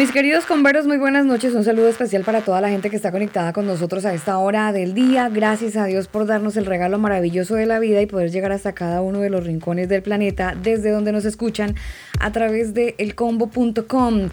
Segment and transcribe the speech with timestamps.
[0.00, 1.54] Mis queridos converos, muy buenas noches.
[1.54, 4.72] Un saludo especial para toda la gente que está conectada con nosotros a esta hora
[4.72, 5.28] del día.
[5.28, 8.72] Gracias a Dios por darnos el regalo maravilloso de la vida y poder llegar hasta
[8.72, 11.74] cada uno de los rincones del planeta desde donde nos escuchan
[12.18, 14.30] a través de elcombo.com.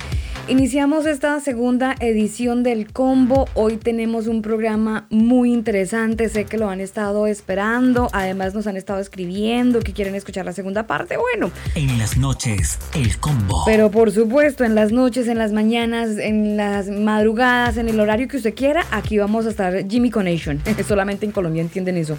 [0.50, 3.50] Iniciamos esta segunda edición del Combo.
[3.54, 6.30] Hoy tenemos un programa muy interesante.
[6.30, 8.08] Sé que lo han estado esperando.
[8.14, 11.18] Además nos han estado escribiendo que quieren escuchar la segunda parte.
[11.18, 11.52] Bueno.
[11.76, 13.64] En las noches, el Combo.
[13.66, 18.28] Pero por supuesto, en las noches, en las mañanas, en las madrugadas, en el horario
[18.28, 20.62] que usted quiera, aquí vamos a estar Jimmy Conation.
[20.88, 22.16] Solamente en Colombia entienden eso.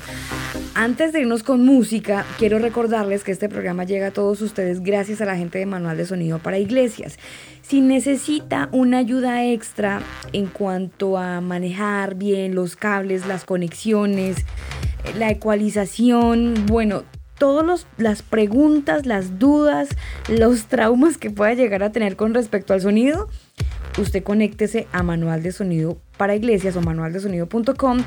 [0.75, 5.21] Antes de irnos con música, quiero recordarles que este programa llega a todos ustedes gracias
[5.21, 7.17] a la gente de Manual de Sonido para Iglesias.
[7.63, 14.39] Si necesita una ayuda extra en cuanto a manejar bien los cables, las conexiones,
[15.17, 17.05] la ecualización, bueno,
[17.39, 19.89] todas las preguntas, las dudas,
[20.29, 23.29] los traumas que pueda llegar a tener con respecto al sonido,
[23.99, 27.99] usted conéctese a Manual de Sonido para Iglesias o manualdesonido.com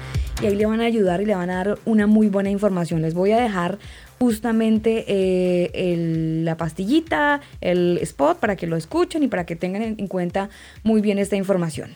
[0.42, 3.02] y ahí le van a ayudar y le van a dar una muy buena información.
[3.02, 3.80] Les voy a dejar
[4.20, 10.08] justamente eh, la pastillita, el spot para que lo escuchen y para que tengan en
[10.08, 10.50] cuenta
[10.84, 11.96] muy bien esta información.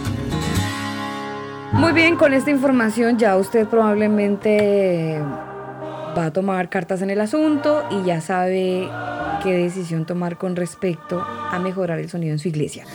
[1.73, 5.19] Muy bien, con esta información ya usted probablemente
[6.17, 8.89] va a tomar cartas en el asunto y ya sabe
[9.41, 12.85] qué decisión tomar con respecto a mejorar el sonido en su iglesia.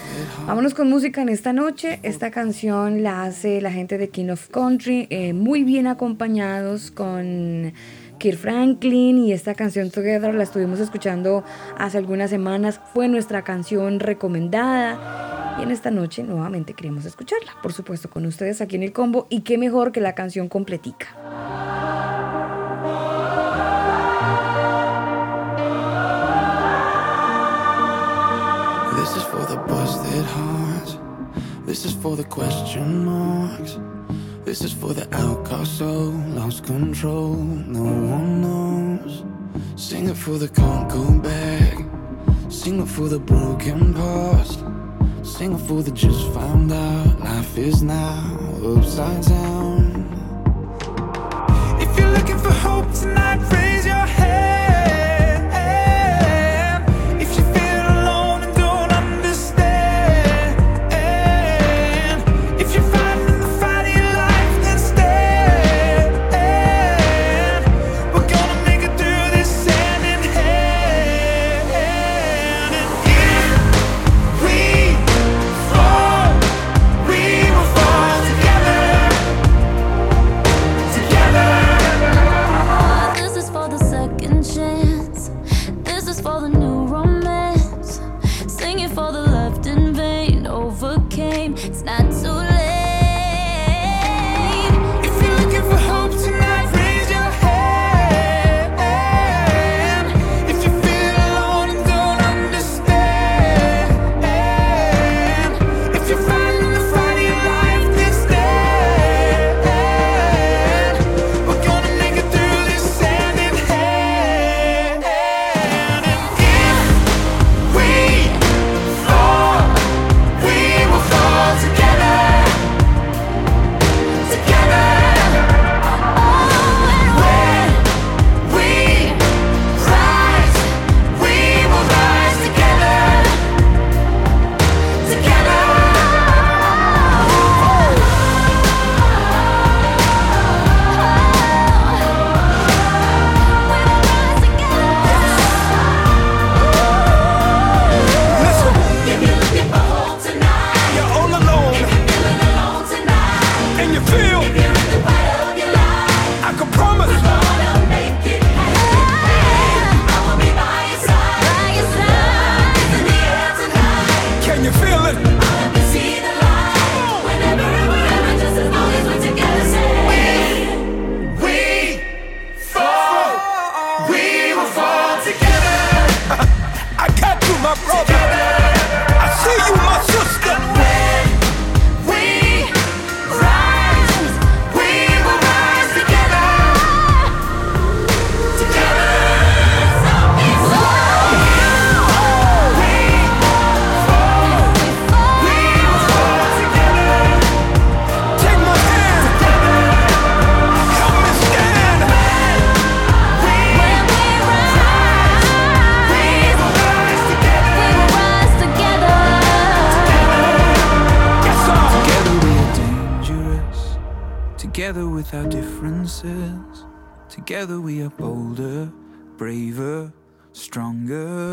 [0.47, 1.99] Vámonos con música en esta noche.
[2.03, 7.73] Esta canción la hace la gente de King of Country, eh, muy bien acompañados con
[8.19, 11.45] Kirk Franklin y esta canción Together la estuvimos escuchando
[11.79, 12.81] hace algunas semanas.
[12.95, 18.61] Fue nuestra canción recomendada y en esta noche nuevamente queremos escucharla, por supuesto, con ustedes
[18.61, 19.27] aquí en el combo.
[19.31, 21.07] Y qué mejor que la canción completica.
[28.97, 29.57] This is for the.
[31.67, 33.77] This is for the question marks.
[34.47, 39.25] This is for the outcast soul, lost control, no one knows.
[39.75, 41.85] Sing it for the can't go back.
[42.49, 44.61] Sing it for the broken past.
[45.25, 50.15] Sing a fool that just found out life is now upside down.
[51.81, 54.86] If you're looking for hope tonight, raise your head.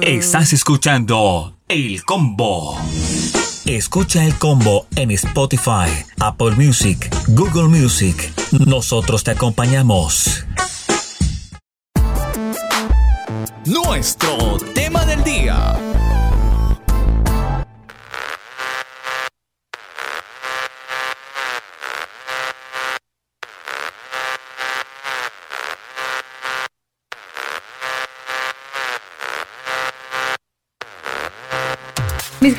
[0.05, 2.77] Estás escuchando El Combo.
[3.65, 5.87] Escucha El Combo en Spotify,
[6.19, 8.33] Apple Music, Google Music.
[8.51, 10.45] Nosotros te acompañamos.
[13.65, 14.32] Nuestro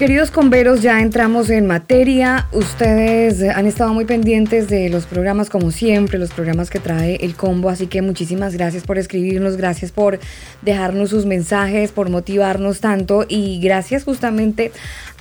[0.05, 2.47] queridos converos, ya entramos en materia.
[2.53, 7.35] Ustedes han estado muy pendientes de los programas como siempre, los programas que trae el
[7.35, 10.21] combo, así que muchísimas gracias por escribirnos, gracias por
[10.61, 14.73] dejarnos sus mensajes, por motivarnos tanto y gracias justamente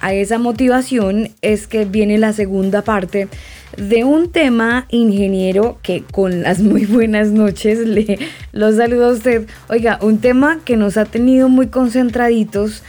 [0.02, 3.30] a esa motivación es que viene la segunda parte
[3.78, 8.20] de un tema ingeniero que con las muy buenas noches le
[8.52, 9.48] los saludo a usted.
[9.70, 12.84] Oiga, un tema que nos ha tenido muy concentraditos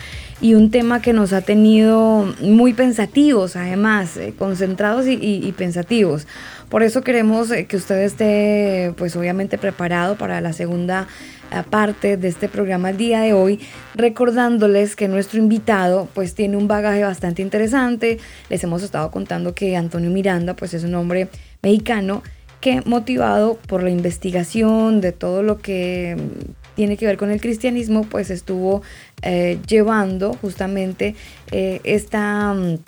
[0.44, 6.26] y un tema que nos ha tenido muy pensativos, además, eh, concentrados y, pensativos.
[6.68, 11.08] Por eso queremos eh, que usted esté, pues obviamente preparado para la segunda
[11.50, 13.58] eh, parte de este programa el día de hoy,
[13.94, 18.18] recordándoles que nuestro invitado, pues tiene un bagaje bastante interesante.
[18.50, 21.28] Les hemos estado contando que Antonio Miranda, pues es un hombre
[21.62, 22.22] mexicano
[22.60, 26.18] que motivado por la investigación de todo lo que
[26.74, 28.82] tiene que ver con el cristianismo, pues estuvo
[29.22, 31.14] eh, llevando justamente
[31.50, 32.78] eh, esta mm,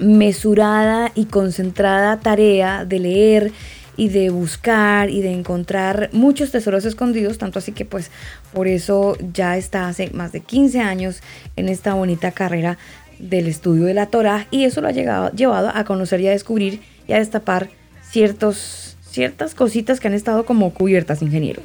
[0.00, 3.52] mesurada y concentrada tarea de leer
[3.96, 8.10] y de buscar y de encontrar muchos tesoros escondidos, tanto así que pues
[8.52, 11.20] por eso ya está hace más de 15 años
[11.56, 12.78] en esta bonita carrera
[13.18, 16.80] del estudio de la Torah y eso lo ha llevado a conocer y a descubrir
[17.06, 17.68] y a destapar
[18.10, 21.62] ciertas cositas que han estado como cubiertas, ingeniero.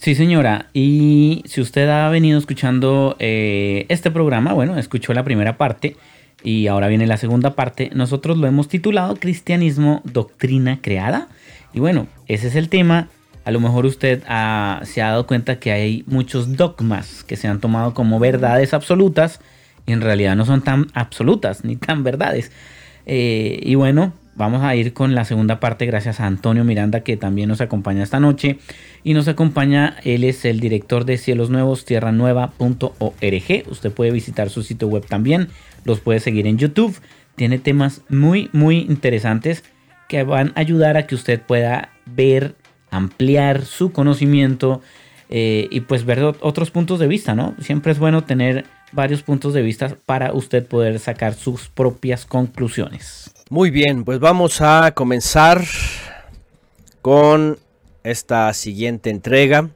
[0.00, 0.66] Sí, señora.
[0.72, 5.96] Y si usted ha venido escuchando eh, este programa, bueno, escuchó la primera parte
[6.44, 7.90] y ahora viene la segunda parte.
[7.92, 11.26] Nosotros lo hemos titulado Cristianismo, Doctrina Creada.
[11.74, 13.08] Y bueno, ese es el tema.
[13.44, 17.48] A lo mejor usted ah, se ha dado cuenta que hay muchos dogmas que se
[17.48, 19.40] han tomado como verdades absolutas
[19.84, 22.52] y en realidad no son tan absolutas ni tan verdades.
[23.04, 27.16] Eh, y bueno, vamos a ir con la segunda parte gracias a Antonio Miranda que
[27.16, 28.60] también nos acompaña esta noche.
[29.04, 33.70] Y nos acompaña, él es el director de Cielos Nuevos, tierranueva.org.
[33.70, 35.48] Usted puede visitar su sitio web también,
[35.84, 36.98] los puede seguir en YouTube.
[37.36, 39.64] Tiene temas muy, muy interesantes
[40.08, 42.54] que van a ayudar a que usted pueda ver,
[42.90, 44.80] ampliar su conocimiento
[45.30, 47.54] eh, y pues ver ot- otros puntos de vista, ¿no?
[47.60, 53.30] Siempre es bueno tener varios puntos de vista para usted poder sacar sus propias conclusiones.
[53.50, 55.62] Muy bien, pues vamos a comenzar
[57.02, 57.58] con
[58.10, 59.70] esta siguiente entrega.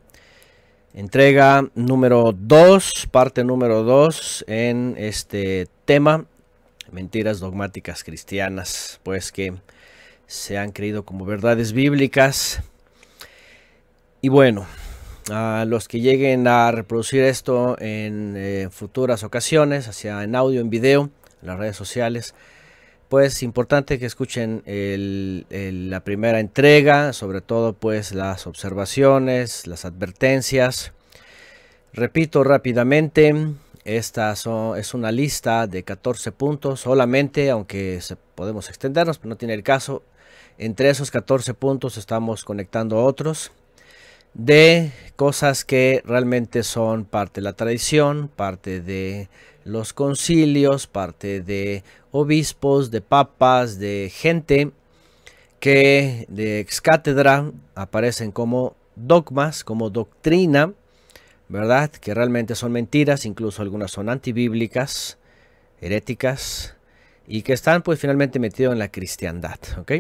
[0.94, 6.26] Entrega número 2, parte número 2 en este tema,
[6.90, 9.54] mentiras dogmáticas cristianas, pues que
[10.26, 12.62] se han creído como verdades bíblicas.
[14.20, 14.66] Y bueno,
[15.30, 20.70] a los que lleguen a reproducir esto en eh, futuras ocasiones, hacia en audio, en
[20.70, 21.10] video,
[21.40, 22.34] en las redes sociales,
[23.12, 30.92] pues importante que escuchen la primera entrega, sobre todo pues las observaciones, las advertencias.
[31.92, 33.34] Repito rápidamente,
[33.84, 38.00] esta son- es una lista de 14 puntos solamente, aunque
[38.34, 40.02] podemos extendernos, pero no tiene el caso.
[40.56, 43.52] Entre esos 14 puntos estamos conectando otros
[44.32, 49.28] de cosas que realmente son parte de la tradición, parte de
[49.64, 54.70] los concilios, parte de obispos, de papas, de gente
[55.60, 60.72] que de ex cátedra aparecen como dogmas, como doctrina,
[61.48, 61.90] ¿verdad?
[61.90, 65.18] Que realmente son mentiras, incluso algunas son antibíblicas,
[65.80, 66.74] heréticas,
[67.26, 69.92] y que están pues finalmente metidos en la cristiandad, ¿ok?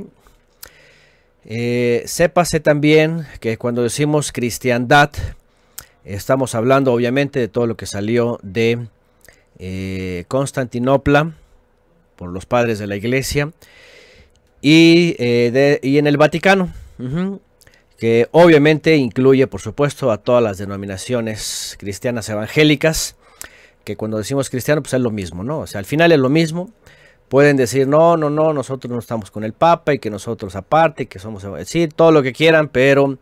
[1.44, 5.10] Eh, sépase también que cuando decimos cristiandad,
[6.04, 8.86] estamos hablando obviamente de todo lo que salió de
[9.58, 11.34] eh, Constantinopla
[12.16, 13.52] por los padres de la iglesia
[14.60, 16.72] y, eh, y en el Vaticano,
[17.98, 23.16] que obviamente incluye por supuesto a todas las denominaciones cristianas evangélicas,
[23.84, 25.60] que cuando decimos cristiano pues es lo mismo, ¿no?
[25.60, 26.70] O sea, al final es lo mismo.
[27.28, 31.06] Pueden decir, no, no, no, nosotros no estamos con el Papa y que nosotros aparte,
[31.06, 33.18] que somos, sí, todo lo que quieran, pero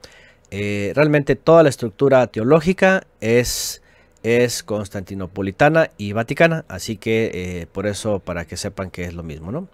[0.50, 3.79] eh, realmente toda la estructura teológica es,
[4.22, 9.22] es constantinopolitana y vaticana, así que eh, por eso para que sepan que es lo
[9.22, 9.68] mismo, ¿no?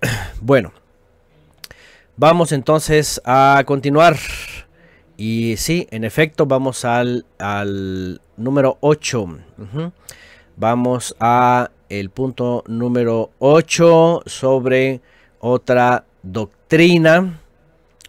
[0.40, 0.72] Bueno,
[2.16, 4.16] vamos entonces a continuar.
[5.16, 9.38] Y sí, en efecto, vamos al, al número 8.
[10.56, 15.00] Vamos a el punto número 8 sobre
[15.40, 17.40] otra doctrina.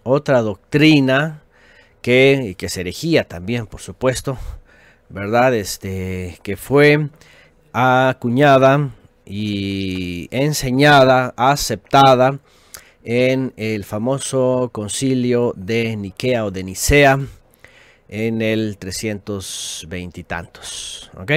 [0.03, 1.43] Otra doctrina
[2.01, 4.37] que, que es herejía también, por supuesto.
[5.09, 5.55] ¿Verdad?
[5.55, 7.09] Este, que fue
[7.73, 8.91] acuñada
[9.25, 12.39] y enseñada, aceptada
[13.03, 17.19] en el famoso concilio de Niquea o de Nicea
[18.09, 21.11] en el 320 y tantos.
[21.17, 21.31] ¿ok?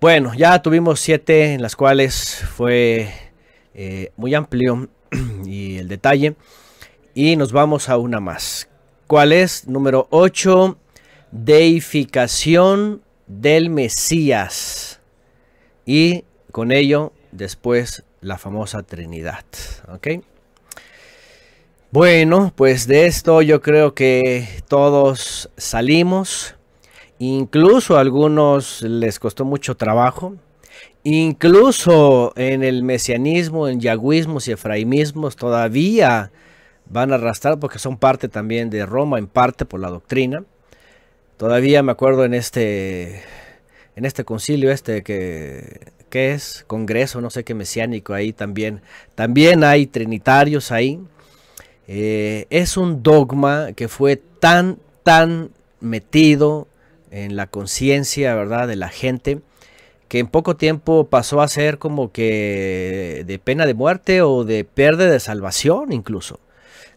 [0.00, 3.08] Bueno, ya tuvimos siete en las cuales fue
[3.74, 4.88] eh, muy amplio
[5.46, 6.34] y el detalle.
[7.14, 8.68] Y nos vamos a una más.
[9.06, 9.68] ¿Cuál es?
[9.68, 10.78] Número 8.
[11.32, 15.00] Deificación del Mesías.
[15.86, 19.44] Y con ello, después, la famosa Trinidad.
[21.90, 26.54] Bueno, pues de esto yo creo que todos salimos.
[27.18, 30.36] Incluso a algunos les costó mucho trabajo.
[31.02, 36.30] Incluso en el mesianismo, en yagüismos y efraimismos todavía
[36.90, 40.44] van a arrastrar porque son parte también de Roma, en parte por la doctrina.
[41.42, 43.20] Todavía me acuerdo en este
[43.96, 48.80] en este concilio este que, que es congreso, no sé qué mesiánico ahí también.
[49.16, 51.00] También hay trinitarios ahí.
[51.88, 56.68] Eh, es un dogma que fue tan, tan metido
[57.10, 59.40] en la conciencia, ¿verdad?, de la gente,
[60.06, 64.62] que en poco tiempo pasó a ser como que de pena de muerte o de
[64.62, 66.38] pérdida de salvación incluso.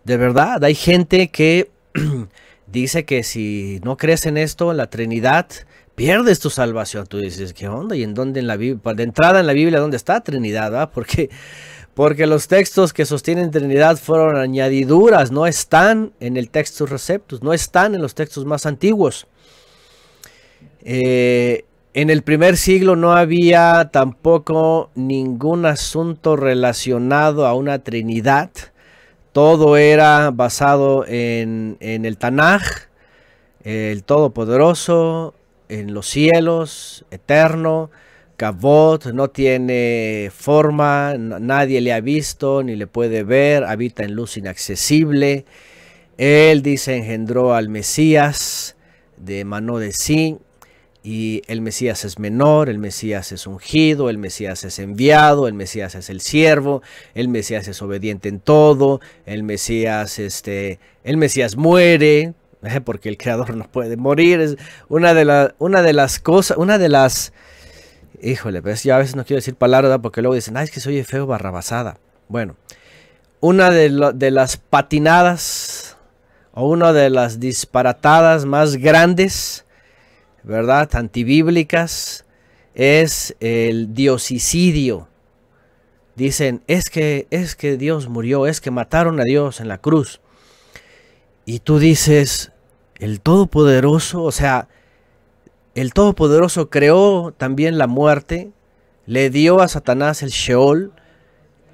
[0.04, 1.72] De verdad, hay gente que
[2.68, 5.48] dice que si no crees en esto, en la Trinidad,
[5.96, 7.08] pierdes tu salvación.
[7.08, 7.96] Tú dices, ¿qué onda?
[7.96, 8.94] ¿Y en dónde en la Biblia?
[8.94, 10.76] De entrada en la Biblia, ¿dónde está Trinidad?
[10.80, 10.92] ah?
[10.92, 11.30] Porque,
[11.94, 17.54] porque los textos que sostienen Trinidad fueron añadiduras, no están en el Textus Receptus, no
[17.54, 19.28] están en los textos más antiguos.
[20.82, 28.52] Eh, en el primer siglo no había tampoco ningún asunto relacionado a una Trinidad.
[29.36, 32.88] Todo era basado en, el Tanaj,
[33.66, 35.36] el Todopoderoso,
[35.68, 37.92] en los cielos, eterno.
[38.38, 44.38] Kavod no tiene forma, nadie le ha visto ni le puede ver, habita en luz
[44.38, 45.44] inaccesible.
[46.18, 48.78] Él dice engendró al Mesías
[49.18, 49.92] de mano de
[51.06, 55.94] y el Mesías es menor, el Mesías es ungido, el Mesías es enviado, el Mesías
[55.94, 56.82] es el siervo,
[57.14, 62.34] el Mesías es obediente en todo, el Mesías este, el Mesías muere,
[62.64, 64.58] eh, porque el creador no puede morir, es
[64.90, 67.32] una de una de las cosas, una de las
[68.22, 70.80] Híjole, pues yo a veces no quiero decir palabras porque luego dicen, ay, es que
[70.80, 71.98] soy feo barrabasada.
[72.28, 72.56] Bueno,
[73.42, 75.98] una de, lo- de las patinadas
[76.54, 79.65] o una de las disparatadas más grandes,
[80.46, 80.90] ¿verdad?
[80.96, 82.26] Antibíblicas,
[82.74, 85.08] es el diosicidio.
[86.16, 90.22] Dicen, es que, es que Dios murió, es que mataron a Dios en la cruz.
[91.46, 92.52] Y tú dices,
[93.00, 94.68] el Todopoderoso, o sea,
[95.74, 98.52] el Todopoderoso creó también la muerte,
[99.06, 100.94] le dio a Satanás el Sheol,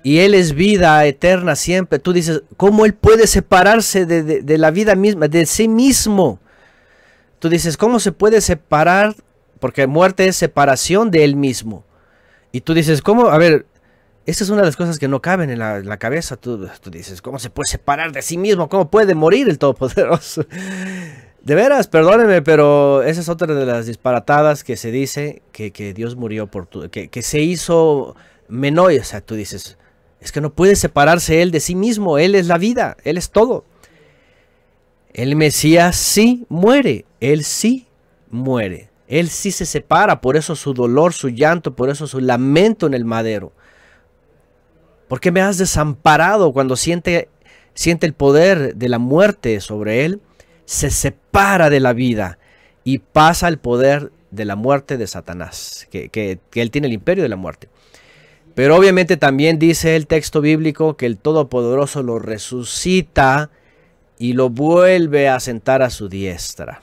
[0.04, 2.00] y Él es vida eterna siempre.
[2.00, 6.40] Tú dices, ¿cómo Él puede separarse de, de- de la vida misma, de sí mismo?
[7.42, 9.16] Tú dices, ¿cómo se puede separar?
[9.60, 11.84] Porque muerte es separación de Él mismo.
[12.52, 13.30] Y tú dices, ¿cómo?
[13.30, 13.66] A ver,
[14.28, 16.38] esa es una de las cosas que no caben en la, cabeza.
[16.38, 18.70] Tú, tú dices, ¿cómo se puede separar de sí mismo?
[18.70, 20.46] ¿Cómo puede morir el Todopoderoso?
[21.42, 25.96] De veras, perdónenme, pero esa es otra de las disparatadas que se dice que, que
[25.96, 28.16] Dios murió por tu, que, que se hizo
[28.50, 28.94] menor.
[28.94, 29.80] O sea, tú dices,
[30.20, 32.20] es que no puede separarse él de sí mismo.
[32.20, 33.66] Él es la vida, él es todo.
[35.14, 37.88] El Mesías sí muere, él sí
[38.30, 38.90] muere.
[39.08, 42.94] Él sí se separa, por eso su dolor, su llanto, por eso su lamento en
[42.94, 43.52] el madero.
[45.08, 47.30] ¿Por qué me has desamparado cuando siente,
[47.74, 50.22] siente el poder de la muerte sobre él?
[50.66, 52.40] Se separa de la vida
[52.86, 57.24] y pasa el poder de la muerte de Satanás, que- que él tiene el imperio
[57.24, 57.68] de la muerte.
[58.56, 63.50] Pero obviamente también dice el texto bíblico que el Todopoderoso lo resucita
[64.18, 66.82] y lo vuelve a sentar a su diestra.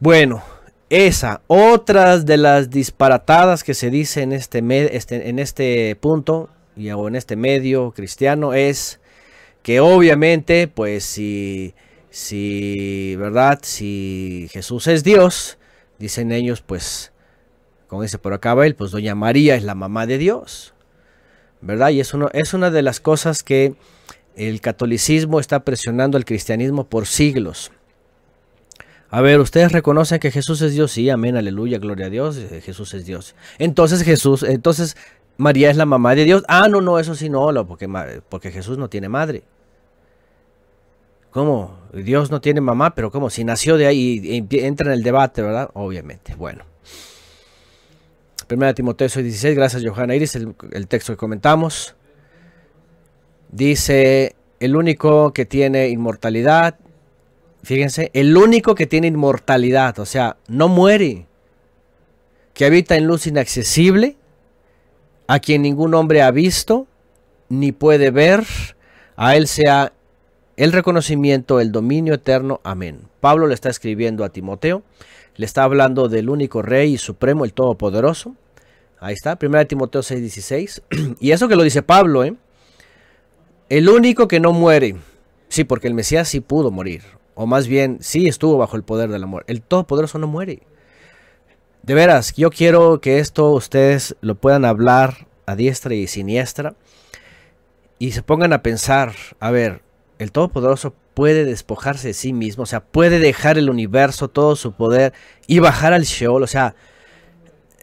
[0.00, 0.42] Bueno,
[0.90, 4.62] esa, otras de las disparatadas que se dice en este,
[4.96, 9.00] este- en este punto y o en este medio cristiano es
[9.62, 11.74] que obviamente, pues si,
[12.10, 13.58] si, ¿verdad?
[13.62, 15.58] Si Jesús es Dios,
[15.98, 17.12] dicen ellos, pues,
[17.88, 20.74] como dice por acá Abel, pues Doña María es la mamá de Dios,
[21.60, 21.90] ¿verdad?
[21.90, 23.74] Y es, uno, es una de las cosas que
[24.36, 27.72] el catolicismo está presionando al cristianismo por siglos.
[29.10, 30.92] A ver, ¿ustedes reconocen que Jesús es Dios?
[30.92, 33.34] Sí, amén, aleluya, gloria a Dios, eh, Jesús es Dios.
[33.58, 34.96] Entonces Jesús, entonces
[35.38, 36.44] María es la mamá de Dios.
[36.46, 37.88] Ah, no, no, eso sí no, porque,
[38.28, 39.44] porque Jesús no tiene madre.
[41.30, 41.78] ¿Cómo?
[41.92, 43.30] Dios no tiene mamá, pero ¿cómo?
[43.30, 45.70] Si nació de ahí, entra en el debate, ¿verdad?
[45.72, 46.64] Obviamente, bueno.
[48.46, 51.94] Primera Timoteo 16, gracias Johanna Iris, el texto que comentamos.
[53.50, 56.76] Dice, el único que tiene inmortalidad,
[57.68, 61.26] fíjense, el único que tiene inmortalidad, o sea, no muere,
[62.54, 64.16] que habita en luz inaccesible,
[65.26, 66.86] a quien ningún hombre ha visto,
[67.50, 68.46] ni puede ver,
[69.16, 69.92] a él sea
[70.56, 73.02] el reconocimiento, el dominio eterno, amén.
[73.20, 74.82] Pablo le está escribiendo a Timoteo,
[75.36, 78.34] le está hablando del único rey y supremo, el todopoderoso.
[78.98, 81.16] Ahí está, 1 Timoteo 6:16.
[81.20, 82.34] y eso que lo dice Pablo, ¿eh?
[83.68, 84.96] El único que no muere.
[85.50, 87.17] Sí, porque el Mesías sí pudo morir.
[87.40, 89.52] O más bien, sí estuvo bajo el poder de la muerte.
[89.52, 90.58] El Todopoderoso no muere.
[91.84, 96.74] De veras, yo quiero que esto ustedes lo puedan hablar a diestra y siniestra.
[98.00, 99.82] Y se pongan a pensar, a ver,
[100.18, 104.72] el Todopoderoso puede despojarse de sí mismo, o sea, puede dejar el universo, todo su
[104.72, 105.12] poder
[105.46, 106.74] y bajar al Sheol, o sea,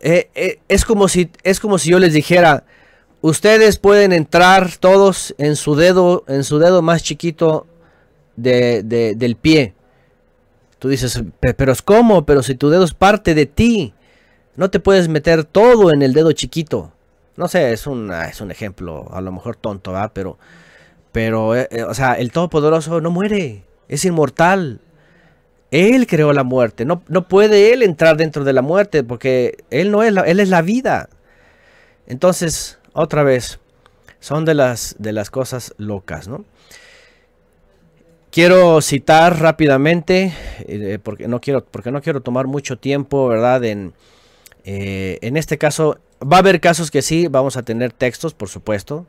[0.02, 2.66] eh, eh, es, como si, es como si yo les dijera,
[3.22, 7.68] ustedes pueden entrar todos en su dedo, en su dedo más chiquito
[8.36, 9.74] de- de- del pie.
[10.80, 13.94] Tú dices, "Pe- pero es como, pero si tu dedo es parte de ti,
[14.56, 16.92] no te puedes meter todo en el dedo chiquito.
[17.38, 20.12] No sé, es un, ah, es un ejemplo, a lo mejor tonto, ¿verdad?
[20.14, 20.38] Pero,
[21.12, 24.80] pero, eh, eh, o sea, el Todopoderoso no muere, es inmortal.
[25.72, 29.92] Él creó la muerte, no, no puede él entrar dentro de la muerte porque él
[29.92, 31.10] no es la, él es la vida.
[32.08, 33.60] Entonces, otra vez,
[34.20, 36.46] son de las, de las cosas locas, ¿no?
[38.36, 40.34] Quiero citar rápidamente,
[40.68, 43.64] eh, porque, no quiero, porque no quiero tomar mucho tiempo, ¿verdad?
[43.64, 43.94] En,
[44.66, 48.50] eh, en este caso, va a haber casos que sí, vamos a tener textos, por
[48.50, 49.06] supuesto,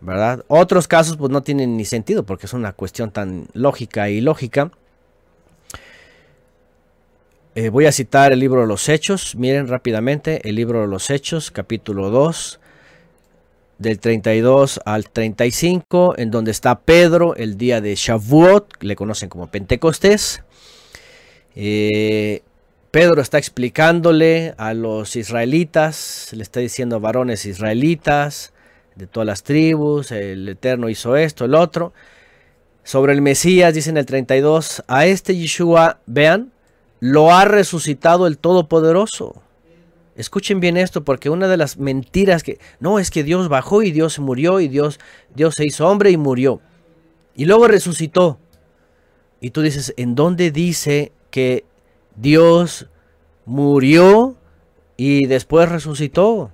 [0.00, 0.44] ¿verdad?
[0.46, 4.70] Otros casos pues no tienen ni sentido porque es una cuestión tan lógica y lógica.
[7.56, 11.10] Eh, voy a citar el libro de los Hechos, miren rápidamente, el libro de los
[11.10, 12.60] Hechos, capítulo 2,
[13.78, 19.48] del 32 al 35, en donde está Pedro el día de Shavuot, le conocen como
[19.48, 20.42] Pentecostés.
[21.54, 22.42] Eh,
[22.90, 28.52] Pedro está explicándole a los israelitas, le está diciendo varones israelitas
[28.96, 31.92] de todas las tribus, el Eterno hizo esto, el otro.
[32.84, 36.52] Sobre el Mesías, dice en el 32, a este Yeshua, vean,
[37.00, 39.41] lo ha resucitado el Todopoderoso.
[40.22, 43.90] Escuchen bien esto, porque una de las mentiras que no es que Dios bajó y
[43.90, 45.00] Dios murió y Dios,
[45.34, 46.60] Dios se hizo hombre y murió.
[47.34, 48.38] Y luego resucitó.
[49.40, 51.64] Y tú dices, ¿en dónde dice que
[52.14, 52.86] Dios
[53.46, 54.36] murió
[54.96, 56.52] y después resucitó?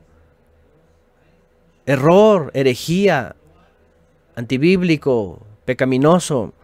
[1.84, 3.36] Error, herejía,
[4.34, 6.54] antibíblico, pecaminoso.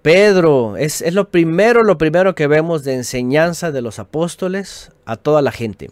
[0.00, 5.16] Pedro, es, es lo primero, lo primero que vemos de enseñanza de los apóstoles a
[5.16, 5.90] toda la gente.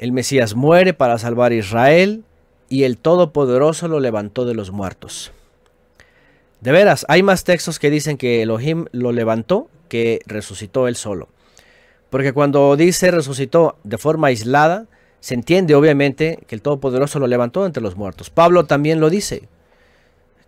[0.00, 2.24] El Mesías muere para salvar a Israel
[2.70, 5.30] y el Todopoderoso lo levantó de los muertos.
[6.62, 11.28] De veras, hay más textos que dicen que Elohim lo levantó que resucitó él solo.
[12.08, 14.86] Porque cuando dice resucitó de forma aislada,
[15.20, 18.30] se entiende obviamente que el Todopoderoso lo levantó entre los muertos.
[18.30, 19.50] Pablo también lo dice,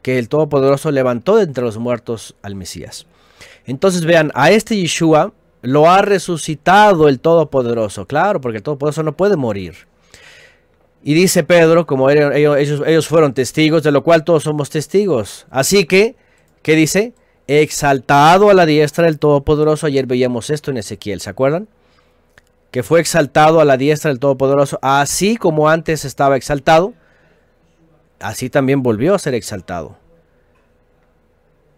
[0.01, 3.07] que el Todopoderoso levantó de entre los muertos al Mesías.
[3.67, 9.17] Entonces vean, a este Yeshua lo ha resucitado el Todopoderoso, claro, porque el Todopoderoso no
[9.17, 9.75] puede morir.
[11.05, 15.47] Y dice Pedro, como ellos- ellos fueron testigos, de lo cual todos somos testigos.
[15.51, 16.15] Así que,
[16.63, 17.15] ¿qué dice?
[17.49, 19.87] Exaltado a la diestra del Todopoderoso.
[19.87, 21.67] Ayer veíamos esto en Ezequiel, ¿se acuerdan?
[22.71, 26.95] Que fue exaltado a la diestra del Todopoderoso, así como antes estaba exaltado,
[28.21, 29.97] así también volvió a ser exaltado.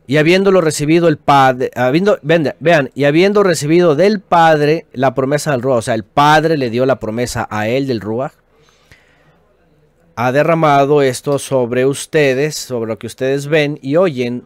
[0.07, 5.63] Y habiéndolo recibido el Padre, habiendo, vean, y habiendo recibido del Padre la promesa del
[5.63, 8.33] Ruach, o sea, el Padre le dio la promesa a él del Ruach,
[10.17, 14.45] ha derramado esto sobre ustedes, sobre lo que ustedes ven y oyen.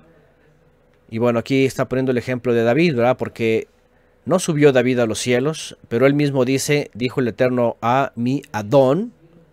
[1.11, 3.17] Y bueno, aquí está poniendo el ejemplo de David, ¿verdad?
[3.17, 3.69] Porque
[4.25, 8.43] no subió David a los cielos, pero él mismo dice, dijo el Eterno a mi
[8.53, 9.13] Adón,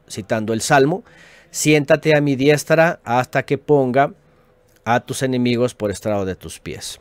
[0.10, 1.04] citando el Salmo,
[1.50, 4.13] siéntate a mi diestra hasta que ponga
[4.86, 7.00] a tus enemigos por estrado de tus pies.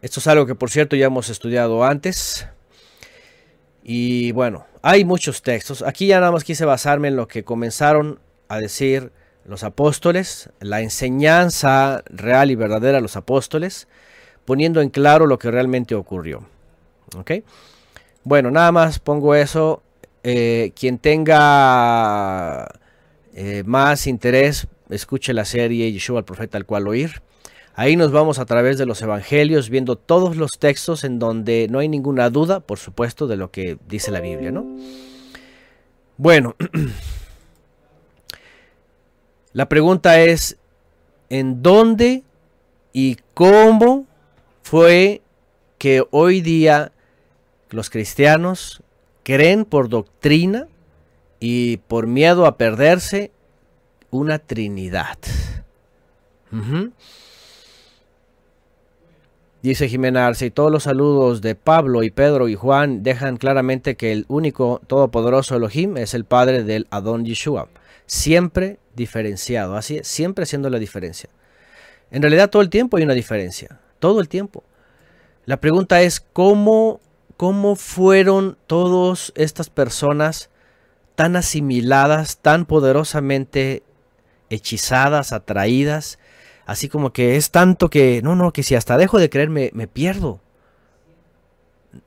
[0.00, 2.46] Esto es algo que por cierto ya hemos estudiado antes.
[3.82, 5.82] Y bueno, hay muchos textos.
[5.82, 9.12] Aquí ya nada más quise basarme en lo que comenzaron a decir
[9.44, 13.88] los apóstoles, la enseñanza real y verdadera de los apóstoles,
[14.44, 16.46] poniendo en claro lo que realmente ocurrió.
[17.16, 17.32] ¿Ok?
[18.24, 19.82] Bueno, nada más pongo eso.
[20.22, 22.68] Eh, quien tenga
[23.32, 27.22] eh, más interés, escuche la serie Yeshua el profeta al cual oír.
[27.74, 31.78] Ahí nos vamos a través de los evangelios viendo todos los textos en donde no
[31.78, 34.66] hay ninguna duda, por supuesto, de lo que dice la Biblia, ¿no?
[36.16, 36.56] Bueno,
[39.52, 40.56] la pregunta es,
[41.30, 42.24] ¿en dónde
[42.92, 44.06] y cómo
[44.62, 45.22] fue
[45.78, 46.90] que hoy día
[47.70, 48.82] los cristianos
[49.22, 50.66] creen por doctrina
[51.38, 53.30] y por miedo a perderse
[54.10, 55.18] una Trinidad?
[59.60, 63.96] Dice Jimena Arce, y todos los saludos de Pablo y Pedro y Juan dejan claramente
[63.96, 67.68] que el único todopoderoso Elohim es el padre del Adón Yeshua.
[68.06, 71.28] Siempre diferenciado, así siempre haciendo la diferencia.
[72.10, 74.62] En realidad todo el tiempo hay una diferencia, todo el tiempo.
[75.44, 77.00] La pregunta es cómo,
[77.36, 80.50] cómo fueron todas estas personas
[81.16, 83.82] tan asimiladas, tan poderosamente
[84.50, 86.18] hechizadas, atraídas,
[86.66, 89.70] así como que es tanto que, no, no, que si hasta dejo de creer me,
[89.74, 90.40] me pierdo.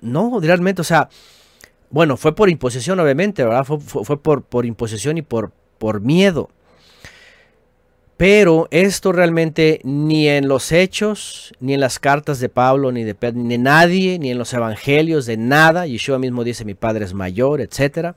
[0.01, 1.10] No, realmente, o sea,
[1.91, 3.65] bueno, fue por imposición, obviamente, ¿verdad?
[3.65, 6.49] Fue, por, por imposición y por, por miedo.
[8.15, 13.15] Pero esto realmente ni en los hechos, ni en las cartas de Pablo, ni de
[13.15, 15.86] Pedro, ni de nadie, ni en los evangelios, de nada.
[15.86, 18.15] Yeshua mismo dice, mi padre es mayor, etcétera.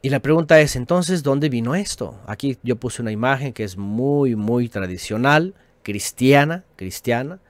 [0.00, 2.20] Y la pregunta es, entonces, ¿dónde vino esto?
[2.26, 7.40] Aquí yo puse una imagen que es muy, muy tradicional, cristiana, cristiana.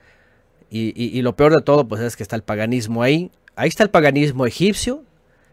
[0.71, 3.31] Y, lo peor de todo, pues es que está el paganismo ahí.
[3.57, 5.03] Ahí está el paganismo egipcio.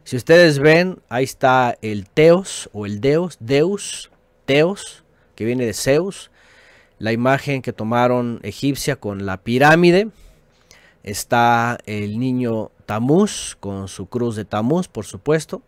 [0.04, 4.12] Si ustedes ven, ahí está el Teos o el Deus, Deus,
[4.46, 5.04] Teos,
[5.36, 6.32] que viene de Zeus.
[7.00, 10.10] La imagen que tomaron egipcia con la pirámide.
[11.04, 15.62] Está el niño Tamuz con su cruz de Tamuz, por supuesto.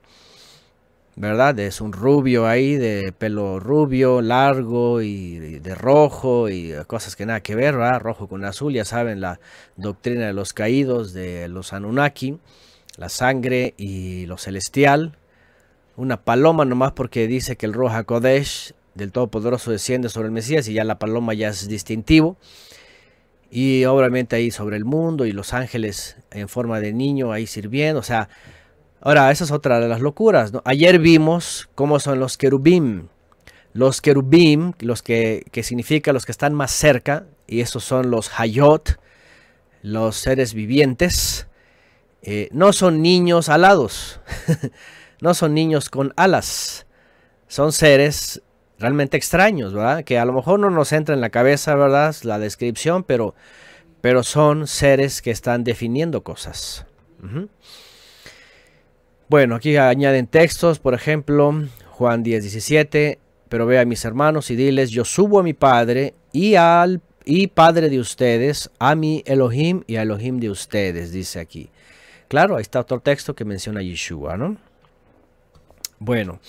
[1.17, 1.58] ¿Verdad?
[1.60, 7.41] Es un rubio ahí, de pelo rubio, largo y de, rojo y cosas que nada
[7.41, 7.99] que ver, ¿verdad?
[7.99, 9.39] Rojo con azul, ya saben, la
[9.77, 12.38] doctrina de los caídos, de los Anunnaki,
[12.97, 15.17] la sangre y lo celestial.
[15.95, 20.67] Una paloma nomás porque dice que el Roja Kodesh del Todopoderoso desciende sobre el Mesías
[20.67, 22.38] y ya la paloma ya es distintivo.
[23.49, 28.01] Y obviamente ahí sobre el mundo y los ángeles en forma de niño ahí sirviendo,
[28.01, 28.30] o sea,
[29.01, 30.51] Ahora, esa es otra de las locuras.
[30.53, 30.62] ¿no?
[30.65, 33.07] Ayer vimos cómo son los querubim.
[33.73, 38.31] Los querubim, los que, que significa los que están más cerca, y esos son los
[38.39, 38.99] hayot,
[39.81, 41.47] los seres vivientes,
[42.21, 44.19] eh, no son niños alados,
[45.21, 46.86] no son niños con alas,
[47.47, 48.41] son seres
[48.79, 50.03] realmente extraños, ¿verdad?
[50.03, 52.15] Que a lo mejor no nos entra en la cabeza, ¿verdad?
[52.23, 53.36] La descripción, pero,
[54.01, 56.86] pero son seres que están definiendo cosas.
[59.30, 61.54] Bueno, aquí añaden textos, por ejemplo,
[61.90, 66.13] Juan 10, 17, pero ve a mis hermanos y diles, yo subo a mi Padre
[66.32, 71.42] y al y Padre de ustedes, a mi Elohim y a Elohim de ustedes, dice
[71.42, 71.70] aquí.
[72.30, 74.56] Claro, ahí está otro texto que menciona Yeshua, ¿no?
[76.00, 76.40] Bueno.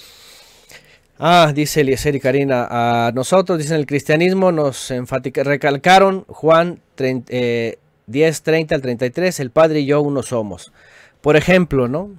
[1.19, 4.93] Ah, dice Eliezer y Karina, a nosotros, dicen el cristianismo, nos
[5.35, 10.73] recalcaron Juan 30, eh, 10, 30 al 33, el Padre y yo uno somos.
[11.21, 12.12] Por ejemplo, ¿no?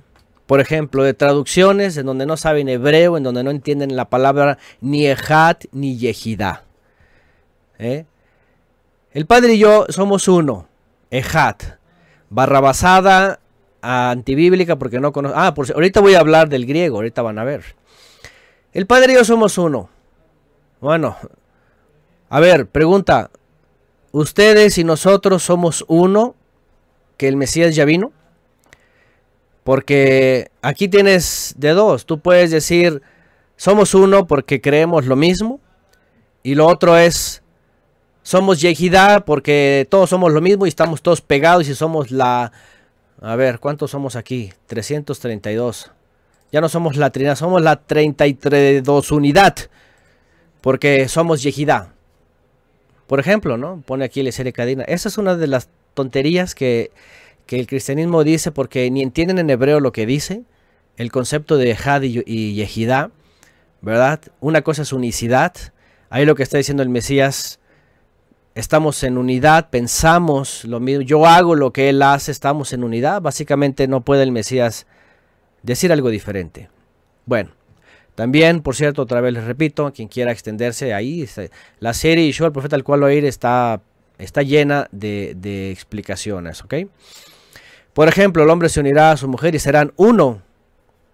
[0.50, 4.58] Por ejemplo, de traducciones en donde no saben hebreo, en donde no entienden la palabra
[4.82, 6.64] ni Ejat ni Yehidá.
[7.78, 8.06] ¿Eh?
[9.12, 10.68] El Padre y yo somos uno,
[11.12, 11.78] Ejat.
[12.32, 13.42] Barrabasada
[13.84, 15.38] antibíblica porque no conozco.
[15.38, 17.76] Ah, por, ahorita voy a hablar del griego, ahorita van a ver.
[18.74, 19.92] El Padre y yo somos uno.
[20.82, 21.16] Bueno,
[22.28, 23.30] a ver, pregunta.
[24.12, 26.34] ¿Ustedes y nosotros somos uno
[27.18, 28.14] que el Mesías ya vino?
[29.70, 32.08] Porque aquí tienes de dos.
[32.08, 33.04] Tú puedes decir,
[33.56, 35.60] somos uno porque creemos lo mismo.
[36.42, 37.44] Y lo otro es,
[38.24, 42.52] Somos Yehidá porque todos somos lo mismo y estamos todos pegados y somos la...
[43.22, 44.52] A ver, ¿cuántos somos aquí?
[44.66, 45.92] 332.
[46.52, 49.56] Ya no somos la Trinidad, somos la 32 unidad.
[50.62, 51.94] Porque somos Yehidá.
[53.06, 53.84] Por ejemplo, ¿no?
[53.86, 54.84] Pone aquí el serie cadena.
[54.86, 56.90] Esa es una de las tonterías que,
[57.50, 60.44] que el cristianismo dice porque ni entienden en hebreo lo que dice.
[60.98, 63.10] El concepto de Had y, y Yehidá.
[63.82, 64.22] ¿Verdad?
[64.40, 65.56] Una cosa es unicidad.
[66.12, 67.60] Ahí lo que está diciendo el Mesías
[68.54, 73.20] estamos en unidad, pensamos lo mismo, yo hago lo que él hace, estamos en unidad.
[73.20, 74.86] Básicamente no puede el Mesías
[75.64, 76.70] decir algo diferente.
[77.26, 77.50] Bueno,
[78.14, 81.28] también, por cierto, otra vez les repito, quien quiera extenderse ahí,
[81.80, 83.82] la serie yo, el profeta al cual oír, está,
[84.20, 86.76] está llena de, de explicaciones, ¿ok?
[87.94, 90.42] Por ejemplo, el hombre se unirá a su mujer y serán uno.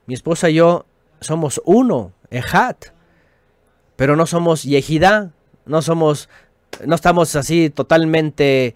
[0.06, 0.86] Mi esposa y yo
[1.20, 2.88] somos uno, Ejat,
[3.96, 5.32] pero no somos Yehidá,
[5.66, 6.30] no somos
[6.84, 8.76] no estamos así totalmente,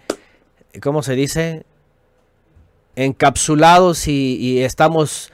[0.81, 1.65] ¿cómo se dice?
[2.95, 5.31] Encapsulados y, estamos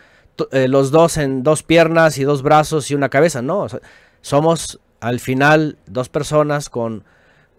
[0.51, 3.41] eh, los dos en dos piernas y dos brazos y una cabeza.
[3.41, 3.67] No,
[4.21, 7.03] somos al final dos personas con,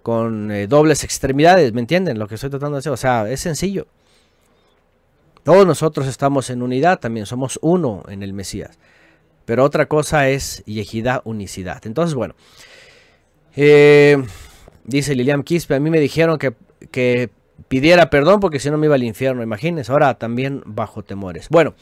[0.02, 2.18] con eh, dobles extremidades, ¿me entienden?
[2.18, 3.86] Lo que estoy tratando de decir, o sea, es sencillo.
[5.46, 8.80] Todos nosotros estamos en unidad también, somos uno en el Mesías.
[9.44, 11.86] Pero otra cosa es yejidad, unicidad.
[11.86, 12.34] Entonces, bueno.
[13.54, 14.20] Eh,
[14.82, 16.54] dice Lilian Quispe, a mí me dijeron que,
[16.90, 17.30] que
[17.68, 21.48] pidiera perdón porque si no me iba al infierno, imagínense, ahora también bajo temores.
[21.48, 21.74] Bueno,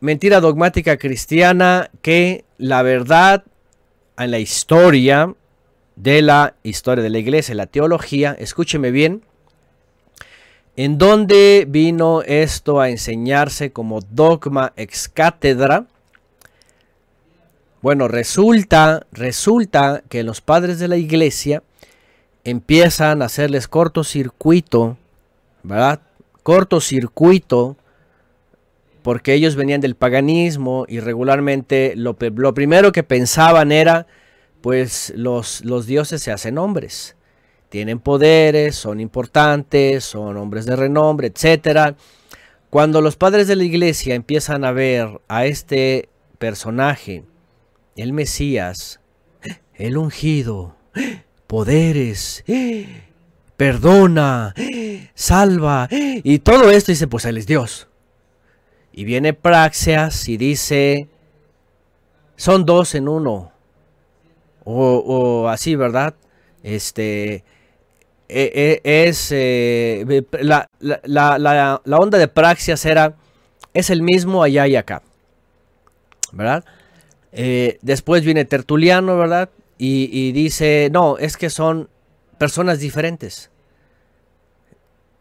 [0.00, 3.44] mentira dogmática cristiana que la verdad
[4.18, 5.32] en la historia
[5.94, 9.22] de la historia de la iglesia, la teología, escúcheme bien,
[10.76, 15.86] en dónde vino esto a enseñarse como dogma ex cátedra,
[17.82, 21.62] bueno, resulta, resulta que los padres de la iglesia
[22.44, 24.98] empiezan a hacerles cortocircuito,
[25.62, 26.00] ¿verdad?
[26.42, 27.76] Cortocircuito,
[29.02, 34.06] porque ellos venían del paganismo y regularmente lo, lo primero que pensaban era,
[34.60, 37.16] pues los, los dioses se hacen hombres,
[37.70, 41.94] tienen poderes, son importantes, son hombres de renombre, etc.
[42.68, 47.24] Cuando los padres de la iglesia empiezan a ver a este personaje,
[47.96, 49.00] el Mesías,
[49.74, 50.76] el ungido,
[51.46, 52.44] poderes,
[53.56, 54.54] perdona,
[55.14, 57.88] salva, y todo esto dice, pues Él es Dios.
[58.92, 61.08] Y viene Praxias y dice,
[62.36, 63.52] son dos en uno,
[64.64, 66.14] o, así, ¿verdad?
[66.62, 67.44] Este,
[68.32, 73.14] e, e, es, eh, la, la, la onda de Praxias era,
[73.74, 75.02] es el mismo allá y acá,
[76.32, 76.64] ¿verdad?
[77.32, 79.50] Eh, después viene Tertuliano, ¿verdad?
[79.82, 81.88] Y, dice, no, es que son
[82.36, 83.50] personas diferentes.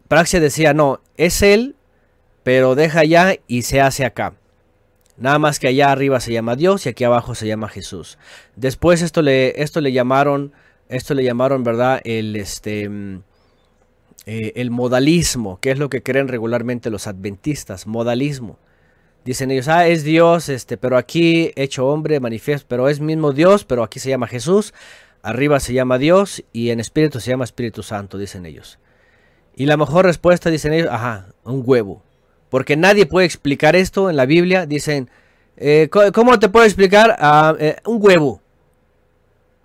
[0.10, 1.76] Praxia decía, no, es él,
[2.44, 4.34] pero deja allá y se hace acá.
[5.16, 8.18] Nada más que allá arriba se llama Dios y aquí abajo se llama Jesús.
[8.58, 10.52] Después esto le, esto le llamaron,
[10.90, 12.02] esto le llamaron, ¿verdad?
[12.04, 13.22] El, este, mm,
[14.26, 18.60] eh, el modalismo, que es lo que creen regularmente los adventistas, modalismo.
[19.24, 23.64] Dicen ellos, ah, es Dios, este, pero aquí hecho hombre, manifiesto, pero es mismo Dios,
[23.66, 24.74] pero aquí se llama Jesús,
[25.22, 28.80] arriba se llama Dios y en espíritu se llama Espíritu Santo, dicen ellos.
[29.56, 32.02] Y la mejor respuesta, dicen ellos, ajá, un huevo.
[32.50, 34.66] Porque nadie puede explicar esto en la Biblia.
[34.66, 35.10] Dicen,
[35.58, 37.16] eh, ¿cómo te puedo explicar?
[37.20, 38.42] Ah, eh, un huevo.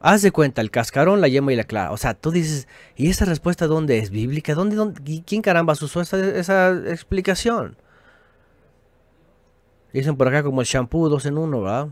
[0.06, 1.90] Haz de cuenta, el cascarón, la yema y la clara.
[1.90, 4.10] O sea, tú dices, ¿y esa respuesta dónde es?
[4.10, 4.54] ¿Bíblica?
[4.54, 7.78] ¿Dónde, dónde, ¿Quién caramba usó esa, esa explicación?
[9.94, 11.88] Dicen por acá como el shampoo, dos en uno, ¿verdad?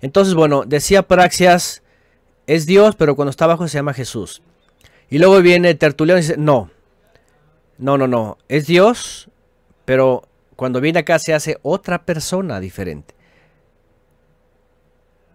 [0.00, 1.84] Entonces, bueno, decía Praxias,
[2.48, 4.42] es Dios, pero cuando está abajo se llama Jesús.
[5.08, 6.68] Y luego viene Tertuliano y dice, no,
[7.78, 9.30] no, no, no, es Dios,
[9.84, 10.24] pero
[10.56, 13.14] cuando viene acá se hace otra persona diferente.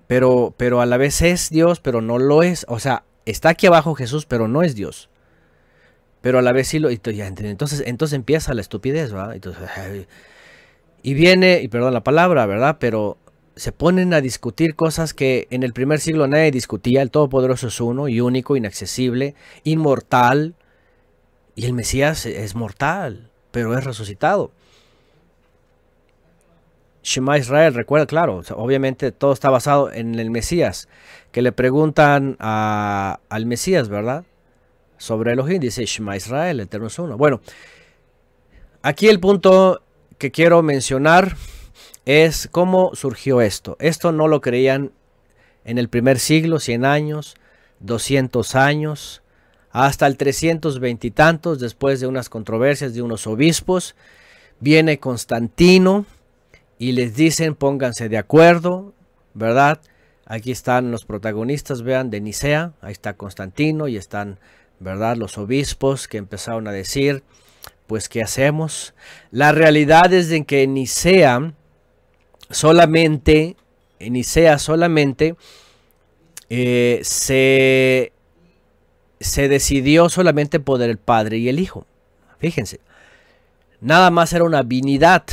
[0.07, 2.65] Pero, pero a la vez es Dios, pero no lo es.
[2.67, 5.09] O sea, está aquí abajo Jesús, pero no es Dios.
[6.21, 6.89] Pero a la vez sí lo...
[6.89, 9.35] Entonces, entonces empieza la estupidez, ¿verdad?
[11.01, 12.77] Y viene, y perdón la palabra, ¿verdad?
[12.79, 13.17] Pero
[13.55, 17.01] se ponen a discutir cosas que en el primer siglo nadie discutía.
[17.01, 20.55] El Todopoderoso es uno y único, inaccesible, inmortal.
[21.55, 24.51] Y el Mesías es mortal, pero es resucitado.
[27.03, 30.87] Shema Israel, recuerda, claro, obviamente todo está basado en el Mesías.
[31.31, 34.23] Que le preguntan al Mesías, ¿verdad?
[34.97, 37.17] Sobre Elohim, dice Shema Israel, el Eterno es uno.
[37.17, 37.41] Bueno,
[38.81, 39.83] aquí el punto
[40.17, 41.35] que quiero mencionar
[42.05, 43.75] es cómo surgió esto.
[43.79, 44.91] Esto no lo creían
[45.65, 47.35] en el primer siglo, 100 años.
[47.83, 49.21] 200 años,
[49.71, 53.95] hasta el 320 y tantos, después de unas controversias de unos obispos,
[54.59, 56.05] viene Constantino
[56.77, 58.93] y les dicen pónganse de acuerdo,
[59.33, 59.79] ¿verdad?
[60.25, 64.39] Aquí están los protagonistas, vean, de Nicea, ahí está Constantino y están,
[64.79, 65.17] ¿verdad?
[65.17, 67.23] Los obispos que empezaron a decir,
[67.87, 68.93] pues, ¿qué hacemos?
[69.31, 71.53] La realidad es de que Nicea
[72.49, 73.57] solamente,
[73.99, 75.35] en Nicea solamente
[76.49, 78.13] eh, se,
[79.19, 81.85] se decidió solamente por el Padre y el Hijo.
[82.39, 82.79] Fíjense,
[83.81, 85.23] nada más era una vinidad.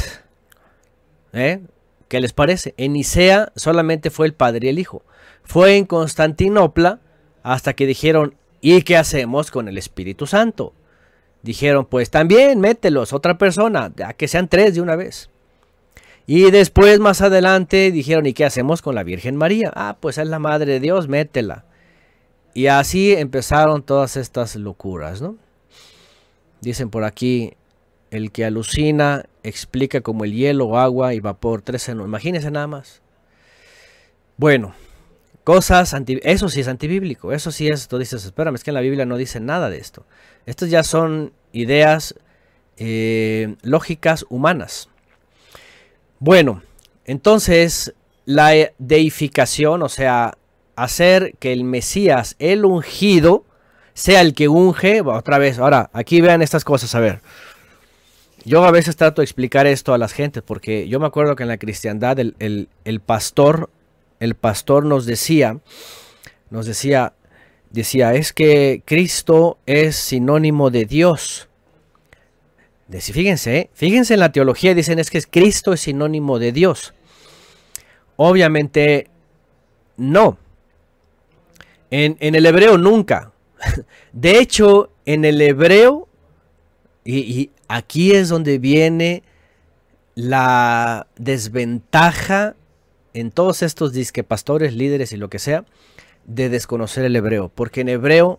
[1.32, 1.60] ¿Eh?
[2.08, 2.74] ¿Qué les parece?
[2.76, 5.02] En Nicea solamente fue el Padre y el Hijo.
[5.44, 7.00] Fue en Constantinopla
[7.42, 10.74] hasta que dijeron, ¿y qué hacemos con el Espíritu Santo?
[11.42, 15.30] Dijeron, pues también mételos, otra persona, a que sean tres de una vez.
[16.26, 19.72] Y después, más adelante, dijeron, ¿y qué hacemos con la Virgen María?
[19.74, 21.64] Ah, pues es la Madre de Dios, métela.
[22.54, 25.36] Y así empezaron todas estas locuras, ¿no?
[26.60, 27.54] Dicen por aquí,
[28.10, 32.06] el que alucina explica como el hielo, agua y vapor, tres en uno.
[32.06, 33.02] Imagínense nada más.
[34.36, 34.74] Bueno,
[35.44, 38.74] cosas, anti, eso sí es antibíblico, eso sí es, tú dices, espérame, es que en
[38.74, 40.06] la Biblia no dice nada de esto.
[40.46, 42.14] Estas ya son ideas
[42.76, 44.88] eh, lógicas humanas.
[46.18, 46.62] Bueno,
[47.04, 47.94] entonces
[48.24, 50.36] la deificación, o sea,
[50.76, 53.44] hacer que el Mesías, el ungido,
[53.94, 57.20] sea el que unge, otra vez, ahora, aquí vean estas cosas, a ver.
[58.44, 61.42] Yo a veces trato de explicar esto a las gentes, porque yo me acuerdo que
[61.42, 63.70] en la cristiandad el, el, el pastor,
[64.18, 65.58] el pastor nos decía,
[66.48, 67.12] nos decía,
[67.70, 71.48] decía, es que Cristo es sinónimo de Dios.
[72.98, 73.70] Fíjense, ¿eh?
[73.72, 76.92] fíjense en la teología, dicen es que Cristo es sinónimo de Dios.
[78.16, 79.08] Obviamente,
[79.96, 80.38] no.
[81.90, 83.32] En, en el hebreo nunca.
[84.12, 86.08] De hecho, en el hebreo,
[87.04, 89.22] y, aquí es donde viene
[90.14, 92.54] la desventaja
[93.14, 95.64] en todos estos disque pastores, líderes y lo que sea,
[96.26, 97.50] de desconocer el hebreo.
[97.54, 98.38] Porque en hebreo,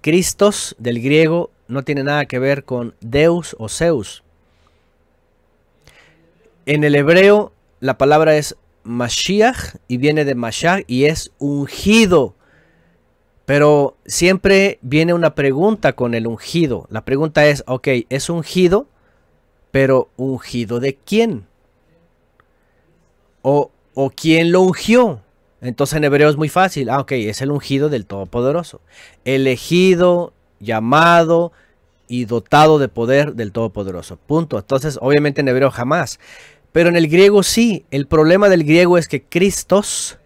[0.00, 4.22] Cristos del griego no tiene nada que ver con Deus o Zeus.
[6.64, 12.34] En el hebreo, la palabra es Mashiach y viene de Mashiach y es ungido.
[13.50, 16.86] Pero siempre viene una pregunta con el ungido.
[16.88, 18.86] La pregunta es, ok, es ungido,
[19.72, 21.48] pero ungido de quién?
[23.42, 25.22] O, o quién lo ungió.
[25.60, 26.90] Entonces en hebreo es muy fácil.
[26.90, 28.82] Ah, ok, es el ungido del Todopoderoso.
[29.24, 31.50] Elegido, llamado
[32.06, 34.16] y dotado de poder del Todopoderoso.
[34.16, 34.58] Punto.
[34.60, 36.20] Entonces, obviamente en hebreo jamás.
[36.70, 37.84] Pero en el griego sí.
[37.90, 40.19] El problema del griego es que Cristos,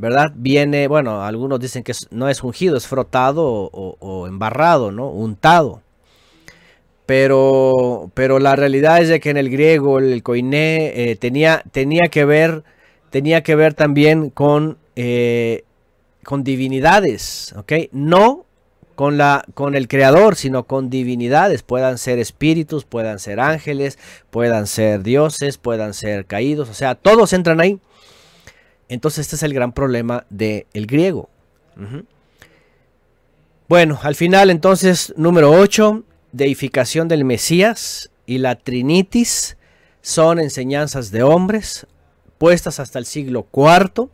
[0.00, 0.32] ¿verdad?
[0.34, 5.08] Viene, bueno, algunos dicen que no es ungido, es frotado o embarrado, ¿no?
[5.10, 5.82] Untado.
[7.10, 12.06] Pero, pero la realidad es de que en el griego el koiné eh, tenía, tenía
[12.06, 12.62] que ver,
[13.10, 15.64] tenía que ver también con, eh,
[16.22, 17.72] con divinidades, ¿ok?
[17.90, 18.46] No
[18.94, 21.64] con, la, con el creador, sino con divinidades.
[21.64, 23.98] Puedan ser espíritus, puedan ser ángeles,
[24.30, 27.80] puedan ser dioses, puedan ser caídos, o sea, todos entran ahí.
[28.90, 31.30] Entonces este es el gran problema del griego.
[31.76, 32.04] Ujú.
[33.68, 39.56] Bueno, al final entonces, número 8, deificación del Mesías y la Trinitis
[40.02, 41.86] son enseñanzas de hombres
[42.36, 44.08] puestas hasta el siglo IV,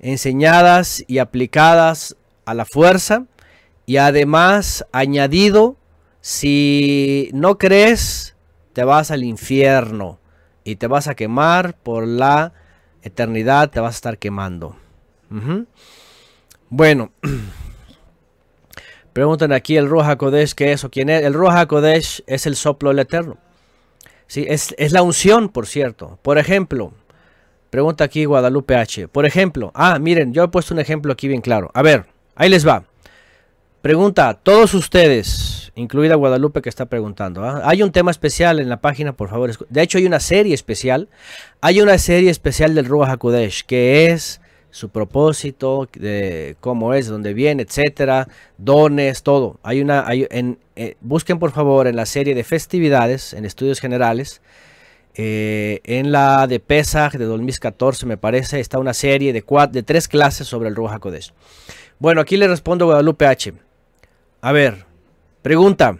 [0.00, 3.26] enseñadas y aplicadas a la fuerza
[3.86, 5.76] y además añadido,
[6.22, 8.34] si no crees,
[8.72, 10.18] te vas al infierno
[10.64, 12.52] y te vas a quemar por la
[13.02, 14.76] eternidad, te vas a estar quemando.
[16.68, 17.12] Bueno.
[19.12, 21.24] Preguntan aquí el Roja Kodesh, ¿qué es o quién es?
[21.24, 23.38] El Roja Kodesh es el soplo del Eterno.
[24.26, 26.18] Sí, es, es la unción, por cierto.
[26.20, 26.92] Por ejemplo,
[27.70, 29.08] pregunta aquí Guadalupe H.
[29.08, 31.70] Por ejemplo, ah, miren, yo he puesto un ejemplo aquí bien claro.
[31.72, 32.84] A ver, ahí les va.
[33.86, 37.62] Pregunta, todos ustedes, incluida Guadalupe que está preguntando, ¿ah?
[37.64, 39.52] hay un tema especial en la página, por favor.
[39.68, 41.08] De hecho, hay una serie especial.
[41.60, 44.40] Hay una serie especial del Ruach HaKodesh, que es
[44.72, 48.26] su propósito, de cómo es, de dónde viene, etcétera,
[48.58, 49.60] dones, todo.
[49.62, 53.78] Hay una, hay, en, eh, busquen por favor en la serie de festividades, en estudios
[53.78, 54.42] generales,
[55.14, 59.84] eh, en la de Pesach de 2014, me parece, está una serie de, cuat- de
[59.84, 61.32] tres clases sobre el Ruach HaKodesh.
[62.00, 63.52] Bueno, aquí le respondo Guadalupe H.
[64.40, 64.86] A ver,
[65.42, 65.98] pregunta.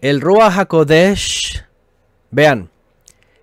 [0.00, 1.64] El Ruach HaKodesh,
[2.30, 2.70] vean,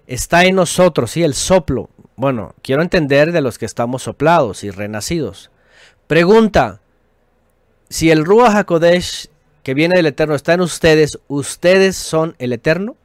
[0.07, 1.89] está en nosotros, sí, el soplo.
[2.15, 5.51] Bueno, quiero entender de los que estamos soplados y renacidos.
[6.07, 6.81] Pregunta,
[7.87, 9.29] si el Ruach HaKodesh
[9.63, 12.95] que viene del Eterno está en ustedes, ustedes son el Eterno.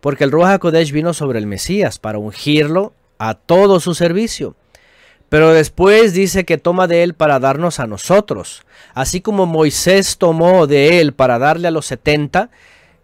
[0.00, 4.56] Porque el Ruach HaKodesh vino sobre el Mesías para ungirlo a todo su servicio.
[5.28, 8.62] Pero después dice que toma de él para darnos a nosotros.
[8.94, 12.50] Así como Moisés tomó de él para darle a los 70,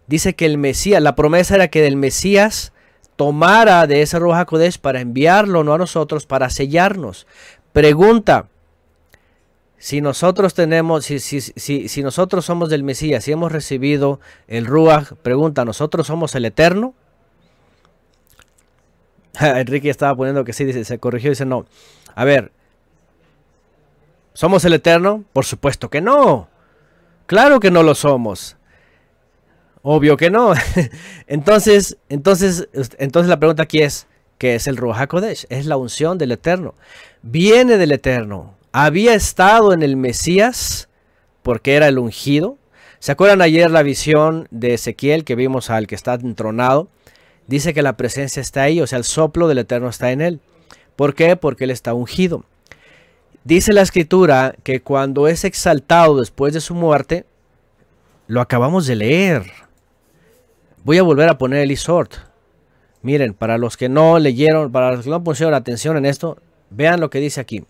[0.07, 2.71] dice que el Mesías, la promesa era que del Mesías
[3.15, 7.27] tomara de ese Ruach HaKodesh para enviarlo, no a nosotros, para sellarnos.
[7.73, 8.47] Pregunta,
[9.77, 14.65] si nosotros tenemos, si, si, si, si nosotros somos del Mesías, si hemos recibido el
[14.65, 16.93] Ruach, pregunta, ¿nosotros somos el Eterno?
[19.39, 21.65] Enrique estaba poniendo que sí, dice, se corrigió dice no.
[22.15, 22.51] A ver,
[24.33, 25.23] ¿somos el Eterno?
[25.33, 26.49] Por supuesto que no.
[27.25, 28.57] Claro que no lo somos.
[29.81, 30.53] Obvio que no.
[31.27, 34.07] entonces, entonces, entonces la pregunta aquí es,
[34.37, 35.45] ¿qué es el Ruach HaKodesh?
[35.49, 36.75] Es la unción del Eterno.
[37.21, 38.55] Viene del Eterno.
[38.71, 40.89] Había estado en el Mesías
[41.43, 42.57] porque era el ungido.
[42.99, 46.87] ¿Se acuerdan ayer la visión de Ezequiel que vimos al que está entronado?
[47.47, 50.39] Dice que la presencia está ahí, o sea, el soplo del Eterno está en él.
[50.95, 51.35] ¿Por qué?
[51.35, 52.45] Porque él está ungido.
[53.43, 57.25] Dice la escritura que cuando es exaltado después de su muerte,
[58.27, 59.43] lo acabamos de leer.
[60.83, 62.13] Voy a volver a poner el isort.
[63.01, 66.37] Miren, para los que no leyeron, para los que no pusieron atención en esto,
[66.69, 67.65] vean lo que dice aquí.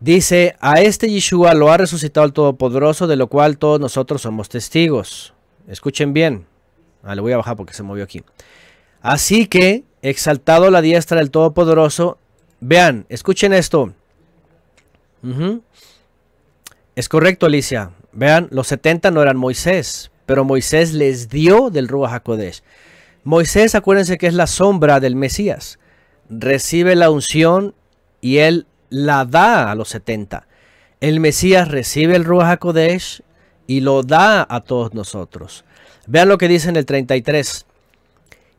[0.00, 4.48] Dice, a este Yeshua lo ha resucitado el Todopoderoso, de lo cual todos nosotros somos
[4.48, 5.34] testigos.
[5.68, 6.46] Escuchen bien.
[7.02, 8.22] Ah, le voy a bajar porque se movió aquí.
[9.00, 12.18] Así que, exaltado la diestra del Todopoderoso,
[12.60, 13.94] vean, escuchen esto.
[16.94, 17.90] Es correcto, Alicia.
[18.12, 22.62] Vean, los 70 no eran Moisés, pero Moisés les dio del Ruach HaKodesh.
[23.24, 25.78] Moisés, acuérdense que es la sombra del Mesías.
[26.28, 27.74] Recibe la unción
[28.20, 30.46] y él la da a los 70.
[31.00, 33.22] El Mesías recibe el Ruach HaKodesh
[33.66, 35.64] y lo da a todos nosotros.
[36.06, 37.64] Vean lo que dice en el 33.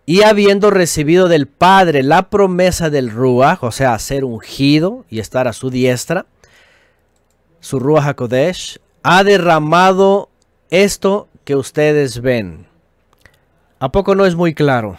[0.05, 5.47] Y habiendo recibido del Padre la promesa del Ruach, o sea, ser ungido y estar
[5.47, 6.27] a su diestra,
[7.59, 10.29] su Ruach HaKodesh, ha derramado
[10.69, 12.67] esto que ustedes ven.
[13.79, 14.97] ¿A poco no es muy claro?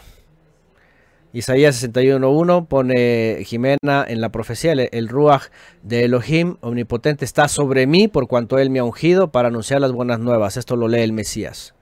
[1.32, 5.48] Isaías 61.1 pone Jimena en la profecía, el, Ruach
[5.82, 9.92] de Elohim omnipotente está sobre mí por cuanto él me ha ungido para anunciar las
[9.92, 10.57] buenas nuevas.
[10.57, 11.74] Esto lo lee el Mesías.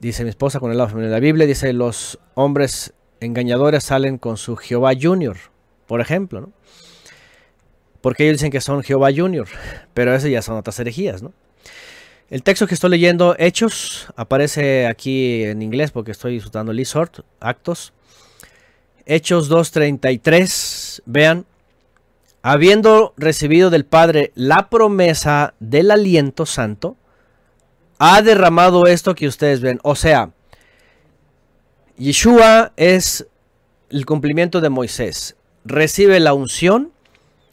[0.00, 4.18] Dice mi esposa con el lado femenino de la Biblia, dice los hombres engañadores salen
[4.18, 5.36] con su Jehová Junior,
[5.86, 6.50] por ejemplo.
[8.00, 9.48] Porque ellos dicen que son Jehová Junior,
[9.94, 11.32] pero esas ya son otras herejías, ¿no?
[12.28, 17.20] El texto que estoy leyendo, Hechos, aparece aquí en inglés porque estoy usando el Isort,
[17.38, 17.92] Actos.
[19.06, 21.46] Hechos 2.33, vean,
[22.42, 26.96] habiendo recibido del Padre la promesa del aliento santo,
[27.98, 29.78] ha derramado esto que ustedes ven.
[29.82, 30.30] O sea,
[31.96, 33.26] Yeshua es
[33.90, 35.36] el cumplimiento de Moisés.
[35.64, 36.92] Recibe la unción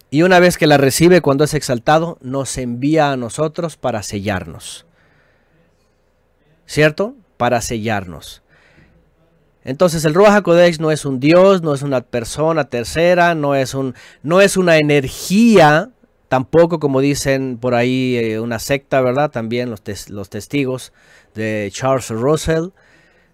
[0.09, 4.85] y una vez que la recibe cuando es exaltado, nos envía a nosotros para sellarnos.
[6.65, 7.15] ¿Cierto?
[7.37, 8.43] Para sellarnos.
[9.63, 13.73] Entonces el Ruach HaKodesh no es un Dios, no es una persona tercera, no es,
[13.73, 15.89] un, no es una energía,
[16.33, 19.29] tampoco como dicen por ahí eh, una secta, ¿verdad?
[19.29, 20.91] También los, los testigos
[21.35, 22.69] de Charles Russell.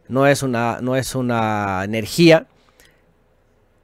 [0.10, 2.48] No es una, no es una energía.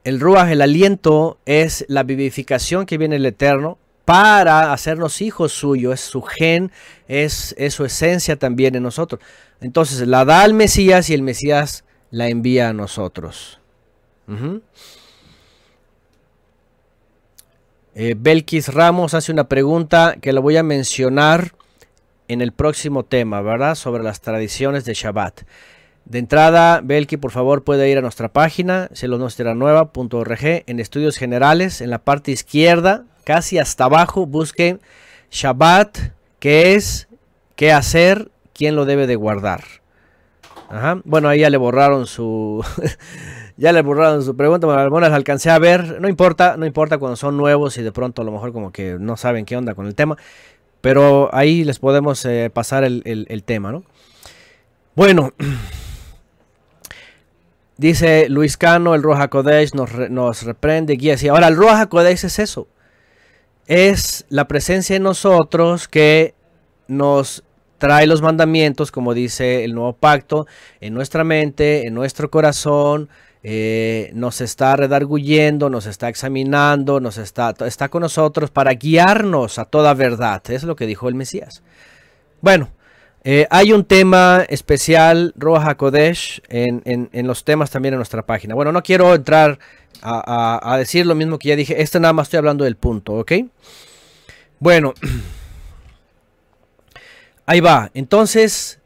[0.04, 5.94] El Ruach, el aliento, es la vivificación que viene del Eterno para hacernos hijos suyos.
[5.94, 6.70] Es su gen,
[7.08, 9.22] es, es su esencia también en nosotros.
[9.62, 13.62] Entonces la da al Mesías y el Mesías la envía a nosotros.
[17.98, 21.54] Eh, Belkis Ramos hace una pregunta que la voy a mencionar
[22.28, 23.74] en el próximo tema, ¿verdad?
[23.74, 25.44] Sobre las tradiciones de Shabbat.
[26.04, 31.88] De entrada, Belki, por favor, puede ir a nuestra página, celonostranueva.org, en estudios generales, en
[31.88, 34.82] la parte izquierda, casi hasta abajo, busquen
[35.30, 35.96] Shabbat,
[36.38, 37.08] qué es,
[37.56, 39.64] qué hacer, quién lo debe de guardar.
[41.06, 42.62] Bueno, ahí ya le borraron su...
[43.56, 46.98] ya le borraron su pregunta, bueno, algunas las alcancé a ver, no importa, no importa
[46.98, 49.74] cuando son nuevos y de pronto a lo mejor como que no saben qué onda
[49.74, 50.16] con el tema,
[50.80, 53.82] pero ahí les podemos eh, pasar el, el- tema, ¿no?
[54.94, 55.32] Bueno,
[57.76, 61.28] dice Luis Cano, el Roja Kodesh nos, nos reprende, guía así.
[61.28, 62.68] Ahora, el Roja Kodesh es eso,
[63.66, 66.34] es la presencia en nosotros que
[66.88, 67.42] nos
[67.78, 70.46] trae los mandamientos, como dice el nuevo pacto,
[70.80, 73.10] en nuestra mente, en nuestro corazón,
[73.48, 79.66] eh, nos está redarguyendo, nos está examinando, nos está, está con nosotros para guiarnos a
[79.66, 80.42] toda verdad.
[80.50, 81.62] Es lo que dijo el Mesías.
[82.40, 82.70] Bueno,
[83.22, 88.56] eh, hay un tema especial, Roja Kodesh, en, en- los temas también en nuestra página.
[88.56, 89.60] Bueno, no quiero entrar
[90.02, 91.80] a, a- a decir lo mismo que ya dije.
[91.80, 93.32] Este nada más estoy hablando del punto, ¿ok?
[94.58, 94.92] Bueno,
[97.46, 97.90] ahí va.
[97.94, 98.80] Entonces,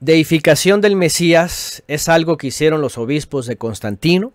[0.00, 4.32] deificación del Mesías es algo que hicieron los obispos de Constantino,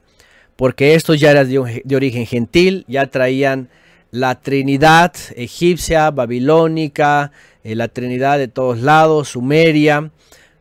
[0.55, 3.69] porque estos ya eran de, origen gentil, ya traían
[4.11, 7.31] la Trinidad egipcia, babilónica,
[7.63, 10.11] eh, la Trinidad de todos lados, Sumeria,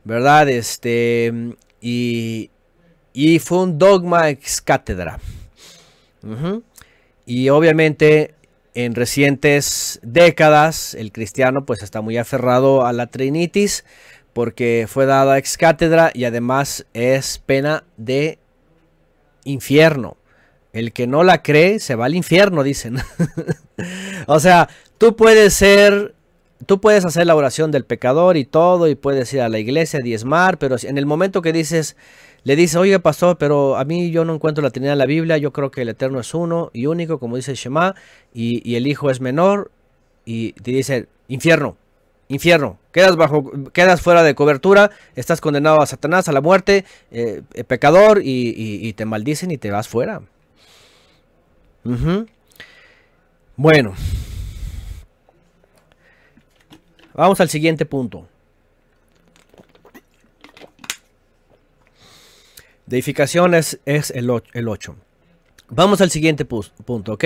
[0.05, 0.49] ¿verdad?
[0.49, 1.33] Este,
[1.81, 2.51] y,
[3.13, 5.19] y fue un dogma ex cátedra.
[7.27, 8.35] Y obviamente
[8.75, 13.85] en recientes décadas el cristiano pues está muy aferrado a la Trinitis
[14.41, 18.39] porque fue dada ex cátedra y además es pena de
[19.45, 20.17] infierno.
[20.73, 22.97] El que no la cree se va al infierno, dicen.
[24.27, 26.15] o sea, tú puedes ser,
[26.65, 30.01] tú puedes hacer la oración del pecador y todo, y puedes ir a la iglesia,
[30.03, 31.99] diezmar, pero en el momento que dices,
[32.43, 35.37] le dices, oye pastor, pero a mí yo no encuentro la Trinidad en la Biblia,
[35.37, 37.95] yo creo que el Eterno es uno y único, como dice Shema,
[38.33, 39.71] y, y el Hijo es menor,
[40.25, 41.77] y te dice, infierno,
[42.31, 47.43] infierno, quedas bajo, quedas fuera de cobertura, estás condenado a Satanás, a la muerte, eh,
[47.55, 50.23] eh, pecador, y, te maldicen y te vas fuera.
[53.57, 53.95] Bueno.
[57.15, 58.27] Vamos al siguiente punto.
[62.87, 64.97] Deificación es, es el 8.
[65.69, 67.25] Vamos al siguiente punto, ¿ok?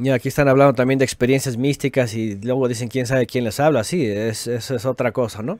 [0.00, 3.58] Y aquí están hablando también de experiencias místicas y luego dicen quién sabe quién les
[3.58, 3.82] habla.
[3.84, 5.58] Sí, es, eso es otra cosa, ¿no?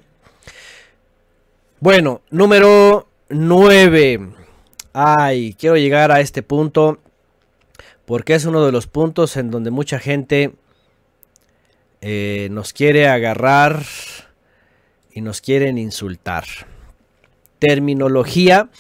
[1.80, 4.30] Bueno, número 9.
[4.92, 6.98] Ay, quiero llegar a este punto
[8.04, 10.54] porque es uno de los puntos en donde mucha gente
[12.00, 13.82] eh, nos quiere agarrar
[15.12, 16.44] y nos quieren insultar.
[17.58, 18.70] Terminología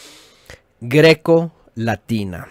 [0.80, 2.48] greco-latina.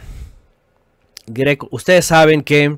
[1.26, 2.78] Greco, ustedes saben que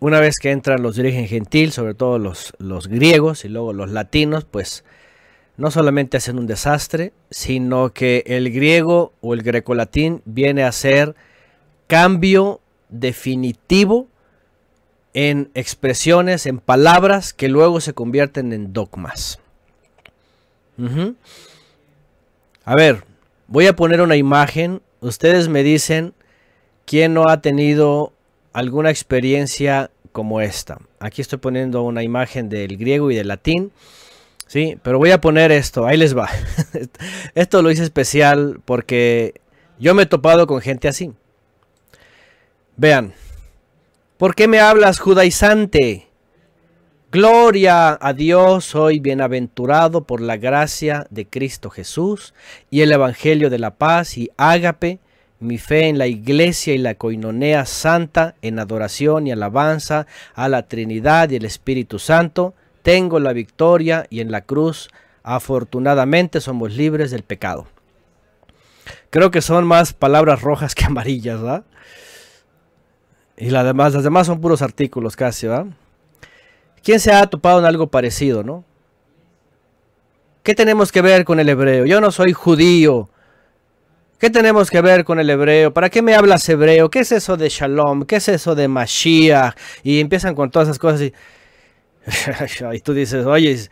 [0.00, 3.72] una vez que entran los de origen gentil, sobre todo los, los griegos y luego
[3.72, 4.84] los latinos, pues
[5.56, 11.14] no solamente hacen un desastre, sino que el griego o el grecolatín viene a ser
[11.86, 14.08] cambio definitivo
[15.14, 19.38] en expresiones, en palabras que luego se convierten en dogmas.
[22.64, 23.04] A ver,
[23.46, 24.82] voy a poner una imagen.
[25.00, 26.12] Ustedes me dicen
[26.84, 28.12] quién no ha tenido
[28.56, 30.78] alguna experiencia como esta.
[30.98, 33.70] Aquí estoy poniendo una imagen del griego y del latín.
[34.46, 36.30] Sí, pero voy a poner esto, ahí les va.
[37.34, 39.42] esto lo hice especial porque
[39.78, 41.12] yo me he topado con gente así.
[42.78, 43.12] Vean,
[44.16, 46.08] ¿por qué me hablas judaizante?
[47.12, 52.32] Gloria a Dios, soy bienaventurado por la gracia de Cristo Jesús
[52.70, 54.98] y el Evangelio de la paz y ágape,
[55.38, 60.66] mi fe en la iglesia y la coinonea santa, en adoración y alabanza a la
[60.66, 64.88] Trinidad y el Espíritu Santo, tengo la victoria y en la cruz
[65.22, 67.66] afortunadamente somos libres del pecado.
[69.10, 71.64] Creo que son más palabras rojas que amarillas, ¿verdad?
[73.36, 75.66] Y las demás, las demás son puros artículos casi, ¿verdad?
[76.82, 78.64] ¿Quién se ha topado en algo parecido, no?
[80.42, 81.86] ¿Qué tenemos que ver con el hebreo?
[81.86, 83.10] Yo no soy judío.
[84.18, 85.74] ¿Qué tenemos que ver con el hebreo?
[85.74, 86.88] ¿Para qué me hablas hebreo?
[86.88, 88.04] ¿Qué es eso de shalom?
[88.04, 89.54] ¿Qué es eso de Mashiach?
[89.82, 91.12] Y empiezan con todas esas cosas y,
[92.76, 93.68] y tú dices, oye,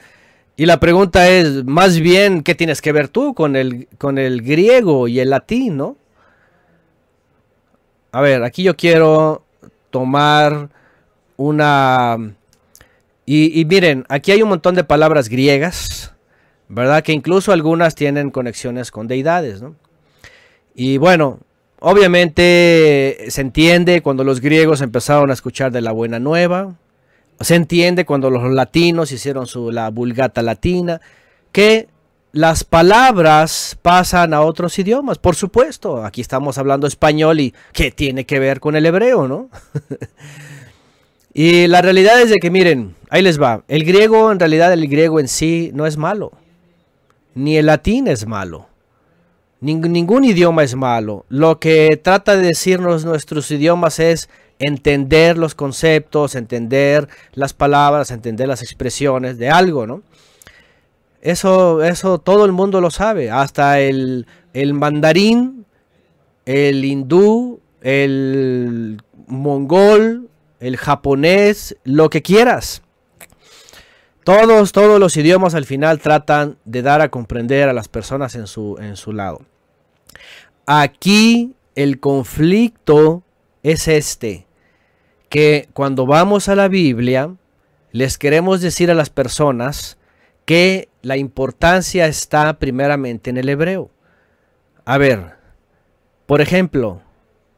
[0.56, 4.42] y la pregunta es, más bien, ¿qué tienes que ver tú con el, con el
[4.42, 5.96] griego y el latín, no?
[8.12, 9.44] A ver, aquí yo quiero
[9.90, 10.68] tomar
[11.36, 12.18] una...
[13.26, 16.12] Y, y miren, aquí hay un montón de palabras griegas,
[16.68, 17.02] ¿verdad?
[17.02, 19.74] Que incluso algunas tienen conexiones con deidades, ¿no?
[20.74, 21.38] Y bueno,
[21.80, 26.74] obviamente se entiende cuando los griegos empezaron a escuchar de la buena nueva,
[27.40, 31.00] se entiende cuando los latinos hicieron su, la vulgata latina,
[31.52, 31.88] que
[32.32, 36.04] las palabras pasan a otros idiomas, por supuesto.
[36.04, 39.50] Aquí estamos hablando español y ¿qué tiene que ver con el hebreo, no?
[41.34, 43.62] y la realidad es de que, miren, ahí les va.
[43.68, 46.32] El griego, en realidad, el griego en sí no es malo.
[47.36, 48.66] Ni el latín es malo.
[49.64, 51.24] Ning- ningún idioma es malo.
[51.28, 58.46] Lo que trata de decirnos nuestros idiomas es entender los conceptos, entender las palabras, entender
[58.46, 60.02] las expresiones de algo, ¿no?
[61.22, 65.64] Eso, eso todo el mundo lo sabe, hasta el, el mandarín,
[66.44, 70.28] el hindú, el mongol,
[70.60, 72.82] el japonés, lo que quieras.
[74.24, 78.46] Todos, todos los idiomas al final tratan de dar a comprender a las personas en
[78.46, 79.42] su, en su lado.
[80.66, 83.22] Aquí el conflicto
[83.62, 84.46] es este,
[85.28, 87.34] que cuando vamos a la Biblia,
[87.92, 89.98] les queremos decir a las personas
[90.44, 93.90] que la importancia está primeramente en el hebreo.
[94.84, 95.34] A ver,
[96.26, 97.02] por ejemplo,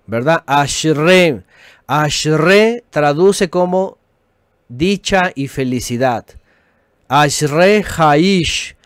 [0.06, 0.42] ¿verdad?
[0.46, 1.44] Ashre.
[1.86, 3.98] Ashre traduce como
[4.68, 6.26] dicha y felicidad.
[7.08, 8.76] Ashre Haish,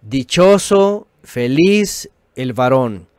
[0.00, 3.09] dichoso, feliz el varón.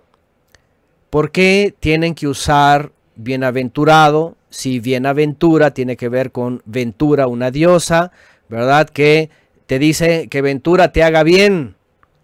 [1.12, 4.38] ¿Por qué tienen que usar bienaventurado?
[4.50, 8.14] Si bienaventura tiene que ver con ventura, una diosa,
[8.48, 8.90] ¿verdad?
[8.90, 9.30] Que
[9.66, 11.76] te dice que ventura te haga bien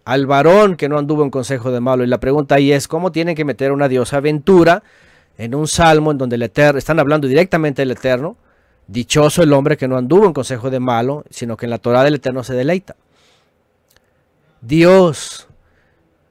[0.06, 2.02] al varón que no anduvo en consejo de malo.
[2.02, 4.82] Y la pregunta ahí es, ¿cómo tienen que meter una diosa ventura
[5.36, 8.38] en un salmo en donde el eterno, están hablando directamente del eterno?
[8.86, 12.04] Dichoso el hombre que no anduvo en consejo de malo, sino que en la Torah
[12.04, 12.96] del eterno se deleita.
[14.62, 15.47] Dios,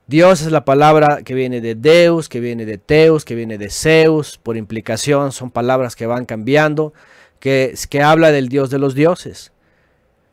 [0.08, 3.70] Dios es la palabra que viene de Deus, que viene de Teus, que viene de
[3.70, 6.94] Zeus, por implicación son palabras que van cambiando,
[7.42, 9.52] que, que habla del Dios de los dioses.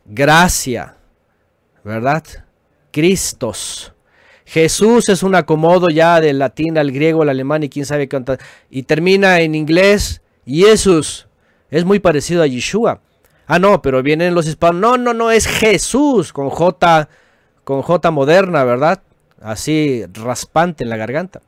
[0.05, 0.97] Gracia,
[1.83, 2.22] ¿verdad?
[2.93, 3.93] Cristos.
[4.45, 8.39] Jesús es un acomodo ya del latín al griego, al alemán y quién sabe cuántas.
[8.70, 11.27] Y termina en inglés, Jesús.
[11.68, 13.01] Es muy parecido a Yeshua.
[13.49, 14.81] Ah, no, pero vienen los hispanos.
[14.81, 17.09] No, no, no, es Jesús con J,
[17.64, 19.03] con J moderna, ¿verdad?
[19.45, 21.43] Así raspante en la garganta.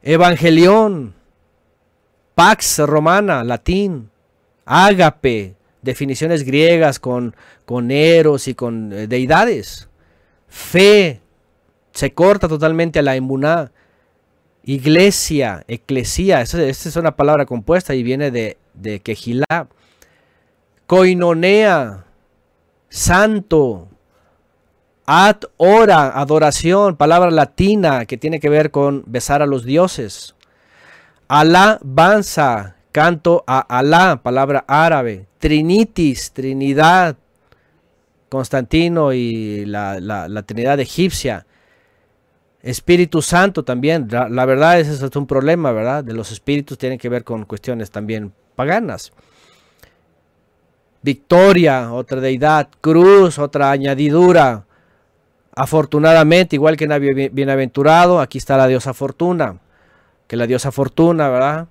[0.00, 1.12] Evangelión,
[2.34, 4.08] Pax romana, latín,
[4.64, 7.36] ágape, definiciones griegas con,
[7.66, 9.90] con eros y con eh, deidades.
[10.48, 11.20] Fe,
[11.92, 13.72] se corta totalmente a la emuná.
[14.64, 19.68] Iglesia, eclesía, esta es una palabra compuesta y viene de, de quejilá.
[20.86, 22.06] Koinonea,
[22.88, 23.88] santo.
[25.06, 30.34] Ad ora, adoración, palabra latina que tiene que ver con besar a los dioses.
[31.28, 35.26] Alabanza, canto a Alá, palabra árabe.
[35.38, 37.16] Trinitis, Trinidad,
[38.28, 41.46] Constantino y la, la, Trinidad egipcia.
[42.60, 44.08] Espíritu Santo también.
[44.10, 46.02] La, verdad es es un problema, ¿verdad?
[46.02, 49.12] De los espíritus tienen que ver con cuestiones también paganas.
[51.00, 52.68] Victoria, otra deidad.
[52.80, 54.64] Cruz, otra añadidura.
[55.58, 59.58] Afortunadamente, igual que bien- bienaventurado, aquí está la diosa Fortuna.
[60.26, 61.66] Que la diosa Fortuna, ¿verdad?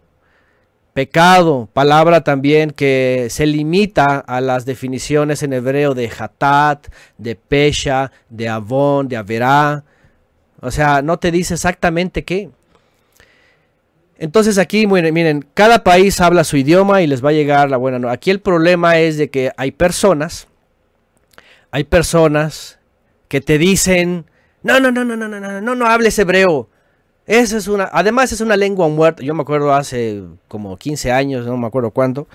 [0.94, 6.88] Pecado, palabra también que se limita a las definiciones en hebreo de Hatat,
[7.20, 9.84] de Pesha, de Avon, de Averá.
[10.62, 12.50] O sea, no te dice exactamente qué.
[14.18, 18.12] Entonces aquí, miren, cada país habla su idioma y les va a llegar la buena.
[18.12, 20.48] Aquí el problema es de que hay personas,
[21.70, 22.75] hay personas
[23.28, 24.26] que te dicen,
[24.64, 26.70] no, no, no, no, no, no, no, no, no hables hebreo.
[27.28, 29.24] Esa es una, además es una lengua muerta.
[29.24, 32.28] Yo me acuerdo hace como 15 años, no me acuerdo cuándo,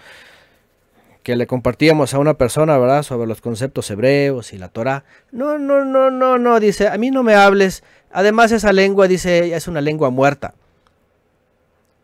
[1.23, 5.05] que le compartíamos a una persona, ¿verdad?, sobre los conceptos hebreos y la Torah.
[5.31, 7.85] No, no, no, no, no, dice, a mí no me hables.
[8.11, 10.55] Además esa lengua, dice, es una lengua muerta.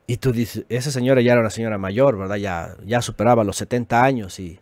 [0.07, 2.37] Y tú dices, esa señora ya era una señora mayor, ¿verdad?
[2.37, 4.39] Ya, ya superaba los 70 años.
[4.39, 4.61] Y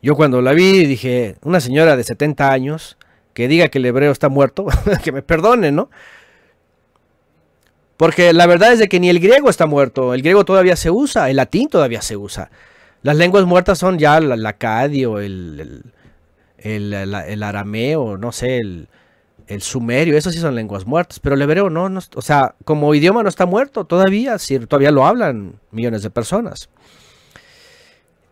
[0.00, 2.96] yo cuando la vi dije, una señora de 70 años
[3.34, 4.66] que diga que el hebreo está muerto,
[5.04, 5.90] que me perdone, ¿no?
[7.96, 10.90] Porque la verdad es de que ni el griego está muerto, el griego todavía se
[10.90, 12.50] usa, el latín todavía se usa.
[13.02, 15.82] Las lenguas muertas son ya el, acadio, el,
[16.58, 18.88] el, el- el arameo, no sé, el,
[19.60, 23.22] sumerio, esos sí son lenguas muertas, pero el hebreo no, no, o sea, como idioma
[23.22, 24.36] no está muerto todavía,
[24.68, 26.70] todavía lo hablan millones de personas.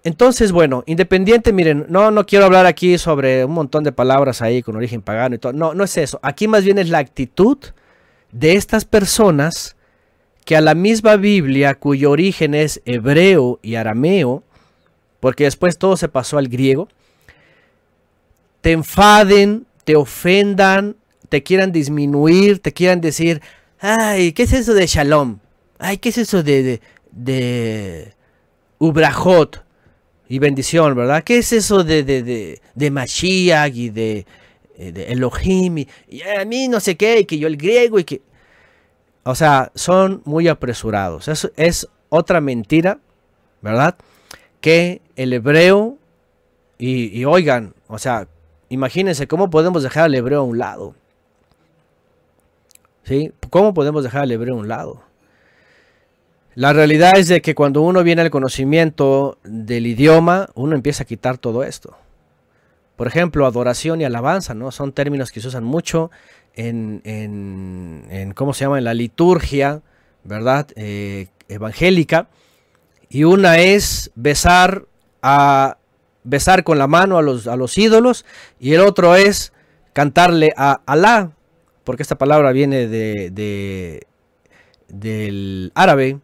[0.03, 4.63] Entonces, bueno, independiente, miren, no, no quiero hablar aquí sobre un montón de palabras ahí
[4.63, 7.59] con origen pagano y todo, no, no es eso, aquí más bien es la actitud
[8.33, 9.77] de estas personas
[10.45, 14.43] que a la misma Biblia, cuyo origen es hebreo y arameo,
[15.21, 16.89] porque después todo se pasó al griego,
[18.63, 20.97] te enfaden, te ofendan,
[21.29, 23.41] te quieran disminuir, te quieran decir,
[23.81, 25.39] ay, ¿qué es eso de shalom?
[25.79, 26.81] Ay, ¿qué es eso de,
[27.13, 28.15] de,
[28.79, 29.63] ubrajot
[30.31, 31.25] y bendición, verdad?
[31.25, 34.25] ¿Qué es eso de, de, de, de Mashiach y de,
[34.77, 35.89] eh, Elohim y,
[36.23, 38.23] a mí no sé qué, y que yo el griego y que...
[39.25, 41.27] O sea, son muy apresurados.
[41.27, 43.01] Eso es otra mentira,
[43.61, 43.97] ¿verdad?
[44.61, 45.99] Que el hebreo,
[46.79, 48.29] y, y oigan, o sea,
[48.69, 50.95] imagínense cómo podemos dejar al hebreo a un lado.
[53.03, 53.33] ¿Sí?
[53.51, 55.10] ¿Cómo podemos dejar al hebreo a un lado?
[56.55, 61.07] La realidad es de que cuando uno viene al conocimiento del idioma, uno empieza a
[61.07, 61.97] quitar todo esto.
[62.97, 64.71] Por ejemplo, adoración y alabanza, ¿no?
[64.73, 66.11] Son términos que se usan mucho
[66.55, 68.79] en, en- ¿cómo se llama?
[68.79, 69.81] En la liturgia,
[70.25, 70.67] ¿verdad?
[70.77, 72.29] Eh, evangélica.
[73.09, 74.85] Y una es besar
[75.23, 75.79] a
[76.25, 78.27] besar con la mano a los, a los ídolos
[78.59, 79.53] y el otro es
[79.95, 81.31] cantarle a Alá,
[81.85, 84.07] porque esta palabra viene de, de-
[84.89, 86.19] del árabe,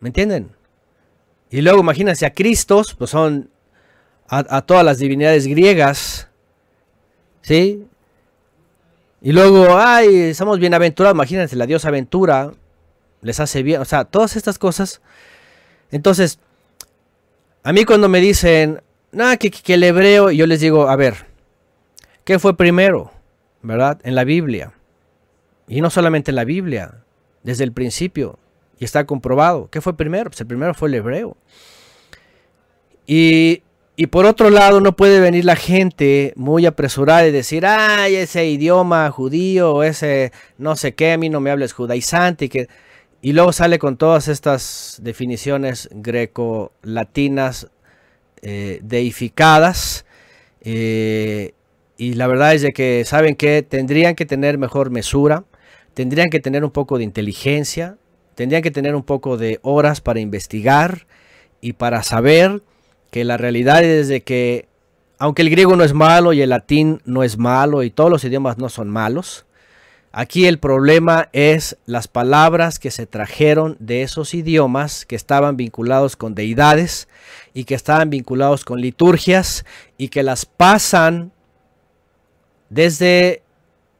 [0.00, 0.50] ¿me entienden?
[1.50, 3.50] Y luego imagínense a Cristos, pues son
[4.28, 6.28] a, todas las divinidades griegas,
[7.40, 7.86] ¿sí?
[9.22, 12.52] Y luego, ay, somos bienaventurados, imagínense, la diosa Aventura
[13.22, 15.00] les hace bien, o sea, todas estas cosas.
[15.90, 16.38] Entonces,
[17.62, 21.26] a mí cuando me dicen, nada, que, que el hebreo, yo les digo, a ver,
[22.24, 23.10] ¿qué fue primero?
[23.62, 23.98] ¿Verdad?
[24.04, 24.74] En la Biblia.
[25.66, 27.02] Y no solamente en la Biblia,
[27.42, 28.38] desde el principio.
[28.78, 29.68] Y está comprobado.
[29.70, 30.30] ¿Qué fue primero?
[30.30, 31.36] Pues el primero fue el hebreo.
[33.06, 33.62] Y,
[33.96, 38.46] y por otro lado, no puede venir la gente muy apresurada y decir, ay, ese
[38.46, 42.44] idioma judío, ese no sé qué, a mí no me hables judaizante.
[42.44, 42.68] Y, que...
[43.22, 47.68] y luego sale con todas estas definiciones greco-latinas
[48.42, 50.04] eh, deificadas.
[50.60, 51.54] eh,
[52.00, 55.44] y la verdad es de que saben que tendrían que tener mejor mesura,
[55.94, 57.96] tendrían que tener un poco de inteligencia,
[58.38, 61.08] tendrían que tener un poco de horas para investigar
[61.60, 62.62] y para saber
[63.10, 64.68] que la realidad es de que
[65.18, 68.22] aunque el griego no es malo y el latín no es malo y todos los
[68.22, 69.44] idiomas no son malos,
[70.12, 76.14] aquí el problema es las palabras que se trajeron de esos idiomas que estaban vinculados
[76.14, 77.08] con deidades
[77.54, 79.64] y que estaban vinculados con liturgias
[79.96, 81.32] y que las pasan
[82.70, 83.42] desde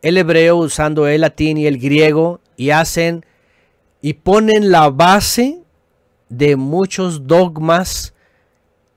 [0.01, 3.25] el hebreo usando el latín y el griego y hacen
[4.01, 5.63] y ponen la base
[6.29, 8.15] de muchos dogmas,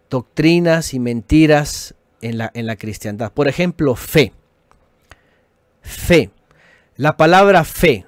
[0.09, 3.31] doctrinas y mentiras en la, en la cristiandad.
[3.31, 4.33] Por ejemplo, fe.
[5.81, 6.29] Fe.
[6.95, 8.05] La palabra fe.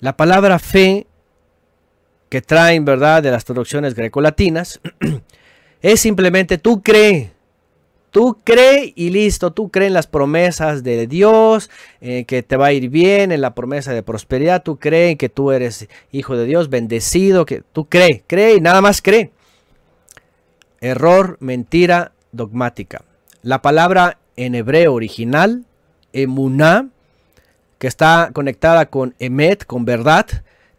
[0.00, 1.06] La palabra fe
[2.28, 4.80] que traen, ¿verdad?, de las traducciones grecolatinas,
[5.82, 7.32] es simplemente tú cree.
[8.10, 12.66] Tú cree y listo, tú cree en las promesas de Dios, en que te va
[12.66, 16.36] a ir bien, en la promesa de prosperidad, tú cree en que tú eres hijo
[16.36, 19.30] de Dios, bendecido, que tú cree, cree y nada más cree.
[20.80, 23.04] Error, mentira, dogmática.
[23.42, 25.64] La palabra en hebreo original,
[26.12, 26.88] emuná,
[27.78, 30.26] que está conectada con emet, con verdad,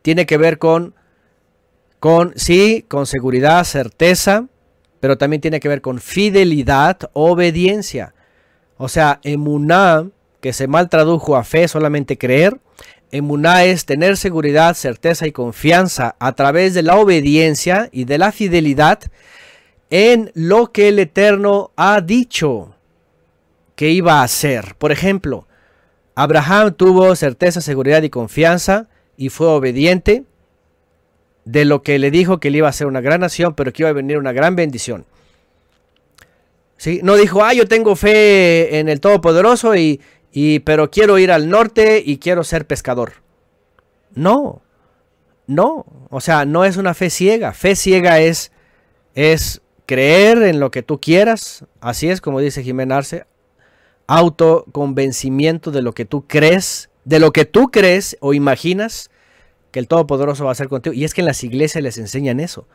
[0.02, 0.96] tiene que ver con,
[2.00, 4.48] con sí, con seguridad, certeza,
[5.00, 8.14] pero también tiene que ver con fidelidad, obediencia.
[8.78, 10.08] O sea, emuná,
[10.42, 12.60] que se mal tradujo a fe, solamente creer,
[13.12, 18.32] emuná es tener seguridad, certeza y confianza a través de la obediencia y de la
[18.32, 19.00] fidelidad
[19.90, 22.76] en lo que el Eterno ha dicho
[23.76, 24.76] que iba a hacer.
[24.78, 25.48] Por ejemplo,
[26.16, 28.88] Abraham tuvo certeza, seguridad y confianza
[29.18, 30.26] y fue obediente
[31.52, 33.82] de lo que le dijo que le iba a ser una gran nación, pero que
[33.82, 35.06] iba a venir una gran bendición.
[36.78, 37.00] ¿Sí?
[37.04, 40.00] No dijo, ah, yo tengo fe en el Todopoderoso, y,
[40.32, 43.14] y, pero quiero ir al norte y quiero ser pescador.
[44.14, 44.62] No,
[45.48, 47.52] no, o sea, no es una fe ciega.
[47.54, 48.52] Fe ciega es,
[49.16, 53.26] es creer en lo que tú quieras, así es como dice Jiménez Arce,
[54.06, 59.10] autoconvencimiento de lo que tú crees, de lo que tú crees o imaginas
[59.72, 60.94] que el Todopoderoso va a hacer contigo.
[60.94, 62.68] Y es que en las iglesias les enseñan eso.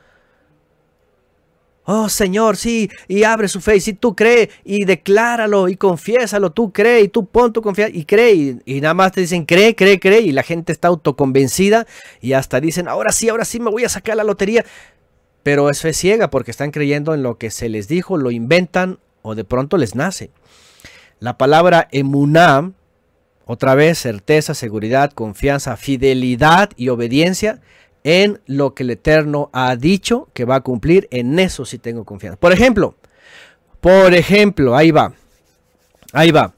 [1.87, 6.51] Oh Señor, sí, y abre su fe, y si tú crees, y decláralo, y confiésalo,
[6.51, 9.45] tú crees, y tú pon tu confianza, y cree, y, y nada más te dicen,
[9.45, 11.87] cree, cree, cree, y la gente está autoconvencida,
[12.23, 14.65] y hasta dicen, ahora sí, ahora sí me voy a sacar la lotería.
[15.43, 18.99] Pero es fe ciega, porque están creyendo en lo que se les dijo, lo inventan,
[19.21, 20.31] o de pronto les nace.
[21.21, 22.73] La palabra emuná,
[23.47, 27.61] otra vez, certeza, seguridad, confianza, fidelidad y obediencia
[28.03, 31.09] en lo que el Eterno ha dicho que va a cumplir.
[31.11, 32.39] En eso sí tengo confianza.
[32.39, 32.95] Por ejemplo,
[33.81, 35.13] por ejemplo, ahí va.
[36.13, 36.55] Ahí va.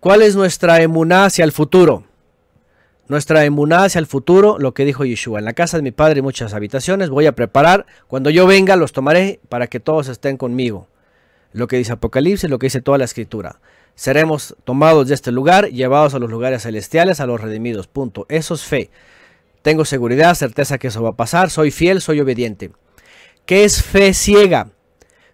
[0.00, 2.04] ¿Cuál es nuestra emuná hacia el futuro?
[3.08, 5.38] Nuestra emuná hacia el futuro, lo que dijo Yeshua.
[5.38, 7.10] En la casa de mi padre hay muchas habitaciones.
[7.10, 7.86] Voy a preparar.
[8.08, 10.88] Cuando yo venga, los tomaré para que todos estén conmigo.
[11.52, 13.60] Lo que dice Apocalipsis, lo que dice toda la escritura.
[13.96, 17.86] Seremos tomados de este lugar, llevados a los lugares celestiales, a los redimidos.
[17.86, 18.26] Punto.
[18.28, 18.90] Eso es fe.
[19.62, 21.48] Tengo seguridad, certeza que eso va a pasar.
[21.48, 22.70] Soy fiel, soy obediente.
[23.46, 24.68] ¿Qué es fe ciega?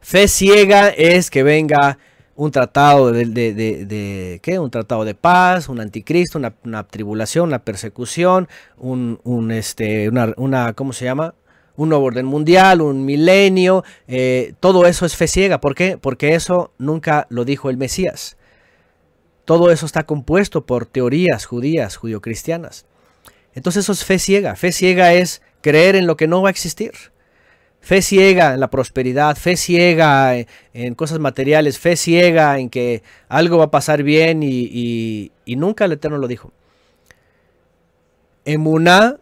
[0.01, 1.99] Fe ciega es que venga
[2.37, 4.59] un tratado de, ¿qué?
[4.59, 8.49] Un tratado de paz, un anticristo, una, tribulación, una persecución,
[8.79, 11.35] un, este, una, ¿cómo se llama?
[11.75, 15.61] Un nuevo orden mundial, un milenio, eh, todo eso es fe ciega.
[15.61, 15.99] ¿Por qué?
[15.99, 18.37] Porque eso nunca lo dijo el Mesías.
[19.53, 22.87] Todo eso está compuesto por teorías judías, judio-cristianas.
[23.55, 24.57] Entonces eso es fe ciega.
[24.57, 26.93] Fe ciega es creer en lo que no va a existir.
[27.83, 30.35] Fe ciega en la prosperidad, fe ciega
[30.73, 35.57] en, cosas materiales, fe ciega en que algo va a pasar bien y, y- y
[35.57, 36.51] nunca el Eterno lo dijo.
[38.47, 39.19] Emuná,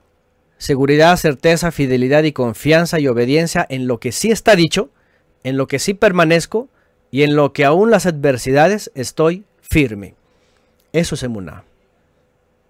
[0.59, 4.91] seguridad, certeza, fidelidad y confianza y obediencia en lo que sí está dicho,
[5.43, 6.69] en lo que sí permanezco
[7.11, 10.15] y en lo que aún las adversidades estoy firme.
[10.93, 11.65] Eso es emuná.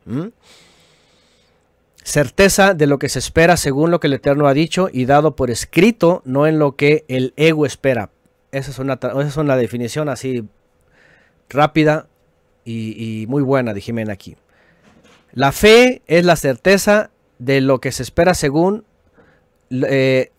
[0.04, 0.28] ¿Mm?
[2.02, 5.36] Certeza de lo que se espera según lo que el Eterno ha dicho y dado
[5.36, 8.10] por escrito, no en lo que el ego espera.
[8.52, 10.44] Esa es una, esa es una definición así
[11.48, 12.06] rápida
[12.64, 14.36] y, muy buena de Jimena aquí.
[15.32, 18.84] La fe es la certeza de lo que se espera según,
[19.70, 20.30] eh,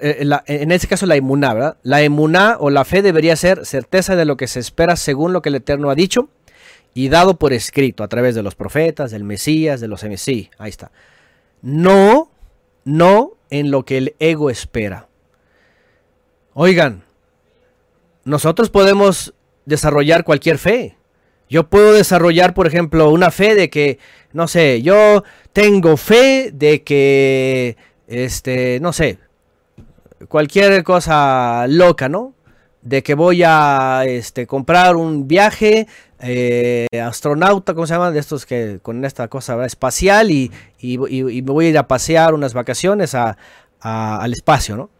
[0.00, 1.76] eh, en este caso la emuná, ¿verdad?
[1.82, 5.42] La emuná o la fe debería ser certeza de lo que se espera según lo
[5.42, 6.28] que el Eterno ha dicho
[6.94, 10.50] y dado por escrito a través de los profetas, del Mesías, de los emisí.
[10.58, 10.92] Ahí está.
[11.60, 12.30] No,
[12.84, 15.08] no en lo que el ego espera.
[16.54, 17.02] Oigan,
[18.24, 19.34] nosotros podemos
[19.66, 20.96] desarrollar cualquier fe.
[21.50, 23.98] Yo puedo desarrollar, por ejemplo, una fe de que,
[24.32, 27.76] no sé, yo tengo fe de que,
[28.06, 29.18] este, no sé,
[30.28, 32.34] cualquier cosa loca, ¿no?
[32.84, 35.86] De que voy a este, comprar un viaje
[36.20, 38.10] eh, astronauta, ¿cómo se llama?
[38.12, 42.34] De estos que con esta cosa espacial y, y- me voy a ir a pasear
[42.34, 43.36] unas vacaciones a-
[43.80, 44.90] al espacio, ¿no?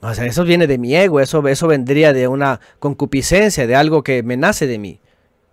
[0.00, 4.02] O sea, eso viene de mi ego, eso, eso vendría de una concupiscencia, de algo
[4.04, 5.00] que me nace de mí.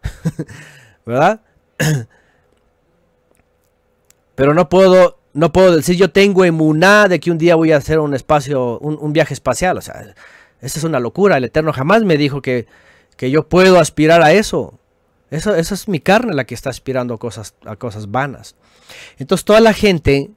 [1.05, 1.41] ¿Verdad?
[4.35, 7.77] Pero no puedo, no puedo decir yo tengo emuná de que un día voy a
[7.77, 9.77] hacer un espacio, un, un viaje espacial.
[9.77, 10.13] O sea,
[10.65, 11.37] esa es una locura.
[11.37, 12.65] El Eterno jamás me dijo que,
[13.17, 14.79] que yo puedo aspirar a eso.
[15.29, 18.55] Eso, eso es mi carne la que está aspirando a cosas, a cosas vanas.
[19.19, 20.31] Entonces toda la gente,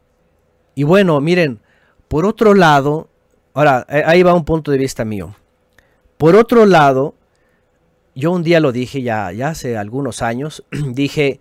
[0.74, 1.60] y bueno, miren,
[2.08, 3.08] por otro lado,
[3.54, 5.34] ahora, eh, ahí va un punto de vista mío.
[6.18, 7.14] Por otro lado,
[8.14, 11.40] yo un día lo dije ya, ya hace algunos años, dije,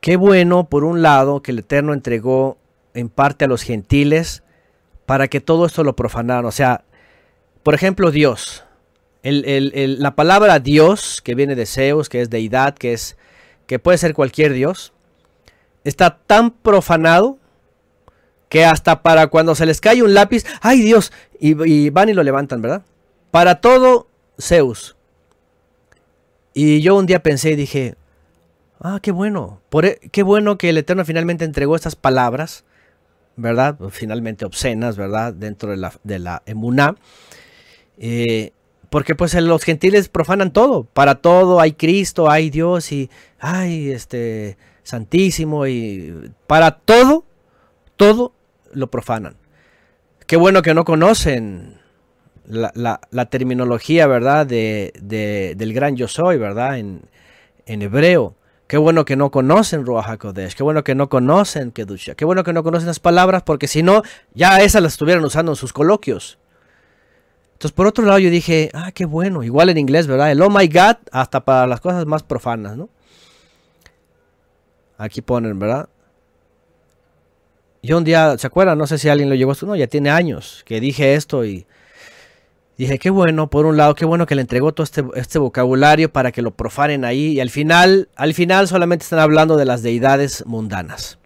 [0.00, 2.56] qué bueno por un lado que el Eterno entregó
[2.94, 4.42] en parte a los gentiles
[5.04, 6.46] para que todo esto lo profanaran.
[6.46, 6.85] O sea,
[7.66, 8.62] por ejemplo, Dios.
[9.24, 13.16] El- la palabra Dios, que viene de Zeus, que es deidad, que es
[13.66, 14.92] que puede ser cualquier Dios,
[15.82, 17.38] está tan profanado
[18.48, 21.12] que hasta para cuando se les cae un lápiz, ¡ay Dios!
[21.40, 22.82] Y, y van y lo levantan, ¿verdad?
[23.32, 24.06] Para todo,
[24.40, 24.94] Zeus.
[26.54, 27.96] Y yo un día pensé y dije,
[28.80, 32.64] ah, qué bueno, por, e- qué bueno que el Eterno finalmente entregó estas palabras,
[33.34, 33.76] ¿verdad?
[33.90, 35.34] Finalmente obscenas, ¿verdad?
[35.34, 36.94] Dentro de la, de la emuná.
[37.98, 38.52] Eh,
[38.90, 44.56] porque pues los gentiles profanan todo, para todo hay Cristo, hay Dios y hay este
[44.84, 47.24] santísimo y para todo,
[47.96, 48.32] todo
[48.72, 49.36] lo profanan.
[50.26, 51.78] Qué bueno que no conocen
[52.48, 54.46] la, terminología, ¿verdad?
[54.46, 56.78] De, de- del gran yo soy, ¿verdad?
[56.78, 57.02] En,
[57.66, 58.36] en hebreo.
[58.68, 60.54] Qué bueno que no conocen Ruach HaKodesh.
[60.54, 62.14] Qué bueno que no conocen Kedusha.
[62.14, 64.02] Qué bueno que no conocen las palabras porque si no,
[64.34, 66.38] ya esas las estuvieran usando en sus coloquios.
[67.56, 69.42] Entonces, por otro lado, yo dije, ah, qué bueno.
[69.42, 70.30] Igual en inglés, ¿verdad?
[70.30, 72.90] El oh my God, hasta para las cosas más profanas, ¿no?
[74.98, 75.88] Aquí ponen, ¿verdad?
[77.82, 78.76] Yo un día, ¿se acuerdan?
[78.76, 79.64] No sé si alguien lo llegó a esto.
[79.64, 81.66] No, ya tiene años que dije esto y
[82.76, 86.12] dije, qué bueno, por un lado, qué bueno que le entregó todo este, este vocabulario
[86.12, 87.28] para que lo profanen ahí.
[87.28, 91.18] Y al final, al final solamente están hablando de las deidades mundanas.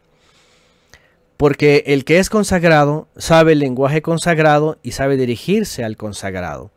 [1.41, 6.71] Porque el que es consagrado sabe el lenguaje consagrado y sabe dirigirse al consagrado.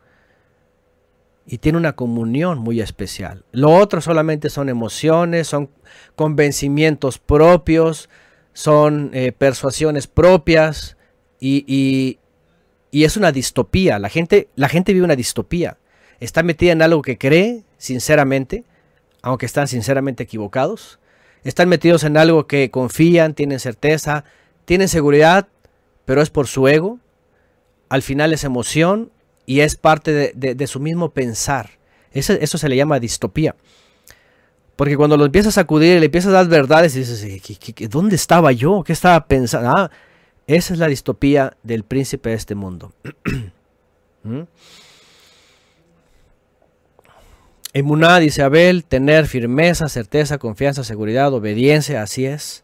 [1.46, 3.44] Y tiene una comunión muy especial.
[3.52, 5.68] Lo otro solamente son emociones, son
[6.16, 8.08] convencimientos propios,
[8.54, 10.96] son eh, persuasiones propias
[11.38, 12.18] y, y-
[12.90, 13.98] y es una distopía.
[13.98, 15.76] La gente, la gente vive una distopía.
[16.20, 18.64] Está metida en algo que cree sinceramente,
[19.20, 20.98] aunque están sinceramente equivocados.
[21.42, 24.24] Están metidos en algo que confían, tienen certeza,
[24.64, 25.48] tienen seguridad,
[26.04, 26.98] pero es por su ego.
[27.88, 29.10] Al final es emoción
[29.46, 31.70] y es parte de, su mismo pensar.
[32.12, 33.54] Eso, se le llama distopía.
[34.76, 37.56] Porque cuando lo empiezas a acudir le empiezas a dar verdades y dices, "¿Qué- qué-
[37.56, 38.82] qué- qué- ¿dónde estaba yo?
[38.84, 39.70] ¿Qué estaba pensando?
[39.70, 39.90] Ah,
[40.46, 42.92] esa es la distopía del príncipe de este mundo.
[44.24, 44.42] ¿Mm?
[47.72, 52.63] Emuná, dice Abel, tener firmeza, certeza, confianza, seguridad, obediencia, así es.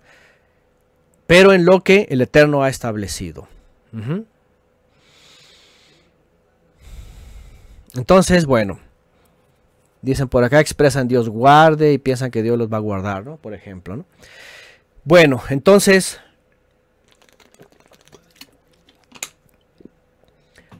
[1.30, 3.46] Pero en lo que el Eterno ha establecido.
[7.94, 8.80] Entonces, bueno,
[10.02, 13.36] dicen por acá, expresan Dios guarde y piensan que Dios los va a guardar, ¿no?
[13.36, 14.06] Por ejemplo, ¿no?
[15.04, 16.18] Bueno, entonces,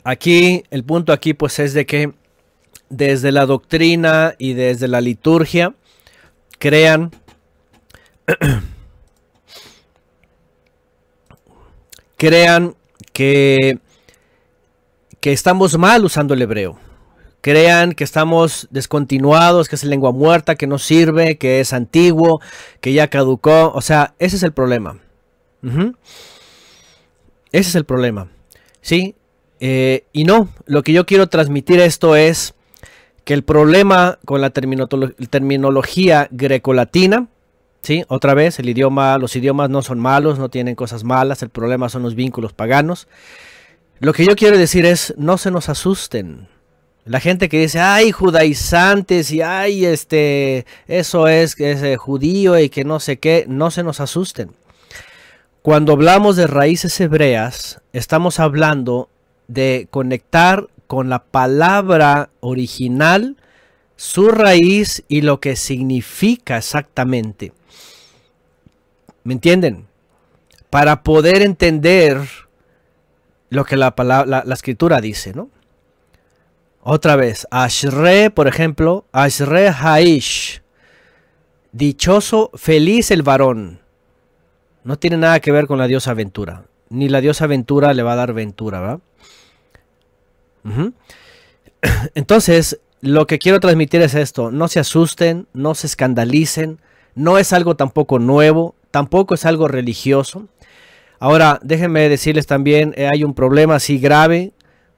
[0.03, 2.13] aquí, el punto aquí pues es de que
[2.89, 5.77] desde la doctrina y desde la liturgia
[6.59, 7.13] crean
[12.21, 12.75] crean
[13.15, 13.79] que
[15.21, 16.79] que estamos mal usando el hebreo.
[17.41, 22.41] Crean que estamos descontinuados, que es lengua muerta, que no sirve, que es antiguo,
[22.83, 23.73] que ya caducó.
[23.75, 24.99] O sea, ese es el problema.
[27.53, 28.29] Ese es el problema.
[28.83, 29.15] ¿Sí?
[29.61, 32.55] Eh, y no, lo que yo quiero transmitir esto es
[33.25, 37.29] que el problema con la terminolo- terminología grecolatina,
[37.83, 38.05] ¿sí?
[38.09, 41.89] Otra vez, el idioma, los idiomas no son malos, no tienen cosas malas, el problema
[41.89, 43.09] son los vínculos paganos.
[43.99, 46.49] Lo que yo quiero decir es, no se nos asusten.
[47.05, 52.69] La gente que dice, ay, judaizantes y ay, este, eso es, es eh, judío y
[52.69, 54.53] que no sé qué, no se nos asusten.
[55.63, 59.11] Cuando hablamos de raíces hebreas, estamos hablando
[59.49, 63.37] de conectar con la palabra original,
[63.97, 67.53] su raíz y lo que significa exactamente.
[69.25, 69.87] ¿Me entienden?
[70.71, 72.21] Para poder entender
[73.49, 75.51] lo que la, palabra, la, escritura dice, ¿no?
[76.83, 80.63] Otra vez, Ashre, por ejemplo, Ashre Haish,
[81.73, 83.81] dichoso, feliz el varón.
[84.85, 86.65] No tiene nada que ver con la diosa Ventura.
[86.89, 89.01] Ni la diosa Ventura le va a dar Ventura, ¿verdad?
[92.15, 94.51] Entonces, lo que quiero transmitir es esto.
[94.51, 96.81] No se asusten, no se escandalicen.
[97.15, 100.47] No es algo tampoco nuevo, tampoco es algo religioso.
[101.19, 104.53] Ahora, déjenme decirles también, eh, hay un problema así grave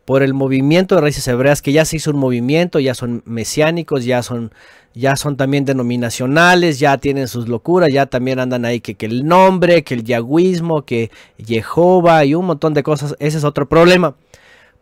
[0.05, 4.05] por el movimiento de raíces hebreas, que ya se hizo un movimiento, ya son mesiánicos,
[4.05, 4.53] ya son,
[4.95, 9.25] ya son también denominacionales, ya tienen sus locuras, ya también andan ahí que, que el
[9.25, 13.17] nombre, que el yagüismo, que Jehová y un montón de cosas.
[13.19, 14.17] Ese es otro problema,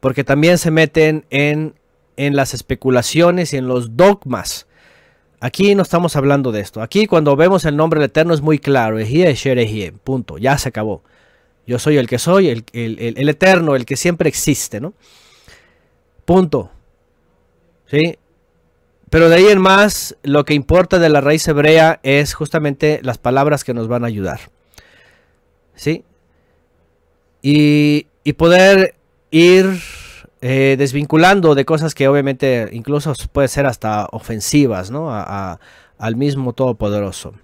[0.00, 1.74] porque también se meten en,
[2.16, 4.66] en las especulaciones y en los dogmas.
[5.40, 6.82] Aquí no estamos hablando de esto.
[6.82, 8.98] Aquí cuando vemos el nombre del Eterno es muy claro.
[8.98, 9.92] Ejie.
[10.04, 10.36] Punto.
[10.38, 11.02] Ya se acabó.
[11.66, 14.92] Yo soy el que soy, el, el- el- el Eterno, el que siempre existe, ¿no?
[16.24, 16.70] Punto.
[17.86, 18.18] ¿Sí?
[19.08, 23.18] Pero de ahí en más, lo que importa de la raíz hebrea es justamente las
[23.18, 24.40] palabras que nos van a ayudar.
[25.74, 26.04] ¿Sí?
[27.42, 28.94] Y, y poder
[29.30, 29.80] ir
[30.42, 35.10] eh, desvinculando de cosas que obviamente incluso puede ser hasta ofensivas, ¿no?
[35.12, 37.34] Al mismo Todopoderoso.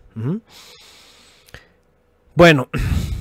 [2.34, 2.68] Bueno,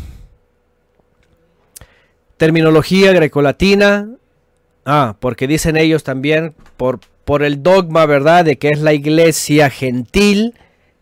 [2.38, 4.10] terminología grecolatina.
[4.86, 8.46] Ah, porque dicen ellos también por, por el dogma, ¿verdad?
[8.46, 10.54] De que es la iglesia gentil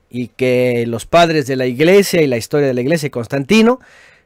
[0.09, 3.79] y que los padres de la iglesia y la historia de la iglesia, Constantino,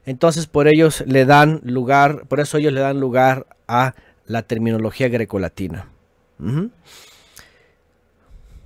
[0.05, 3.95] entonces por ellos le dan lugar, por eso ellos le dan lugar a
[4.27, 5.87] la terminología grecolatina.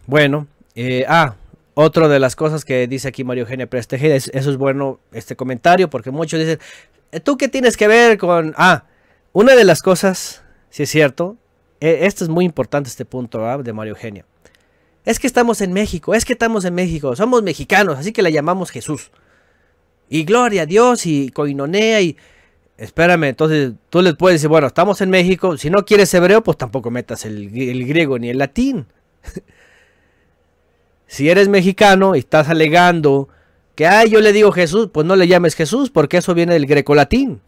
[0.08, 1.36] Bueno, eh, ah,
[1.74, 5.00] otra de las cosas que dice aquí Mario Eugenia Pérez Tejeda, es- eso es bueno
[5.14, 6.60] este comentario, porque muchos dicen,
[7.12, 8.54] "Eh, ¿tú qué tienes que ver con...?
[8.58, 8.86] Ah,
[9.34, 11.38] una de las cosas, si es cierto,
[11.80, 13.58] eh, esto es muy importante este punto ¿ah?
[13.58, 14.26] de Mario Eugenia.
[15.06, 18.30] Es que estamos en México, es que estamos en México, somos mexicanos, así que la
[18.30, 19.10] llamamos Jesús.
[20.10, 22.18] Y gloria a Dios y coinonea y...
[22.82, 26.58] Espérame, entonces tú les puedes decir, bueno, estamos en México, si no quieres hebreo, pues
[26.58, 28.88] tampoco metas el, gr- el griego ni el latín.
[31.06, 33.30] si eres mexicano y estás alegando
[33.76, 36.66] que, ay, yo le digo Jesús, pues no le llames Jesús, porque eso viene del
[36.66, 37.40] greco-latín.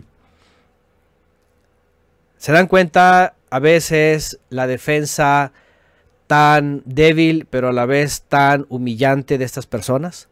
[2.38, 5.52] ¿Se dan cuenta a veces la defensa
[6.28, 10.28] tan débil, pero a la vez tan humillante de estas personas?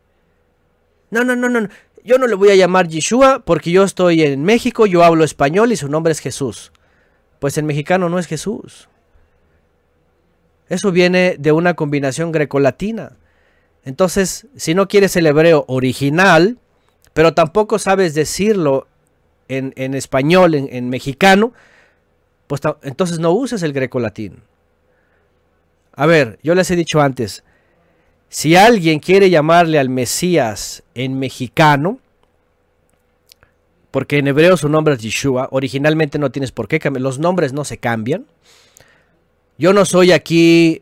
[1.10, 1.68] No, no, no, no.
[2.04, 5.72] Yo no le voy a llamar Yeshua porque yo estoy en México, yo hablo español
[5.72, 6.72] y su nombre es Jesús.
[7.40, 8.90] Pues el mexicano no es Jesús.
[10.70, 13.18] Eso viene de una combinación grecolatina.
[13.84, 16.58] Entonces, si no quieres el hebreo original,
[17.14, 18.88] pero tampoco sabes decirlo
[19.48, 21.54] en, español, en, en mexicano,
[22.48, 24.44] pues entonces no uses el grecolatín.
[25.94, 27.44] A ver, yo les he dicho antes,
[28.34, 32.00] si alguien quiere llamarle al Mesías en mexicano,
[33.92, 35.50] porque en hebreo su nombre es Yeshua.
[35.52, 37.02] Originalmente no tienes por qué cambiar.
[37.02, 38.26] Los nombres no se cambian.
[39.58, 40.82] Yo no soy aquí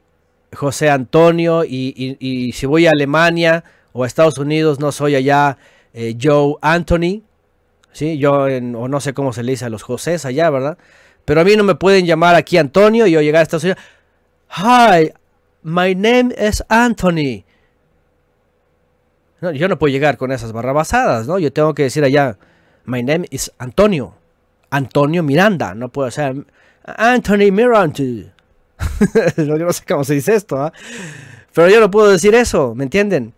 [0.54, 5.58] José Antonio y, y- si voy a Alemania o a Estados Unidos no soy allá
[5.96, 7.24] eh, Joe Anthony.
[7.94, 8.20] ¿sí?
[8.20, 10.78] Yo, o no sé cómo se le dice a los Josés allá, ¿verdad?
[11.26, 13.82] Pero a mí no me pueden llamar aquí Antonio y yo llegar a Estados Unidos.
[14.56, 15.14] Hi,
[15.64, 17.44] my name is Anthony.
[19.42, 21.40] No, yo no puedo llegar con esas barrabasadas, ¿no?
[21.40, 22.38] Yo tengo que decir allá,
[22.86, 24.16] my name is Antonio.
[24.70, 25.74] Antonio Miranda.
[25.74, 26.46] No puedo ser
[26.84, 28.34] Anthony Miranda.
[29.38, 30.74] yo no sé cómo se dice esto, ¿ah?
[31.54, 33.34] Pero yo no puedo decir eso, ¿me entienden?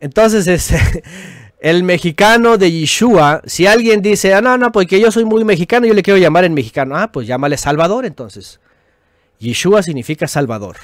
[0.00, 1.02] Entonces, este,
[1.60, 5.86] el mexicano de Yeshua, si alguien dice, ah, no, no, porque yo soy muy mexicano,
[5.86, 6.96] yo le quiero llamar en mexicano.
[6.96, 8.60] Ah, pues llámale Salvador entonces.
[9.38, 10.76] Yeshua significa Salvador.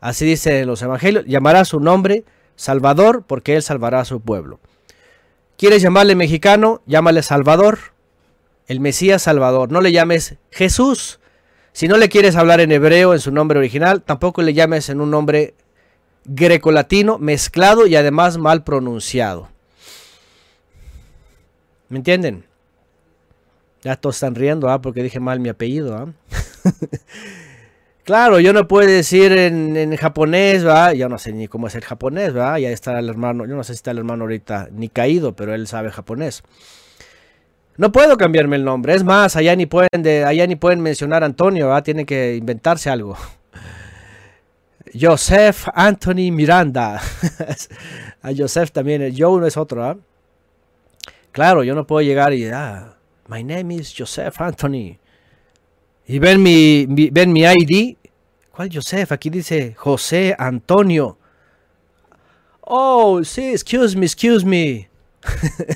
[0.00, 2.24] Así dice los evangelios, llamará su nombre
[2.56, 4.60] Salvador porque él salvará a su pueblo.
[5.56, 6.82] ¿Quieres llamarle mexicano?
[6.86, 7.78] Llámale Salvador.
[8.66, 9.70] El Mesías Salvador.
[9.70, 11.20] No le llames Jesús.
[11.72, 15.00] Si no le quieres hablar en hebreo en su nombre original, tampoco le llames en
[15.00, 15.54] un nombre
[16.24, 19.48] grecolatino mezclado y además mal pronunciado.
[21.88, 22.44] ¿Me entienden?
[23.82, 24.80] Ya todos están riendo, ¿ah?
[24.80, 26.06] Porque dije mal mi apellido, ¿ah?
[28.10, 30.92] Claro, yo no puedo decir en, japonés, ¿va?
[30.94, 32.58] Yo no sé ni cómo es el japonés, ¿va?
[32.58, 35.54] Ya está el hermano, yo no sé si está el hermano ahorita ni caído, pero
[35.54, 36.42] él sabe japonés.
[37.76, 41.22] No puedo cambiarme el nombre, es más, allá ni pueden, de, allá ni pueden mencionar
[41.22, 41.84] Antonio, ¿va?
[41.84, 43.16] Tienen que inventarse algo.
[45.00, 47.00] Joseph Anthony Miranda.
[48.22, 49.96] A Joseph también, Joe no es otro, ¿ah?
[51.30, 52.96] Claro, yo no puedo llegar y, ah,
[53.28, 54.98] my name is Joseph Anthony.
[56.08, 57.98] Y ven mi- ven mi ID.
[58.60, 59.10] ¿Cuál Joseph?
[59.12, 61.16] Aquí dice José Antonio.
[62.60, 64.90] Oh, sí, excuse me, excuse me.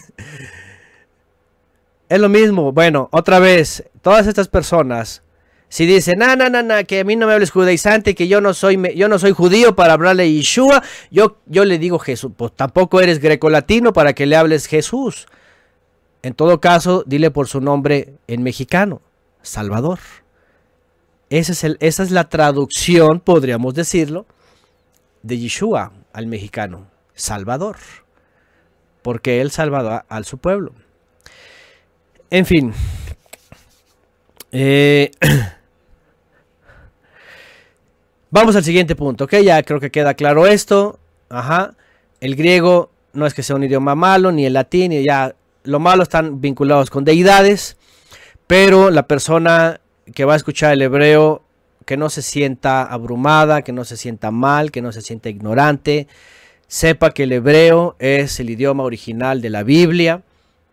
[2.11, 2.73] es lo mismo.
[2.73, 5.23] Bueno, otra vez, todas estas personas,
[5.71, 8.43] si dicen, no, no, no, no, que a mí no me hables judaizante, que yo
[8.43, 12.33] no soy, yo no soy judío para hablarle Yeshua, yo, yo le digo Jesús.
[12.37, 15.27] Pues tampoco eres grecolatino para que le hables Jesús.
[16.21, 19.01] En todo caso, dile por su nombre en mexicano,
[19.41, 20.01] Salvador.
[21.31, 24.27] Esa es la traducción, podríamos decirlo,
[25.23, 27.77] de Yeshua al mexicano, Salvador.
[29.03, 30.73] Porque él salvado a, su pueblo.
[32.31, 32.73] En fin.
[34.53, 35.11] Eh,
[38.31, 39.35] vamos al siguiente punto, ¿ok?
[39.37, 40.99] Ya creo que queda claro esto.
[41.29, 41.75] Ajá.
[42.21, 45.81] El griego no es que sea un idioma malo, ni el latín, y ya lo
[45.81, 47.77] malo están vinculados con deidades.
[48.47, 49.81] Pero la persona
[50.13, 51.43] que va a escuchar el hebreo,
[51.85, 56.09] que no se sienta abrumada, que no se sienta mal, que no se sienta ignorante,
[56.67, 60.23] sepa que el hebreo es el idioma original de la Biblia,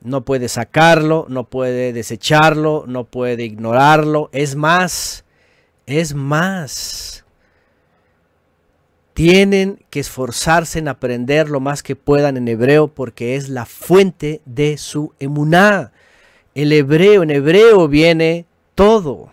[0.02, 5.26] no puede sacarlo, no puede desecharlo, no puede ignorarlo, es más,
[5.86, 7.24] es más.
[9.14, 14.42] Tienen que esforzarse en aprender lo más que puedan en hebreo porque es la fuente
[14.46, 15.92] de su emuná.
[16.56, 18.46] El hebreo, en hebreo viene
[18.82, 19.32] todo.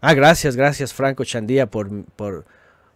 [0.00, 2.44] Ah, gracias, gracias Franco Chandía por, por,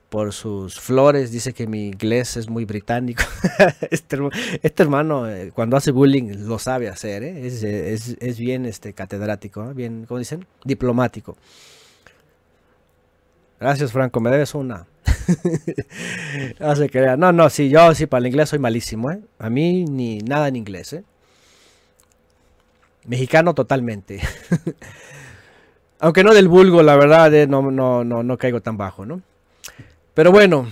[0.09, 1.33] por sus flores.
[1.33, 3.25] Dice que mi inglés es muy británico.
[3.91, 4.17] este,
[4.63, 7.25] este hermano, eh, cuando hace bullying, lo sabe hacer.
[7.25, 7.47] ¿eh?
[7.49, 9.75] Es, es- es bien este, catedrático, ¿eh?
[9.75, 10.47] bien, ¿cómo dicen?
[10.65, 11.37] Diplomático.
[13.59, 14.87] Gracias, Franco, me debes una.
[16.61, 17.17] no se.
[17.17, 19.11] No, no, sí, yo sí, para el inglés soy malísimo.
[19.41, 20.95] A mí ni nada en inglés.
[23.05, 24.21] Mexicano totalmente.
[26.01, 29.21] Aunque no del vulgo, la verdad, eh, no, no, no, caigo tan bajo, ¿no?
[30.15, 30.67] Pero bueno,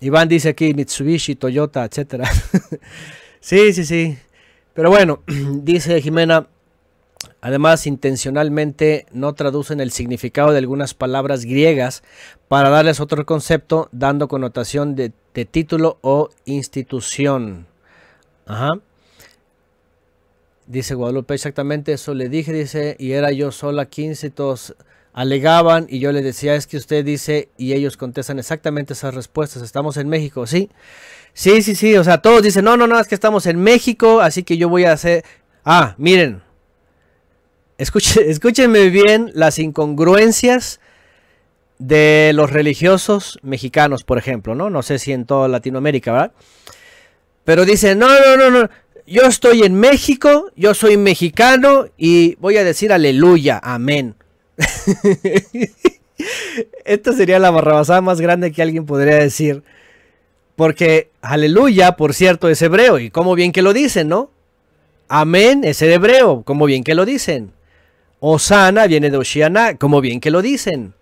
[0.00, 2.28] Iván dice aquí Mitsubishi, Toyota, etcétera.
[3.40, 4.18] sí, sí, sí.
[4.72, 6.46] Pero bueno, dice Jimena,
[7.42, 12.02] además intencionalmente no traducen el significado de algunas palabras griegas
[12.48, 15.12] para darles otro concepto, dando connotación de
[15.44, 17.66] título o institución.
[18.46, 18.70] Ajá.
[20.70, 24.76] Dice Guadalupe, exactamente eso le dije, dice, y era yo sola 15, y todos
[25.12, 29.64] alegaban y yo le decía, es que usted dice, y ellos contestan exactamente esas respuestas,
[29.64, 30.70] estamos en México, ¿sí?
[31.34, 34.20] Sí, sí, sí, o sea, todos dicen, no, no, no, es que estamos en México,
[34.20, 35.24] así que yo voy a hacer...
[35.64, 36.40] Ah, miren,
[37.76, 40.78] escuche- escúchenme bien las incongruencias
[41.80, 44.70] de los religiosos mexicanos, por ejemplo, ¿no?
[44.70, 46.32] No sé si en toda Latinoamérica, ¿verdad?
[47.42, 48.70] Pero dicen, no, no, no, no,
[49.10, 54.14] yo estoy en México, yo soy mexicano y voy a decir aleluya, amén.
[56.84, 59.64] Esta sería la barrabasada más grande que alguien podría decir.
[60.54, 64.30] Porque aleluya, por cierto, es hebreo y como bien que lo dicen, ¿no?
[65.08, 67.52] Amén es el hebreo, como bien que lo dicen.
[68.20, 70.94] Osana viene de Oshiana, como bien que lo dicen.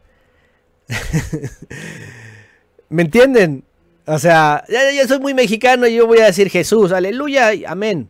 [2.88, 3.64] ¿Me entienden?
[4.08, 8.08] O sea, yo soy muy mexicano y yo voy a decir Jesús, aleluya, amén.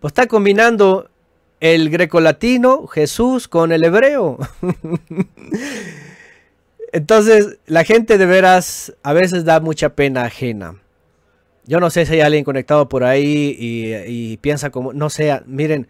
[0.00, 1.08] Pues está combinando
[1.60, 4.36] el grecolatino, Jesús, con el hebreo.
[6.92, 10.82] Entonces, la gente de veras a veces da mucha pena ajena.
[11.66, 15.44] Yo no sé si hay alguien conectado por ahí y, y piensa como, no sea,
[15.46, 15.86] miren,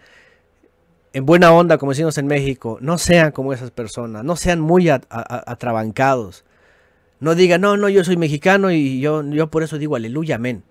[1.14, 4.90] en buena onda, como decimos en México, no sean como esas personas, no sean muy
[4.90, 6.44] atrabancados.
[7.20, 10.62] No digan, no, no, yo soy mexicano y yo, yo por eso digo aleluya, amén.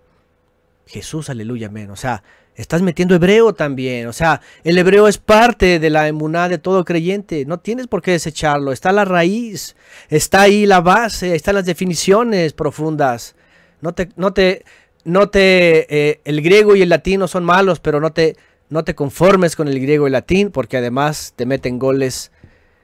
[0.86, 1.90] Jesús, aleluya, amén.
[1.90, 2.24] O sea,
[2.56, 4.08] estás metiendo hebreo también.
[4.08, 7.46] O sea, el hebreo es parte de la emuná de todo creyente.
[7.46, 8.72] No tienes por qué desecharlo.
[8.72, 9.76] Está la raíz,
[10.10, 13.36] está ahí la base, están las definiciones profundas.
[13.82, 14.64] No te, no te,
[15.04, 18.38] no te, eh, el griego y el latino son malos, pero no te,
[18.70, 22.32] no te conformes con el griego y el latín, porque además te meten goles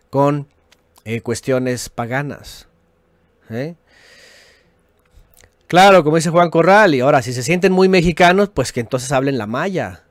[0.10, 0.48] con
[1.06, 2.68] eh, cuestiones paganas.
[3.52, 3.76] ¿Eh?
[5.68, 9.12] Claro, como dice Juan Corral, y ahora si se sienten muy mexicanos, pues que entonces
[9.12, 10.04] hablen la maya,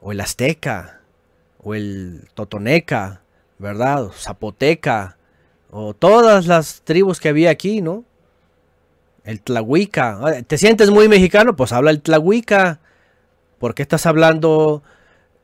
[0.00, 1.00] o el azteca,
[1.62, 3.22] o el totoneca,
[3.58, 4.08] ¿verdad?
[4.12, 5.16] Zapoteca,
[5.70, 8.04] o todas las tribus que había aquí, ¿no?
[9.24, 10.18] El tlahuica.
[10.22, 11.56] Ah, ¿Te sientes muy mexicano?
[11.56, 12.80] Pues habla el tlahuica.
[13.58, 14.82] ¿Por qué estás hablando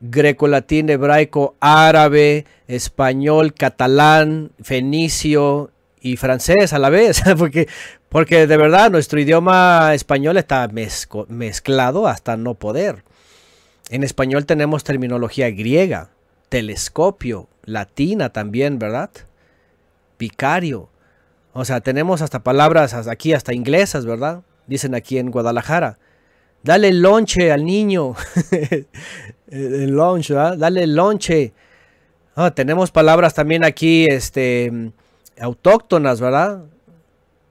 [0.01, 5.71] greco-latín, hebraico, árabe, español, catalán, fenicio
[6.01, 7.21] y francés a la vez?
[7.37, 7.67] porque,
[8.09, 10.69] porque de verdad nuestro idioma español está
[11.27, 13.03] mezclado hasta no poder.
[13.89, 16.09] En español tenemos terminología griega,
[16.49, 19.09] telescopio, latina también, ¿verdad?
[20.17, 20.89] Vicario.
[21.53, 24.41] O sea, tenemos hasta palabras aquí, hasta inglesas, ¿verdad?
[24.67, 25.97] Dicen aquí en Guadalajara.
[26.63, 28.15] Dale el lonche al niño.
[28.51, 28.87] el
[29.51, 30.57] el lunch, ¿verdad?
[30.57, 31.53] Dale el lonche.
[32.35, 34.91] Ah, tenemos palabras también aquí, este,
[35.39, 36.63] autóctonas, ¿verdad?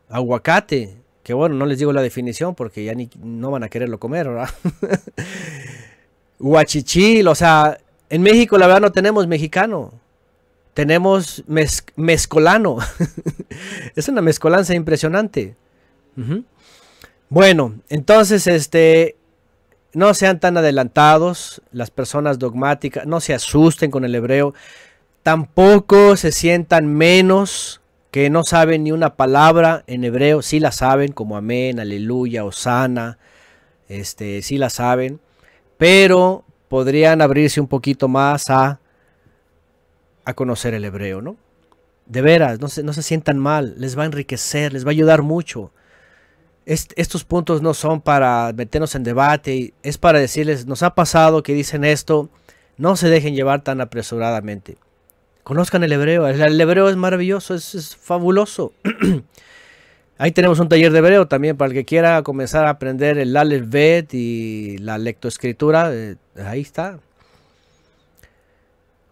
[0.08, 0.96] Aguacate.
[1.22, 4.28] Que bueno, no les digo la definición porque ya ni, no van a quererlo comer,
[4.28, 4.48] ¿verdad?
[6.38, 7.78] Huachichil, o sea,
[8.08, 9.92] en México la verdad no tenemos mexicano.
[10.74, 12.78] Tenemos mez- mezcolano.
[13.96, 15.56] es una mezcolanza impresionante.
[17.28, 19.16] Bueno, entonces, este,
[19.92, 24.54] no sean tan adelantados las personas dogmáticas, no se asusten con el hebreo,
[25.22, 27.80] tampoco se sientan menos
[28.10, 33.18] que no saben ni una palabra en hebreo, sí la saben, como amén, aleluya, osana,
[33.88, 35.20] este, sí la saben,
[35.78, 38.80] pero podrían abrirse un poquito más a,
[40.24, 41.36] a conocer el hebreo, ¿no?
[42.06, 44.92] De veras, no se, no se sientan mal, les va a enriquecer, les va a
[44.92, 45.70] ayudar mucho.
[46.66, 51.42] Est- estos puntos no son para meternos en debate, es para decirles, nos ha pasado
[51.44, 52.28] que dicen esto,
[52.76, 54.76] no se dejen llevar tan apresuradamente.
[55.42, 58.72] Conozcan el hebreo, el, hebreo es maravilloso, es, fabuloso.
[60.18, 63.34] Ahí tenemos un taller de hebreo también para el que quiera comenzar a aprender el
[63.34, 66.98] Aleph y la lectoescritura, eh, ahí está.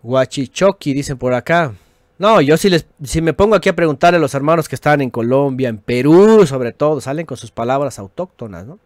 [0.03, 1.73] Huachichoki, dicen por acá.
[2.19, 5.01] No, yo si, les, si me pongo aquí a preguntarle a los hermanos que están
[5.01, 8.79] en Colombia, en Perú, sobre todo, salen con sus palabras autóctonas, ¿no?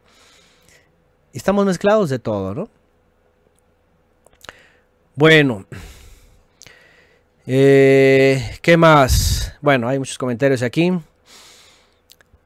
[1.32, 2.69] Y estamos mezclados de todo, ¿no?
[5.16, 5.66] Bueno.
[7.47, 9.55] Eh, ¿Qué más?
[9.60, 10.93] Bueno, hay muchos comentarios aquí.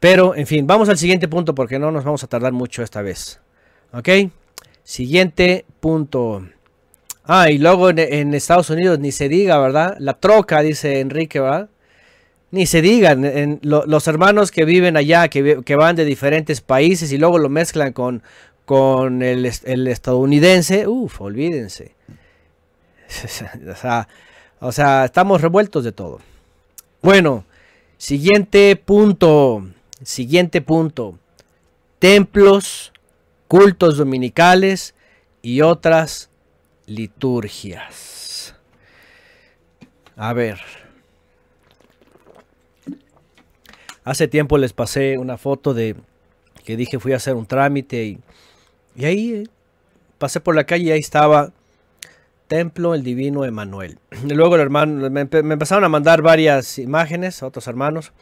[0.00, 3.02] Pero, en fin, vamos al siguiente punto porque no nos vamos a tardar mucho esta
[3.02, 3.40] vez.
[3.92, 4.08] ¿Ok?
[4.82, 6.46] Siguiente punto.
[7.24, 9.96] Ah, y luego en, Estados Unidos ni se diga, ¿verdad?
[9.98, 11.68] La troca, dice Enrique, ¿verdad?
[12.52, 17.38] Ni se digan, los hermanos que viven allá, que, van de diferentes países y luego
[17.38, 18.22] lo mezclan con,
[19.22, 19.44] el
[19.88, 21.96] estadounidense, uff, olvídense.
[23.70, 24.08] o, sea,
[24.60, 26.20] o sea, estamos revueltos de todo.
[27.02, 27.44] Bueno,
[27.98, 29.66] siguiente punto,
[30.02, 31.18] siguiente punto.
[31.98, 32.92] Templos,
[33.48, 34.94] cultos dominicales
[35.42, 36.30] y otras
[36.86, 38.54] liturgias.
[40.16, 40.58] A ver.
[44.04, 45.96] Hace tiempo les pasé una foto de
[46.64, 48.18] que dije fui a hacer un trámite y,
[48.96, 49.44] y ahí eh,
[50.18, 51.52] pasé por la calle y ahí estaba
[52.48, 53.98] Templo el Divino Emanuel.
[54.24, 58.12] Luego el hermano, me, empe- me empezaron a mandar varias imágenes, otros hermanos.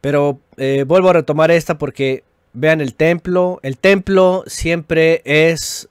[0.00, 3.60] Pero eh, vuelvo a retomar esta porque vean el templo.
[3.62, 5.88] El templo siempre es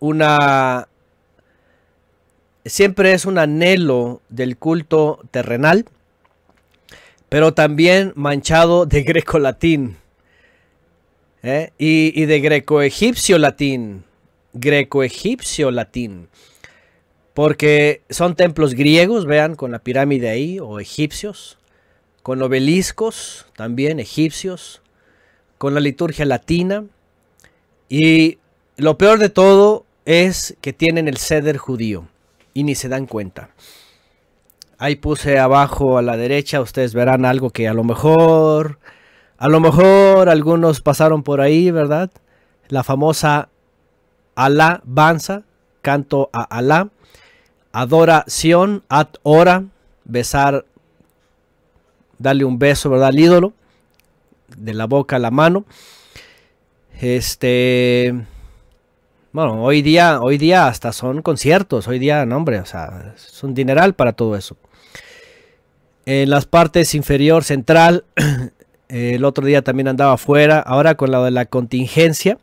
[0.00, 0.86] una
[2.64, 5.86] siempre es un anhelo del culto terrenal,
[7.28, 9.96] pero también manchado de greco-latín
[11.42, 11.72] ¿eh?
[11.78, 14.04] y, de greco-egipcio latín.
[14.52, 16.28] Greco-egipcio latín.
[17.34, 21.58] Porque son templos griegos, vean, con la pirámide ahí, o egipcios,
[22.22, 24.82] con obeliscos también egipcios,
[25.58, 26.84] con la liturgia latina.
[27.88, 28.38] Y
[28.76, 32.08] lo peor de todo es que tienen el ceder judío
[32.54, 33.50] y ni se dan cuenta.
[34.78, 38.78] Ahí puse abajo a la derecha, ustedes verán algo que a lo mejor,
[39.36, 42.10] a lo mejor algunos pasaron por ahí, ¿verdad?
[42.68, 43.50] La famosa
[44.34, 45.42] alabanza,
[45.82, 46.88] canto a Alá,
[47.72, 49.64] adoración, ad hora,
[50.04, 50.64] besar,
[52.18, 53.08] darle un beso, ¿verdad?
[53.08, 53.52] Al ídolo,
[54.56, 55.64] de la boca a la mano.
[57.00, 58.14] Este,
[59.32, 63.42] bueno, hoy día, hoy día hasta son conciertos, hoy día, no hombre, o sea, es
[63.42, 64.56] un dineral para todo eso.
[66.04, 68.04] En las partes inferior, central,
[68.88, 72.38] el otro día también andaba afuera, ahora con la de la contingencia,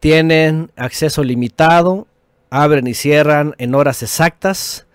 [0.00, 2.06] tienen acceso limitado,
[2.50, 4.86] abren y cierran en horas exactas.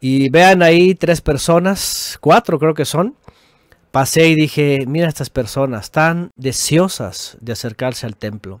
[0.00, 3.16] Y vean ahí tres personas, cuatro creo que son.
[3.90, 8.60] Pasé y dije, mira estas personas tan deseosas de acercarse al templo,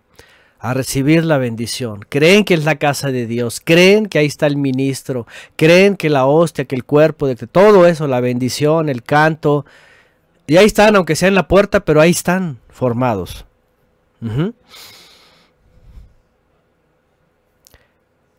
[0.58, 2.00] a recibir la bendición.
[2.08, 5.26] Creen que es la casa de Dios, creen que ahí está el ministro,
[5.56, 9.66] creen que la hostia, que el cuerpo, de que todo eso, la bendición, el canto.
[10.46, 13.44] Y ahí están, aunque sea en la puerta, pero ahí están formados.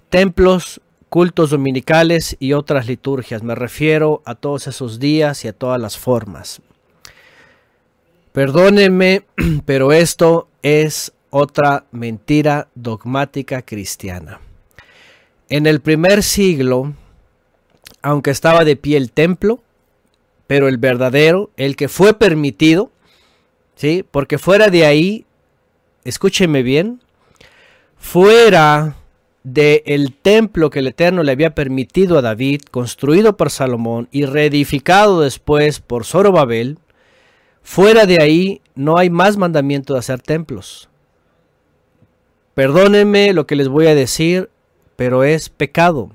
[0.10, 3.44] Templos, cultos dominicales y otras liturgias.
[3.44, 6.62] Me refiero a todos esos días y a todas las formas.
[8.32, 9.26] Perdónenme,
[9.66, 14.40] pero esto es otra mentira dogmática cristiana.
[15.50, 16.94] En el primer siglo,
[18.02, 19.62] aunque estaba de pie el templo,
[20.46, 22.92] pero el verdadero, el que fue permitido,
[23.76, 24.06] ¿sí?
[24.10, 25.26] Porque fuera de ahí,
[26.04, 27.02] escúcheme bien,
[27.98, 28.96] fuera
[29.54, 35.22] del templo que el Eterno le había permitido a David, construido por Salomón y reedificado
[35.22, 36.80] después por Zorobabel,
[37.64, 40.90] fuera de ahí no hay más mandamiento de hacer templos.
[42.56, 44.50] Perdónenme lo que les voy a decir,
[44.98, 46.12] pero es pecado.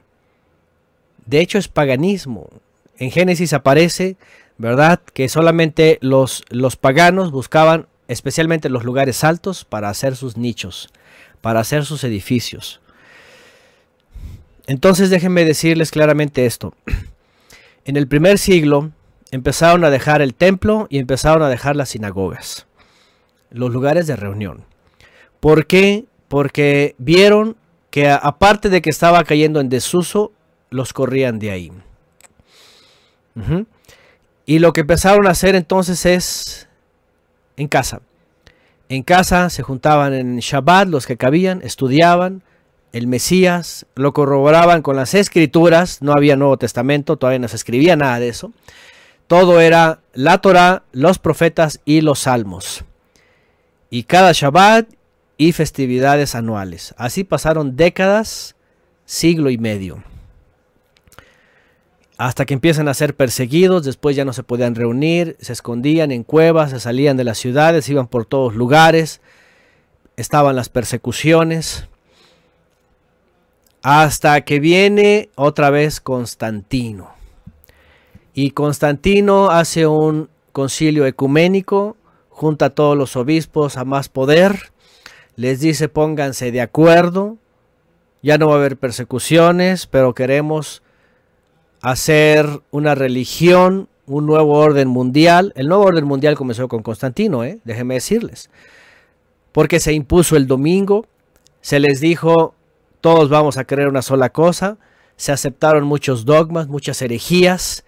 [1.24, 2.50] De hecho es paganismo.
[2.98, 4.16] En Génesis aparece,
[4.58, 10.90] ¿verdad?, que solamente los, los paganos buscaban especialmente los lugares altos para hacer sus nichos,
[11.40, 12.81] para hacer sus edificios.
[14.66, 16.74] Entonces déjenme decirles claramente esto.
[17.84, 18.92] En el primer siglo
[19.32, 22.68] empezaron a dejar el templo y empezaron a dejar las sinagogas,
[23.50, 24.64] los lugares de reunión.
[25.40, 26.04] ¿Por qué?
[26.28, 27.56] Porque vieron
[27.90, 30.30] que aparte de que estaba cayendo en desuso,
[30.70, 31.72] los corrían de ahí.
[34.46, 36.68] Y lo que empezaron a hacer entonces es
[37.56, 38.00] en casa.
[38.88, 42.42] En casa se juntaban en Shabbat los que cabían, estudiaban
[42.92, 47.96] el Mesías, lo corroboraban con las escrituras, no había Nuevo Testamento, todavía no se escribía
[47.96, 48.52] nada de eso.
[49.26, 52.84] Todo era la Torah, los profetas y los salmos.
[53.88, 54.88] Y cada Shabbat
[55.38, 56.94] y festividades anuales.
[56.98, 58.56] Así pasaron décadas,
[59.06, 60.04] siglo y medio.
[62.18, 66.24] Hasta que empiezan a ser perseguidos, después ya no se podían reunir, se escondían en
[66.24, 69.22] cuevas, se salían de las ciudades, iban por todos lugares,
[70.16, 71.88] estaban las persecuciones.
[73.82, 77.10] Hasta que viene otra vez Constantino.
[78.32, 81.96] Y Constantino hace un concilio ecuménico,
[82.30, 84.72] junta a todos los obispos a más poder,
[85.36, 87.38] les dice pónganse de acuerdo,
[88.22, 90.82] ya no va a haber persecuciones, pero queremos
[91.80, 95.52] hacer una religión, un nuevo orden mundial.
[95.56, 97.58] El nuevo orden mundial comenzó con Constantino, ¿eh?
[97.64, 98.48] déjenme decirles.
[99.50, 101.06] Porque se impuso el domingo,
[101.60, 102.54] se les dijo,
[103.02, 104.78] todos vamos a creer una sola cosa,
[105.16, 107.84] se aceptaron muchos dogmas, muchas herejías.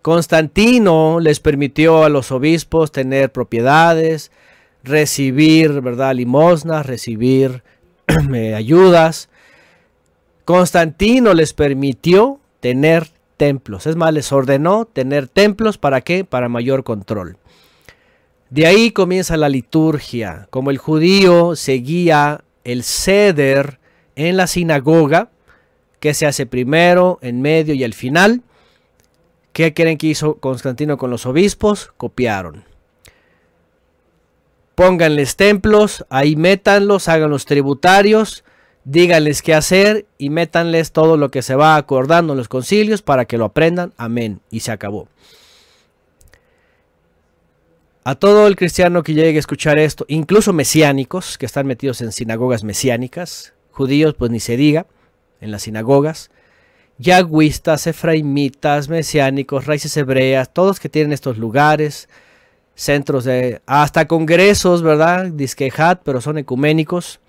[0.00, 4.32] Constantino les permitió a los obispos tener propiedades,
[4.82, 7.62] recibir, ¿verdad?, limosnas, recibir
[8.34, 9.28] eh, ayudas.
[10.46, 13.86] Constantino les permitió tener templos.
[13.86, 16.24] Es más, les ordenó tener templos para qué?
[16.24, 17.36] Para mayor control.
[18.48, 20.48] De ahí comienza la liturgia.
[20.48, 23.83] Como el judío seguía el ceder
[24.16, 25.30] en la sinagoga,
[26.00, 28.42] que se hace primero, en medio y al final.
[29.52, 31.92] ¿Qué creen que hizo Constantino con los obispos?
[31.96, 32.64] Copiaron.
[34.74, 38.44] Pónganles templos, ahí métanlos, hagan los tributarios,
[38.84, 43.24] díganles qué hacer y métanles todo lo que se va acordando en los concilios para
[43.24, 43.92] que lo aprendan.
[43.96, 44.40] Amén.
[44.50, 45.08] Y se acabó.
[48.06, 52.12] A todo el cristiano que llegue a escuchar esto, incluso mesiánicos que están metidos en
[52.12, 54.86] sinagogas mesiánicas, judíos pues ni se diga,
[55.40, 56.30] en las sinagogas,
[56.98, 62.08] yagüistas, efraimitas, mesiánicos, raíces hebreas, todos que tienen estos lugares,
[62.74, 65.26] centros de, hasta congresos, ¿verdad?
[65.26, 67.20] Disquejat, pero son ecuménicos.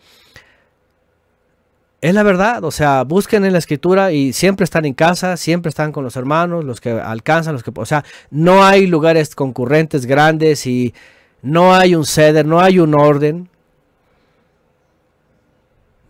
[2.02, 5.70] Es la verdad, o sea, busquen en la escritura y siempre están en casa, siempre
[5.70, 10.06] están con los hermanos, los que alcanzan, los que, o sea, no hay lugares concurrentes
[10.06, 10.94] grandes y
[11.42, 13.50] no hay un ceder, no hay un orden.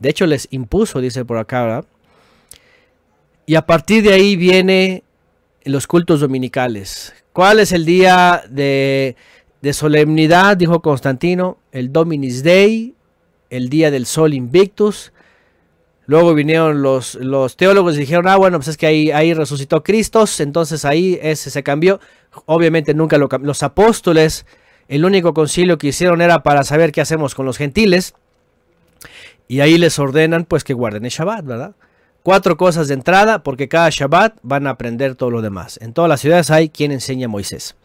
[0.05, 1.85] De hecho, les impuso, dice por acá, ¿verdad?
[3.47, 5.01] Y a partir de ahí viene
[5.63, 7.11] los cultos dominicales.
[7.33, 9.15] ¿Cuál es el día de,
[9.63, 10.57] de solemnidad?
[10.57, 12.93] Dijo Constantino, el Dominis Dei,
[13.49, 15.11] el día del Sol Invictus.
[16.05, 19.81] Luego vinieron los, los teólogos y dijeron, ah, bueno, pues es que ahí, ahí resucitó
[19.81, 21.99] Cristo, entonces ahí ese se cambió.
[22.45, 23.47] Obviamente nunca lo cambió.
[23.47, 24.45] Los apóstoles,
[24.87, 28.13] el único concilio que hicieron era para saber qué hacemos con los gentiles.
[29.47, 31.75] Y ahí les ordenan pues que guarden el Shabbat, ¿verdad?
[32.23, 35.77] Cuatro cosas de entrada, porque cada Shabbat van a aprender todo lo demás.
[35.81, 37.75] En todas las ciudades hay quien enseña a Moisés.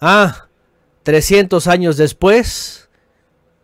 [0.00, 0.46] Ah,
[1.02, 2.88] 300 años después,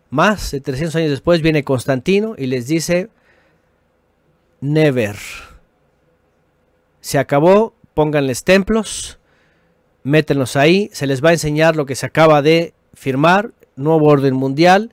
[0.09, 3.09] más de 300 años después, viene Constantino y les dice,
[4.59, 5.15] never.
[6.99, 9.19] Se acabó, pónganles templos,
[10.03, 14.35] métenlos ahí, se les va a enseñar lo que se acaba de firmar, nuevo orden
[14.35, 14.91] mundial,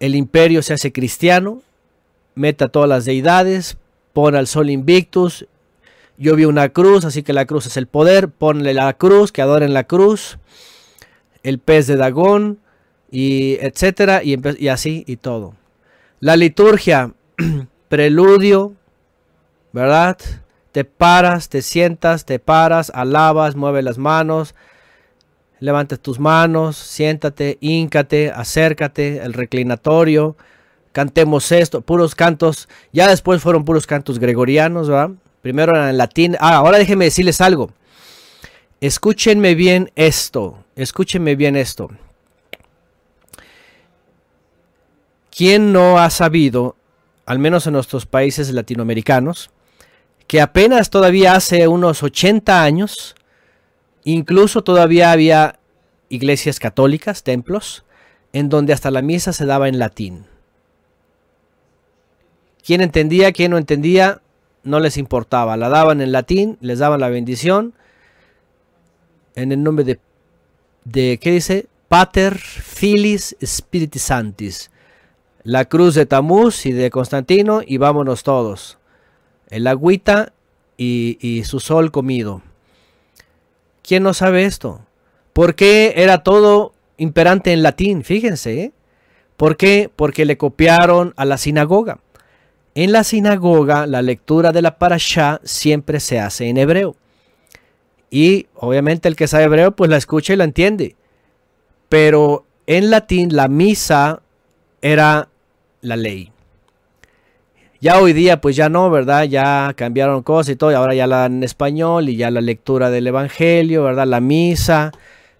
[0.00, 1.62] el imperio se hace cristiano,
[2.34, 3.76] meta a todas las deidades,
[4.12, 5.46] pone al sol invictus.
[6.16, 8.28] Yo vi una cruz, así que la cruz es el poder.
[8.28, 10.38] Ponle la cruz, que adoren la cruz.
[11.42, 12.58] El pez de Dagón,
[13.10, 15.54] y etcétera, y, y así y todo.
[16.20, 17.12] La liturgia,
[17.88, 18.74] preludio,
[19.72, 20.18] ¿verdad?
[20.72, 24.54] Te paras, te sientas, te paras, alabas, mueves las manos,
[25.60, 30.36] levantas tus manos, siéntate, híncate, acércate, el reclinatorio,
[30.92, 35.10] cantemos esto, puros cantos, ya después fueron puros cantos gregorianos, ¿verdad?
[35.42, 36.36] Primero eran en latín.
[36.40, 37.70] Ah, ahora déjenme decirles algo.
[38.80, 41.90] Escúchenme bien esto, escúchenme bien esto.
[45.36, 46.76] ¿Quién no ha sabido,
[47.26, 49.50] al menos en nuestros países latinoamericanos,
[50.26, 53.14] que apenas todavía hace unos 80 años,
[54.12, 55.58] incluso todavía había
[56.08, 57.84] iglesias católicas, templos,
[58.32, 60.26] en donde hasta la misa se daba en latín?
[62.64, 64.20] ¿Quién entendía, quién no entendía?
[64.62, 65.56] No les importaba.
[65.56, 67.74] La daban en latín, les daban la bendición
[69.34, 70.00] en el nombre de,
[70.84, 71.66] de ¿qué dice?
[71.88, 74.70] Pater, Filis, Spiritus Sanctis.
[75.42, 78.78] La cruz de Tamuz y de Constantino y vámonos todos.
[79.48, 80.32] El agüita
[80.76, 82.42] y su sol comido.
[83.88, 84.82] ¿Quién no sabe esto?
[85.32, 88.04] ¿Por qué era todo imperante en latín?
[88.04, 88.64] Fíjense.
[88.64, 88.72] ¿eh?
[89.38, 89.90] ¿Por qué?
[89.96, 91.98] Porque le copiaron a la sinagoga.
[92.74, 96.96] En la sinagoga, la lectura de la parashá siempre se hace en hebreo.
[98.10, 100.94] Y obviamente el que sabe hebreo, pues la escucha y la entiende.
[101.88, 104.20] Pero en latín, la misa
[104.82, 105.30] era
[105.80, 106.30] la ley.
[107.80, 109.22] Ya hoy día, pues ya no, ¿verdad?
[109.24, 112.40] Ya cambiaron cosas y todo, y ahora ya la dan en español y ya la
[112.40, 114.06] lectura del evangelio, ¿verdad?
[114.06, 114.90] La misa.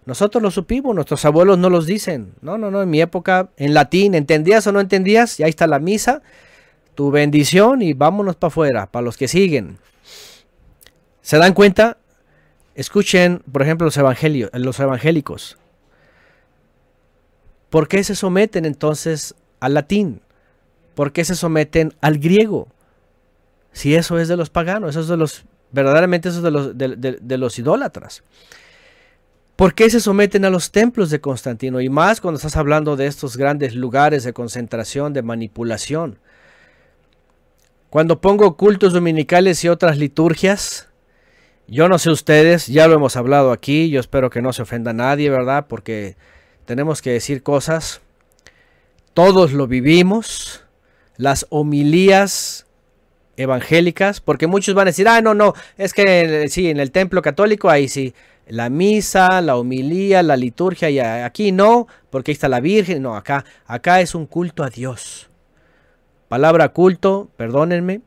[0.06, 2.34] Nosotros lo supimos, nuestros abuelos no los dicen.
[2.40, 5.40] No, no, no, en mi época, en latín, ¿entendías o no entendías?
[5.40, 6.22] Y ahí está la misa,
[6.94, 9.78] tu bendición y vámonos para afuera, para los que siguen.
[11.20, 11.98] ¿Se dan cuenta?
[12.76, 15.58] Escuchen, por ejemplo, los, evangelios, los evangélicos.
[17.68, 20.20] ¿Por qué se someten entonces al latín?
[20.98, 22.66] ¿Por qué se someten al griego?
[23.70, 26.76] Si eso es de los paganos, eso es de los, verdaderamente eso es de los,
[26.76, 28.24] de, los idólatras.
[29.54, 31.80] ¿Por qué se someten a los templos de Constantino?
[31.80, 36.18] Y más cuando estás hablando de estos grandes lugares de concentración, de manipulación.
[37.90, 40.88] Cuando pongo cultos dominicales y otras liturgias,
[41.68, 44.90] yo no sé ustedes, ya lo hemos hablado aquí, yo espero que no se ofenda
[44.90, 45.66] a nadie, ¿verdad?
[45.68, 46.16] Porque
[46.64, 48.00] tenemos que decir cosas.
[49.14, 50.64] Todos lo vivimos.
[51.18, 52.66] Las homilías
[53.36, 57.22] evangélicas, porque muchos van a decir, ah, no, no, es que sí, en el templo
[57.22, 58.14] católico ahí sí,
[58.48, 63.14] la misa, la homilía, la liturgia, y aquí no, porque ahí está la Virgen, no,
[63.14, 65.28] acá, acá es un culto a Dios.
[66.28, 68.00] Palabra culto, perdónenme,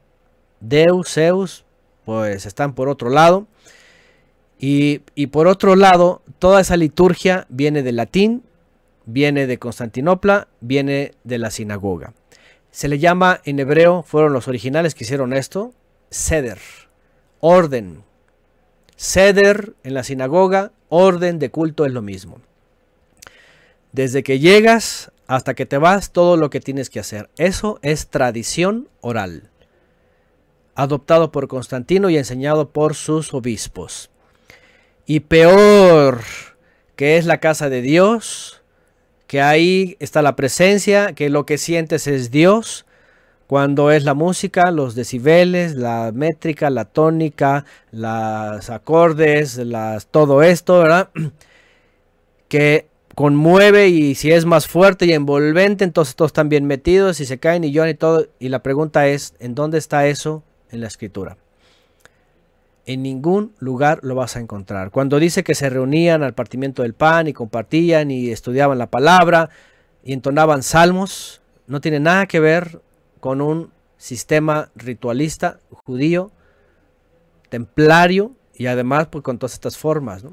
[0.59, 1.65] Deus, Zeus,
[2.05, 3.47] pues están por otro lado.
[4.59, 8.43] Y, y por otro lado, toda esa liturgia viene del latín,
[9.05, 12.13] viene de Constantinopla, viene de la sinagoga.
[12.71, 15.73] Se le llama en hebreo, fueron los originales que hicieron esto,
[16.09, 16.59] seder,
[17.39, 18.03] orden.
[18.95, 22.39] Seder en la sinagoga, orden de culto es lo mismo.
[23.91, 27.29] Desde que llegas hasta que te vas todo lo que tienes que hacer.
[27.37, 29.49] Eso es tradición oral,
[30.75, 34.09] adoptado por Constantino y enseñado por sus obispos.
[35.05, 36.21] Y peor,
[36.97, 38.60] que es la casa de Dios,
[39.31, 42.85] que ahí está la presencia, que lo que sientes es Dios,
[43.47, 47.63] cuando es la música, los decibeles, la métrica, la tónica,
[47.93, 51.11] los acordes, las, todo esto, ¿verdad?
[52.49, 57.25] Que conmueve y si es más fuerte y envolvente, entonces todos están bien metidos y
[57.25, 58.27] se caen y lloran y todo.
[58.37, 61.37] Y la pregunta es, ¿en dónde está eso en la escritura?
[62.85, 64.91] En ningún lugar lo vas a encontrar.
[64.91, 69.49] Cuando dice que se reunían al partimiento del pan y compartían y estudiaban la palabra
[70.03, 72.81] y entonaban salmos, no tiene nada que ver
[73.19, 76.31] con un sistema ritualista judío,
[77.49, 80.23] templario y además pues, con todas estas formas.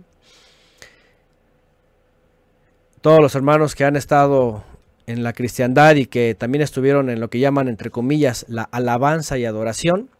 [3.03, 4.65] Todos los hermanos que han estado
[5.07, 9.39] en la cristiandad y que también estuvieron en lo que llaman entre comillas la alabanza
[9.39, 10.11] y adoración,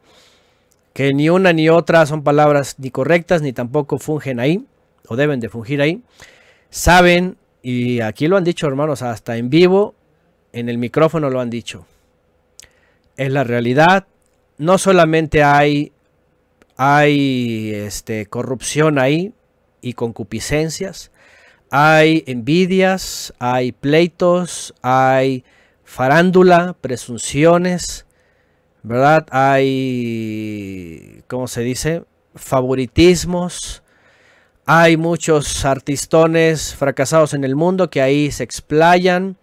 [0.99, 4.67] que ni una ni otra son palabras ni correctas ni tampoco fungen ahí
[5.07, 6.03] o deben de fungir ahí,
[6.71, 9.95] saben y aquí lo han dicho hermanos hasta en vivo,
[10.53, 11.87] en el micrófono lo han dicho.
[13.17, 14.09] Es la realidad.
[14.57, 15.93] No solamente hay,
[16.77, 19.33] hay este, corrupción ahí
[19.81, 21.13] y concupiscencias,
[21.71, 25.45] hay envidias, hay pleitos, hay
[25.85, 28.05] farándula, presunciones,
[28.83, 29.27] ¿verdad?
[29.31, 32.05] Hay, ¿cómo se dice?
[32.35, 33.83] Favoritismos.
[34.67, 39.37] Hay muchos artistones fracasados en el mundo que ahí se explayan.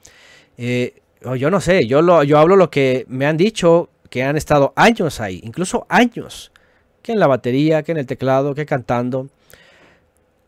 [0.57, 1.01] Eh,
[1.37, 4.73] yo no sé, yo, lo, yo hablo lo que me han dicho, que han estado
[4.75, 6.51] años ahí, incluso años,
[7.01, 9.27] que en la batería, que en el teclado, que cantando.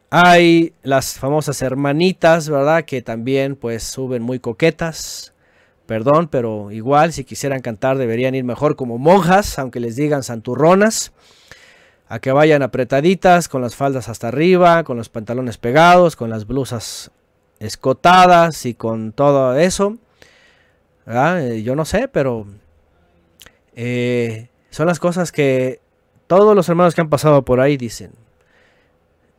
[0.10, 2.86] Hay las famosas hermanitas, ¿verdad?
[2.86, 5.34] Que también pues suben muy coquetas.
[5.88, 11.14] Perdón, pero igual si quisieran cantar deberían ir mejor como monjas, aunque les digan santurronas.
[12.10, 16.46] A que vayan apretaditas, con las faldas hasta arriba, con los pantalones pegados, con las
[16.46, 17.12] blusas
[17.60, 19.98] escotadas y con todo eso.
[21.06, 22.46] Eh, yo no sé, pero
[23.76, 25.80] eh, son las cosas que
[26.28, 28.12] todos los hermanos que han pasado por ahí dicen.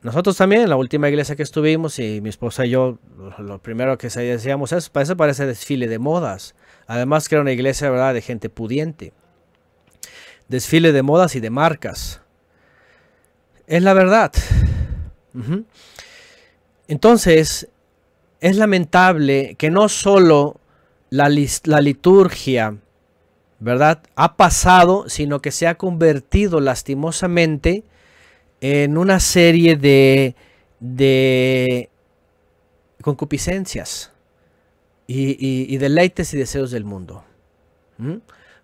[0.03, 2.99] Nosotros también, en la última iglesia que estuvimos, y mi esposa y yo,
[3.39, 6.55] lo primero que decíamos es, eso parece desfile de modas.
[6.87, 9.13] Además que era una iglesia, ¿verdad?, de gente pudiente.
[10.49, 12.23] Desfile de modas y de marcas.
[13.67, 14.33] Es la verdad.
[16.87, 17.69] Entonces,
[18.41, 20.61] es lamentable que no solo
[21.11, 22.77] la, liturgia,
[23.59, 24.03] ¿verdad?
[24.15, 27.85] Ha pasado, sino que se ha convertido lastimosamente
[28.61, 30.35] en una serie de,
[30.81, 31.89] de
[33.03, 34.13] concupiscencias
[35.07, 37.25] y, deleites y deseos del mundo.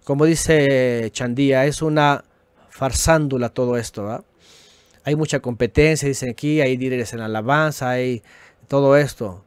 [0.04, 2.24] Como dice Chandía, es una
[2.68, 4.24] farsándula todo esto.
[5.04, 8.22] Hay mucha competencia, dicen aquí, hay líderes en alabanza, hay
[8.68, 9.44] todo esto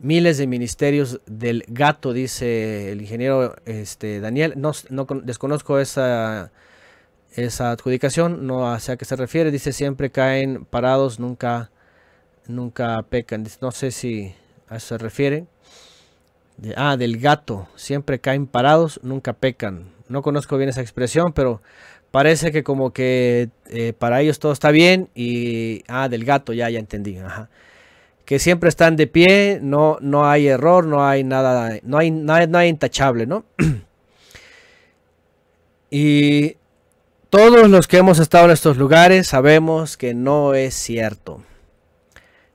[0.00, 4.54] miles de ministerios del gato, dice el ingeniero este, Daniel.
[4.56, 4.72] No,
[5.22, 6.52] desconozco esa,
[7.44, 9.50] esa adjudicación, no sé a qué se refiere.
[9.50, 11.70] Dice siempre caen parados, nunca,
[12.46, 13.46] nunca pecan.
[13.60, 14.34] No sé si
[14.68, 15.46] a eso se refiere.
[16.76, 19.92] ah, del gato, siempre caen parados, nunca pecan.
[20.08, 21.60] No conozco bien esa expresión, pero
[22.10, 25.84] parece que como que eh, para ellos todo está bien y...
[25.88, 27.18] Ah, del gato, ya, ya entendí.
[27.18, 27.48] Ajá
[28.28, 32.66] que siempre están de pie, no, no hay error, no hay nada, no hay, nada,
[32.66, 33.46] intachable, ¿no?
[35.90, 36.58] y
[37.30, 41.42] todos los que hemos estado en estos lugares sabemos que no es cierto.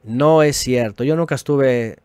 [0.04, 1.04] No es cierto.
[1.04, 1.98] Yo nunca estuve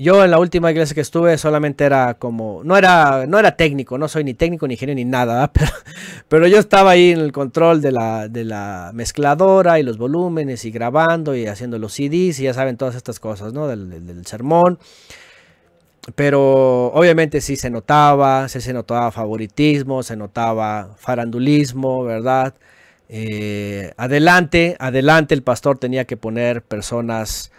[0.00, 3.98] yo en la última iglesia que estuve solamente era como, no era, no era técnico,
[3.98, 5.52] no soy ni técnico ni ingeniero ni nada,
[6.28, 10.64] pero, yo estaba ahí en el control de la, de la mezcladora y los volúmenes
[10.64, 13.68] y grabando y haciendo los CDs y ya saben todas estas cosas, ¿no?
[13.68, 14.78] Del, sermón.
[16.14, 22.54] Pero obviamente sí se notaba, se notaba favoritismo, se notaba farandulismo, ¿verdad?
[23.08, 27.50] Eh, adelante, adelante el pastor tenía que poner personas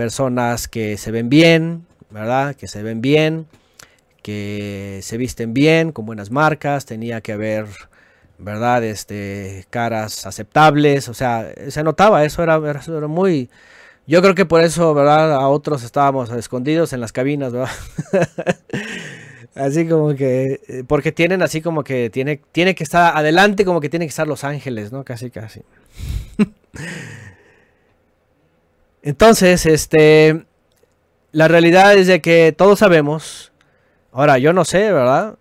[0.00, 2.56] personas que se ven bien, ¿verdad?
[2.56, 3.46] Que se ven bien,
[4.22, 7.66] que se visten bien, con buenas marcas, tenía que haber,
[8.38, 8.82] ¿verdad?
[8.84, 13.50] Este, caras aceptables, o sea, se notaba, eso era, era muy...
[14.10, 15.34] Yo creo que por eso, ¿verdad?
[15.34, 17.70] A otros estábamos escondidos en las cabinas, ¿verdad?
[19.54, 23.80] así como que, eh, porque tienen así como que tiene, tiene que estar adelante, como
[23.80, 25.04] que tiene que estar Los Ángeles, ¿no?
[25.04, 25.62] Casi, casi.
[29.02, 30.44] Entonces, este,
[31.30, 33.52] la realidad es de que todos sabemos,
[34.10, 35.36] ahora yo no sé, ¿verdad?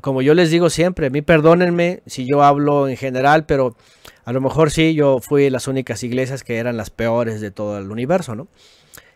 [0.00, 3.76] Como yo les digo siempre, a mí perdónenme si yo hablo en general, pero
[4.24, 7.78] a lo mejor sí, yo fui las únicas iglesias que eran las peores de todo
[7.78, 8.48] el universo, ¿no?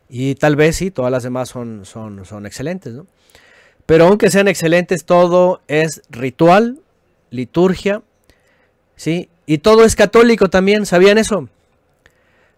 [0.08, 3.06] Y tal vez sí, todas las demás son, son, son excelentes, ¿no?
[3.86, 6.80] Pero aunque sean excelentes, todo es ritual,
[7.30, 8.02] liturgia,
[8.96, 9.28] ¿sí?
[9.46, 11.48] Y todo es católico también, ¿sabían eso?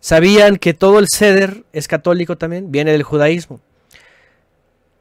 [0.00, 2.70] ¿Sabían que todo el ceder es católico también?
[2.70, 3.60] Viene del judaísmo.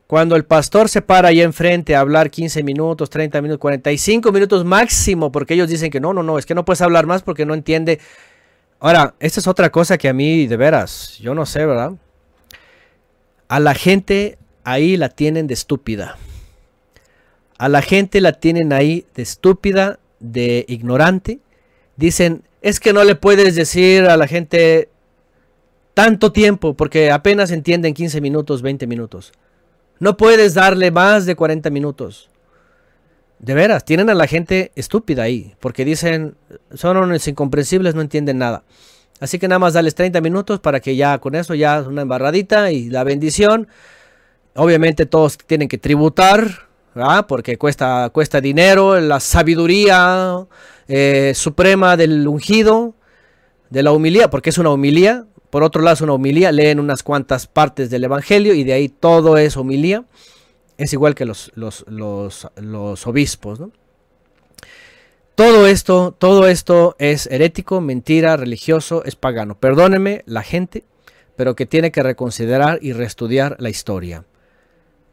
[0.08, 4.64] Cuando el pastor se para ahí enfrente a hablar 15 minutos, 30 minutos, 45 minutos
[4.64, 7.46] máximo, porque ellos dicen que no, no, no, es que no puedes hablar más porque
[7.46, 8.00] no entiende.
[8.80, 11.94] Ahora, esta es otra cosa que a mí, de veras, yo no sé, ¿verdad?
[13.48, 16.18] A la gente ahí la tienen de estúpida.
[17.58, 21.40] A la gente la tienen ahí de estúpida, de ignorante.
[21.96, 24.90] Dicen, es que no le puedes decir a la gente
[25.96, 29.32] tanto tiempo porque apenas entienden 15 minutos, 20 minutos.
[30.00, 32.30] No puedes darle más de 40 minutos.
[33.40, 36.36] De veras, tienen a la gente estúpida ahí, porque dicen,
[36.74, 38.64] son unos incomprensibles, no entienden nada.
[39.20, 42.72] Así que nada más dales 30 minutos para que ya con eso ya una embarradita
[42.72, 43.68] y la bendición.
[44.56, 47.26] Obviamente todos tienen que tributar, ¿verdad?
[47.28, 50.46] porque cuesta, cuesta dinero, la sabiduría
[50.88, 52.94] eh, suprema del ungido,
[53.70, 57.02] de la humilía, porque es una humilía, por otro lado es una homilía, leen unas
[57.02, 60.04] cuantas partes del Evangelio y de ahí todo es homilía.
[60.78, 63.62] Es igual que los, los, los, obispos.
[65.34, 69.58] Todo esto, todo esto es herético, mentira, religioso, es pagano.
[69.58, 70.84] Perdóneme la gente,
[71.38, 74.26] pero que tiene que reconsiderar y reestudiar la historia.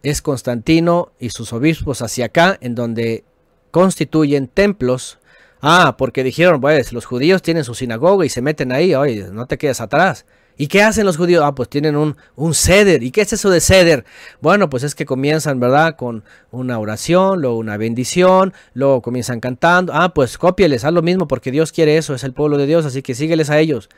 [0.03, 3.23] Es Constantino y sus obispos hacia acá, en donde
[3.71, 5.21] constituyen templos
[5.65, 9.47] Ah, porque dijeron, pues los judíos tienen su sinagoga y se meten ahí, oye, no
[9.47, 10.27] te quedes atrás.
[10.59, 11.43] ¿Y qué hacen los judíos?
[11.47, 13.05] Ah, pues tienen un, un ceder.
[13.05, 14.05] ¿Y qué es eso de ceder?
[14.41, 15.95] Bueno, pues es que comienzan, ¿verdad?
[15.97, 19.93] Con una oración, luego una bendición, luego comienzan cantando.
[19.95, 22.85] Ah, pues cópieles, haz lo mismo porque Dios quiere eso, es el pueblo de Dios,
[22.85, 23.89] así que sígueles a ellos.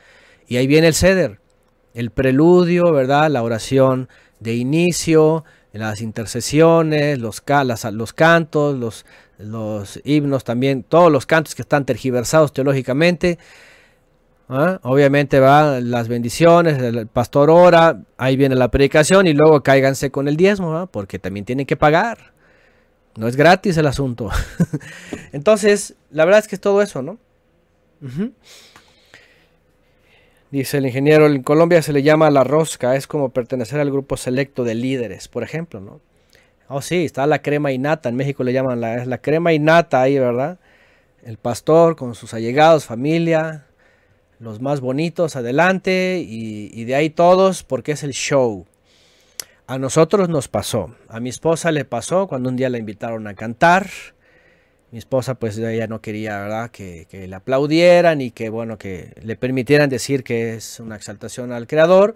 [0.47, 1.39] Y ahí viene el ceder,
[1.95, 3.31] el preludio, ¿verdad?
[3.31, 4.07] La oración
[4.39, 5.43] de inicio,
[5.73, 9.05] las intercesiones, los, las, los cantos, los,
[9.37, 13.37] los himnos también, todos los cantos que están tergiversados teológicamente.
[14.49, 14.79] ¿ah?
[14.83, 20.27] Obviamente va las bendiciones, el pastor ora, ahí viene la predicación y luego cáiganse con
[20.27, 22.33] el diezmo, porque también tienen que pagar.
[23.17, 24.29] No es gratis el asunto.
[25.31, 27.17] Entonces, la verdad es que es todo eso, ¿no?
[30.51, 34.15] Dice el ingeniero, en Colombia se le llama la rosca, es como pertenecer al grupo
[34.15, 36.01] selecto de líderes, por ejemplo, ¿no?
[36.67, 40.57] Oh, sí, está la crema innata, en México le llaman la, crema innata ahí, ¿verdad?
[41.23, 43.65] El pastor con sus allegados, familia,
[44.39, 48.65] los más bonitos adelante y, y de ahí todos porque es el show.
[49.67, 53.35] A nosotros nos pasó, a mi esposa le pasó cuando un día la invitaron a
[53.35, 53.87] cantar.
[54.91, 56.71] Mi esposa pues ella no quería, ¿verdad?
[56.71, 61.51] Que, que le aplaudieran y que bueno, que le permitieran decir que es una exaltación
[61.51, 62.15] al Creador.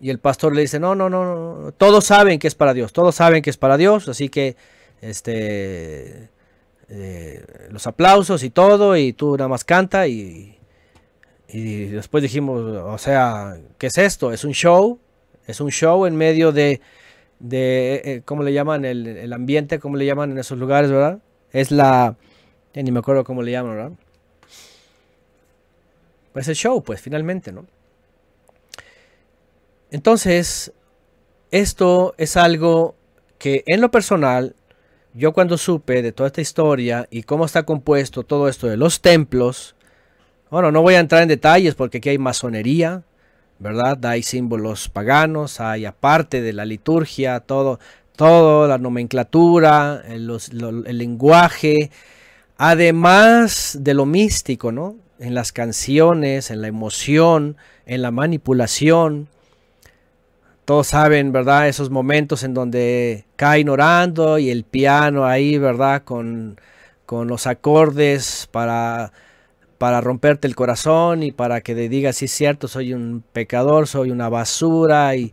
[0.00, 1.24] Y el pastor le dice, no, no, no,
[1.58, 4.56] no, todos saben que es para Dios, todos saben que es para Dios, así que
[5.00, 6.28] este,
[6.88, 10.56] eh, los aplausos y todo, y tú nada más canta y,
[11.48, 14.32] y después dijimos, o sea, ¿qué es esto?
[14.32, 15.00] ¿Es un show?
[15.46, 16.80] ¿Es un show en medio de,
[17.40, 18.84] de eh, ¿cómo le llaman?
[18.84, 21.18] El, el ambiente, ¿cómo le llaman en esos lugares, verdad?
[21.52, 22.16] Es la,
[22.74, 23.92] ni me acuerdo cómo le llaman, ¿verdad?
[26.32, 27.66] Pues el show, pues finalmente, ¿no?
[29.90, 30.72] Entonces,
[31.50, 32.94] esto es algo
[33.38, 34.54] que en lo personal,
[35.14, 39.00] yo cuando supe de toda esta historia y cómo está compuesto todo esto de los
[39.00, 39.74] templos,
[40.50, 43.02] bueno, no voy a entrar en detalles porque aquí hay masonería,
[43.58, 44.04] ¿verdad?
[44.06, 47.80] Hay símbolos paganos, hay aparte de la liturgia, todo,
[48.16, 50.30] todo, la nomenclatura, el,
[50.86, 51.90] el lenguaje,
[52.56, 54.96] además de lo místico, ¿no?
[55.18, 57.56] En las canciones, en la emoción,
[57.86, 59.28] en la manipulación.
[60.68, 61.66] Todos saben, ¿verdad?
[61.66, 66.02] Esos momentos en donde caen orando y el piano ahí, ¿verdad?
[66.04, 66.60] Con,
[67.06, 69.14] con los acordes para,
[69.78, 73.86] para romperte el corazón y para que te digas, sí, es cierto, soy un pecador,
[73.86, 75.32] soy una basura y,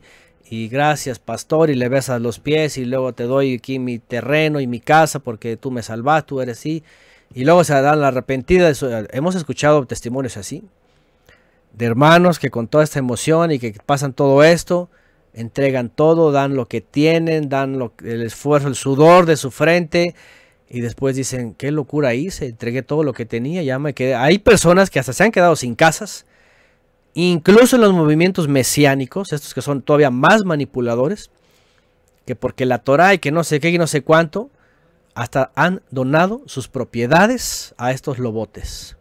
[0.49, 4.61] y gracias, pastor, y le besas los pies y luego te doy aquí mi terreno
[4.61, 6.81] y mi casa porque tú me salvaste, tú eres así.
[7.33, 8.71] Y luego se dan la arrepentida.
[9.11, 10.63] Hemos escuchado testimonios así
[11.73, 14.89] de hermanos que con toda esta emoción y que pasan todo esto,
[15.35, 20.15] entregan todo, dan lo que tienen, dan lo- el esfuerzo, el sudor de su frente
[20.69, 24.15] y después dicen, qué locura hice, entregué todo lo que tenía, ya me quedé.
[24.15, 26.25] Hay personas que hasta se han quedado sin casas
[27.15, 31.31] incluso en los movimientos mesiánicos, estos que son todavía más manipuladores,
[32.25, 34.49] que porque la Torah y que no sé qué y no sé cuánto,
[35.13, 38.97] hasta han donado sus propiedades a estos lobotes.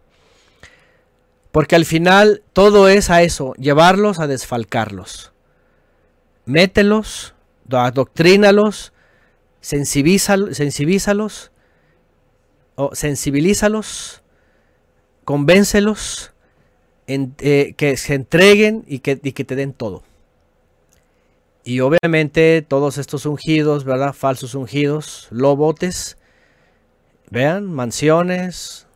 [1.51, 5.34] Porque al final todo es a eso, llevarlos a desfalcarlos.
[6.47, 7.35] Mételos,
[7.65, 8.93] do- adoctrínalos,
[9.63, 11.51] sensibilízal- sensibilízalos,
[12.77, 14.23] o sensibilízalos,
[15.25, 16.33] convéncelos,
[17.07, 20.03] eh, que se entreguen y que, y que te den todo.
[21.65, 24.13] Y obviamente todos estos ungidos, ¿verdad?
[24.13, 26.19] Falsos ungidos, lobotes,
[27.31, 28.87] vean, mansiones,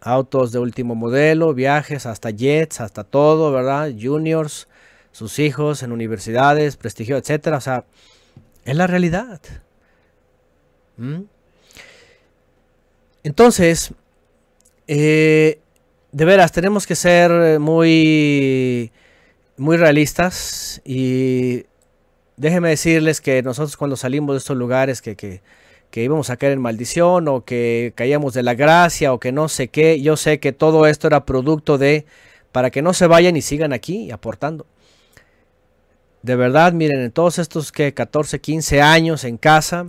[0.00, 3.92] autos de último modelo, viajes, hasta jets, hasta todo, ¿verdad?
[3.98, 4.68] Juniors,
[5.16, 7.56] sus hijos en universidades, prestigio, etcétera.
[7.56, 7.86] O sea,
[8.66, 9.40] es la realidad.
[10.98, 11.22] ¿Mm?
[13.22, 13.92] Entonces,
[14.86, 15.58] eh,
[16.12, 18.92] de veras, tenemos que ser eh, muy,
[19.56, 21.64] muy realistas y
[22.36, 25.40] déjenme decirles que nosotros cuando salimos de estos lugares que, que,
[25.90, 29.48] que íbamos a caer en maldición o que caíamos de la gracia o que no
[29.48, 32.04] sé qué, yo sé que todo esto era producto de,
[32.52, 34.66] para que no se vayan y sigan aquí aportando.
[36.22, 39.88] De verdad, miren, en todos estos que 14, 15 años en casa,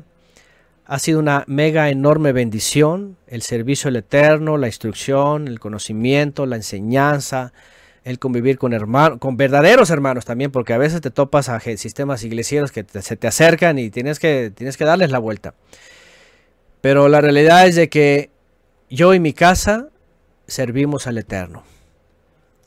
[0.85, 6.55] ha sido una mega enorme bendición el servicio al Eterno, la instrucción, el conocimiento, la
[6.55, 7.51] enseñanza,
[8.05, 12.23] el convivir con hermanos, con verdaderos hermanos también, porque a veces te topas a sistemas
[12.23, 15.55] iglesieros que te- se te acercan y tienes que, tienes que darles la vuelta.
[16.79, 18.29] Pero la realidad es de que
[18.89, 19.89] yo y mi casa
[20.47, 21.63] servimos al Eterno.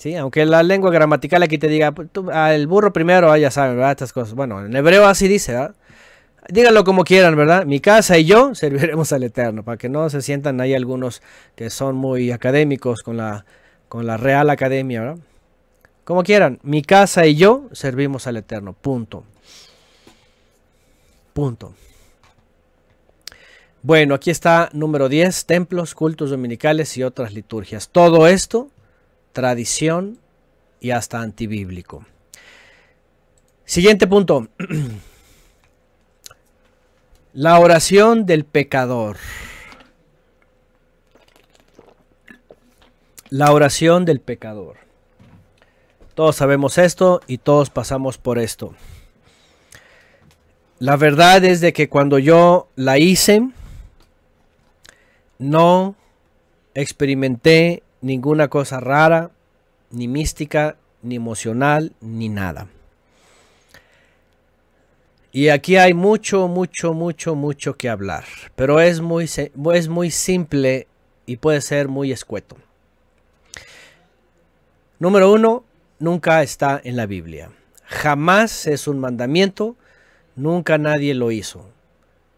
[0.01, 0.17] ¿Sí?
[0.17, 3.77] Aunque la lengua gramatical aquí te diga, "Pues tú, el burro primero, ah, ya saben,
[3.77, 3.91] ¿verdad?
[3.91, 4.33] Estas cosas.
[4.33, 5.75] Bueno, en hebreo así dice, ¿verdad?
[6.49, 7.67] Díganlo como quieran, ¿verdad?
[7.67, 11.21] Mi casa y yo serviremos al Eterno, para que no se sientan ahí algunos
[11.55, 13.45] que son muy académicos con la,
[13.91, 15.19] con la Real Academia, ¿verdad?
[16.05, 19.25] Como quieran, mi casa y yo servimos al Eterno, punto.
[21.35, 21.75] Punto.
[23.83, 27.91] Bueno, aquí está número 10, templos, cultos dominicales y otras liturgias.
[27.91, 28.71] Todo esto,
[29.33, 30.19] tradición
[30.81, 32.05] y hasta antibíblico.
[33.65, 34.49] Siguiente punto.
[37.33, 39.17] La oración del pecador.
[43.29, 44.79] La oración del pecador.
[46.15, 48.75] Todos sabemos esto y todos pasamos por esto.
[50.81, 53.49] La verdad es de que cuando yo la hice,
[55.39, 55.95] no
[56.75, 59.31] experimenté ninguna cosa rara,
[59.91, 62.69] ni mística, ni emocional, ni nada.
[65.33, 68.25] Y aquí hay mucho, mucho, mucho, mucho que hablar.
[68.57, 70.89] Pero es muy, es muy simple
[71.25, 72.57] y puede ser muy escueto.
[74.99, 75.65] Número uno,
[76.01, 77.53] nunca está en la Biblia.
[77.85, 79.77] Jamás es un mandamiento,
[80.35, 81.70] nunca nadie lo hizo.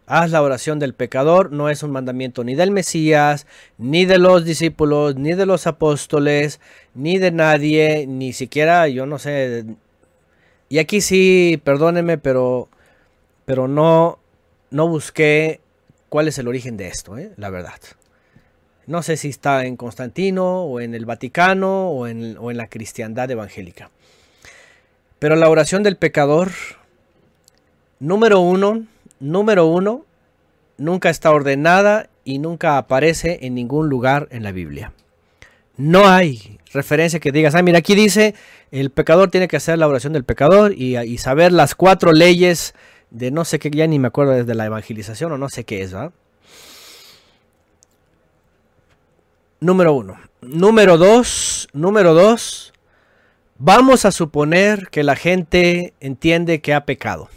[0.06, 3.46] Haz la oración del pecador, no es un mandamiento ni del Mesías,
[3.78, 6.60] ni de los discípulos, ni de los apóstoles,
[6.94, 9.64] ni de nadie, ni siquiera, yo no sé.
[10.68, 12.68] Y aquí sí, perdónenme, pero,
[13.44, 14.18] pero no,
[14.70, 15.60] no busqué
[16.08, 17.32] cuál es el origen de esto, ¿eh?
[17.36, 17.80] la verdad.
[18.86, 22.66] No sé si está en Constantino o en el Vaticano o en, o en la
[22.66, 23.90] cristiandad evangélica.
[25.20, 26.50] Pero la oración del pecador,
[28.00, 28.84] número uno,
[29.22, 30.04] número uno,
[30.76, 34.92] nunca está ordenada y nunca aparece en ningún lugar en la Biblia.
[35.76, 38.34] No hay referencia que digas, ah, mira, aquí dice,
[38.70, 42.74] el pecador tiene que hacer la oración del pecador y, saber las cuatro leyes
[43.10, 45.82] de no sé qué, ya ni me acuerdo desde la evangelización o no sé qué
[45.82, 46.12] es, ¿verdad?
[49.60, 50.18] Número uno.
[50.40, 52.72] Número dos, número dos,
[53.58, 57.28] vamos a suponer que la gente entiende que ha pecado.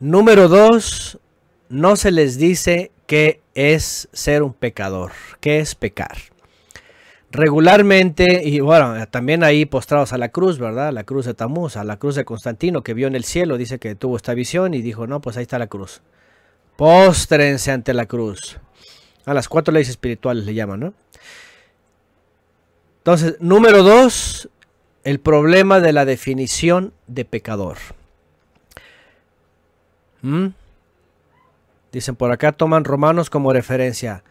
[0.00, 1.18] Número dos,
[1.68, 5.10] no se les dice qué es ser un pecador,
[5.40, 6.16] qué es pecar.
[7.32, 10.92] Regularmente, y bueno, también ahí postrados a la cruz, ¿verdad?
[10.92, 13.80] La cruz de Tamuz, a la cruz de Constantino, que vio en el cielo, dice
[13.80, 16.00] que tuvo esta visión y dijo, no, pues ahí está la cruz.
[16.76, 18.58] Póstrense ante la cruz.
[19.26, 20.94] A las cuatro leyes espirituales le llaman, ¿no?
[22.98, 24.48] Entonces, número dos,
[25.02, 27.78] el problema de la definición de pecador.
[30.22, 30.48] ¿Mm?
[31.92, 34.22] Dicen por acá, toman Romanos como referencia.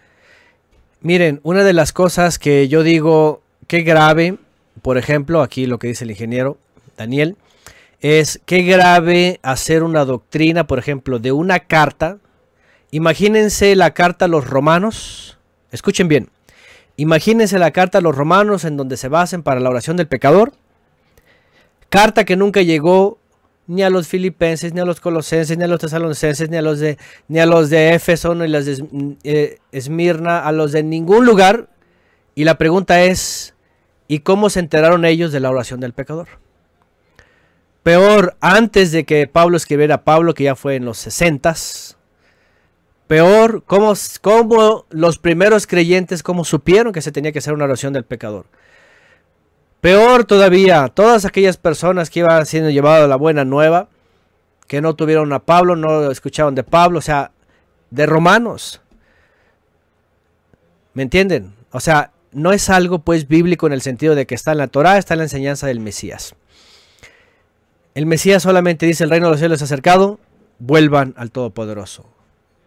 [1.02, 4.38] Miren, una de las cosas que yo digo, qué grave,
[4.82, 6.58] por ejemplo, aquí lo que dice el ingeniero
[6.98, 7.36] Daniel,
[8.00, 12.18] es qué grave hacer una doctrina, por ejemplo, de una carta.
[12.92, 15.38] Imagínense la carta a los romanos.
[15.72, 16.30] Escuchen bien.
[16.96, 20.54] Imagínense la carta a los romanos en donde se basen para la oración del pecador.
[21.90, 23.18] Carta que nunca llegó
[23.68, 26.80] ni a los filipenses, ni a los colosenses, ni a los tesalonicenses, ni a los
[26.80, 30.84] de, ni a los de Éfeso, ni a los de eh, Esmirna, a los de
[30.84, 31.70] ningún lugar.
[32.34, 33.54] Y la pregunta es,
[34.08, 36.28] ¿y cómo se enteraron ellos de la oración del pecador?
[37.84, 41.56] Peor, antes de que Pablo escribiera Pablo, que ya fue en los 60
[43.08, 47.94] Peor, ¿cómo, cómo los primeros creyentes, cómo supieron que se tenía que hacer una oración
[47.94, 48.46] del pecador?
[49.82, 53.90] Peor todavía, todas aquellas personas que iban siendo llevadas a la buena nueva,
[54.68, 57.32] que no tuvieron a Pablo, no escucharon de Pablo, o sea,
[57.90, 58.82] de romanos.
[60.94, 61.54] ¿Me entienden?
[61.72, 64.68] O sea, no es algo pues bíblico en el sentido de que está en la
[64.68, 66.36] Torá, está en la enseñanza del Mesías.
[67.94, 70.20] El Mesías solamente dice el reino de los cielos es acercado,
[70.60, 72.06] vuelvan al Todopoderoso.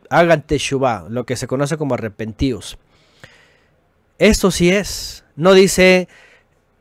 [0.08, 2.78] Hagan teshuvah, lo que se conoce como arrepentidos.
[4.18, 5.24] Esto sí es.
[5.36, 6.08] No dice,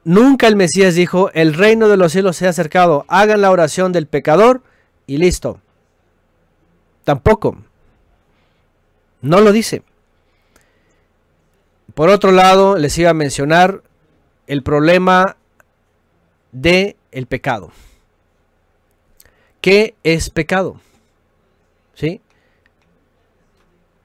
[0.09, 3.91] nunca el Mesías dijo, el reino de los cielos se ha acercado, hagan la oración
[3.91, 4.63] del pecador
[5.05, 5.61] y listo.
[7.03, 7.57] Tampoco.
[9.21, 9.83] No lo dice.
[11.93, 13.83] Por otro lado, les iba a mencionar
[14.47, 15.37] el problema
[16.51, 17.71] de el pecado.
[19.61, 20.81] ¿Qué es pecado?
[21.93, 22.19] ¿Sí?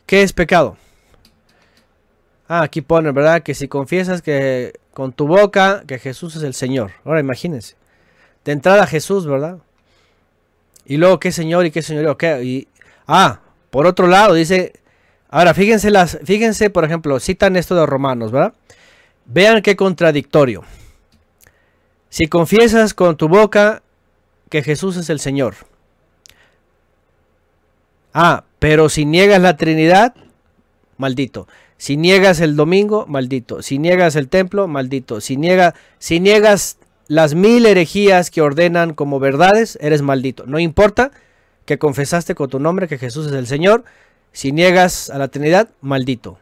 [0.04, 0.76] ¿Qué es pecado?
[2.46, 3.42] Ah, aquí pone, ¿verdad?
[3.42, 6.92] Que si confiesas que con tu boca que Jesús es el Señor.
[7.04, 7.74] Ahora imagínense.
[8.44, 9.58] De entrada Jesús, ¿verdad?
[10.86, 12.16] Y luego qué Señor y qué Señor.
[12.42, 12.68] Y,
[13.06, 13.40] ah,
[13.70, 14.80] por otro lado dice,
[15.28, 18.54] ahora fíjense las, fíjense, por ejemplo, citan esto de Romanos, ¿verdad?
[19.26, 20.62] Vean qué contradictorio.
[22.08, 23.82] Si confiesas con tu boca
[24.48, 25.56] que Jesús es el Señor.
[28.12, 30.14] Ah, pero si niegas la Trinidad,
[30.98, 31.48] maldito.
[31.76, 33.62] Si niegas el domingo, maldito.
[33.62, 35.20] Si niegas el templo, maldito.
[35.20, 36.78] Si, niega, si niegas
[37.08, 40.44] las mil herejías que ordenan como verdades, eres maldito.
[40.46, 41.10] No importa
[41.66, 43.84] que confesaste con tu nombre que Jesús es el Señor.
[44.32, 46.38] Si niegas a la Trinidad, maldito.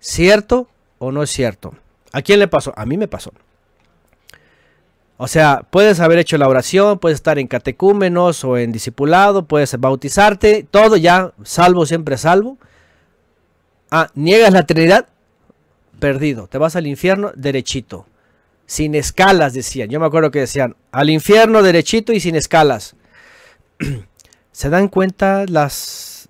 [0.00, 0.68] ¿Cierto
[0.98, 1.74] o no es cierto?
[2.12, 2.72] ¿A quién le pasó?
[2.76, 3.32] A mí me pasó.
[5.18, 9.78] O sea, puedes haber hecho la oración, puedes estar en catecúmenos o en discipulado, puedes
[9.80, 12.58] bautizarte, todo ya, salvo, siempre salvo.
[13.98, 15.06] Ah, niegas la Trinidad,
[15.98, 16.48] perdido.
[16.48, 18.04] Te vas al infierno derechito.
[18.66, 19.88] Sin escalas, decían.
[19.88, 22.94] Yo me acuerdo que decían, al infierno derechito y sin escalas.
[24.52, 26.28] ¿Se dan cuenta las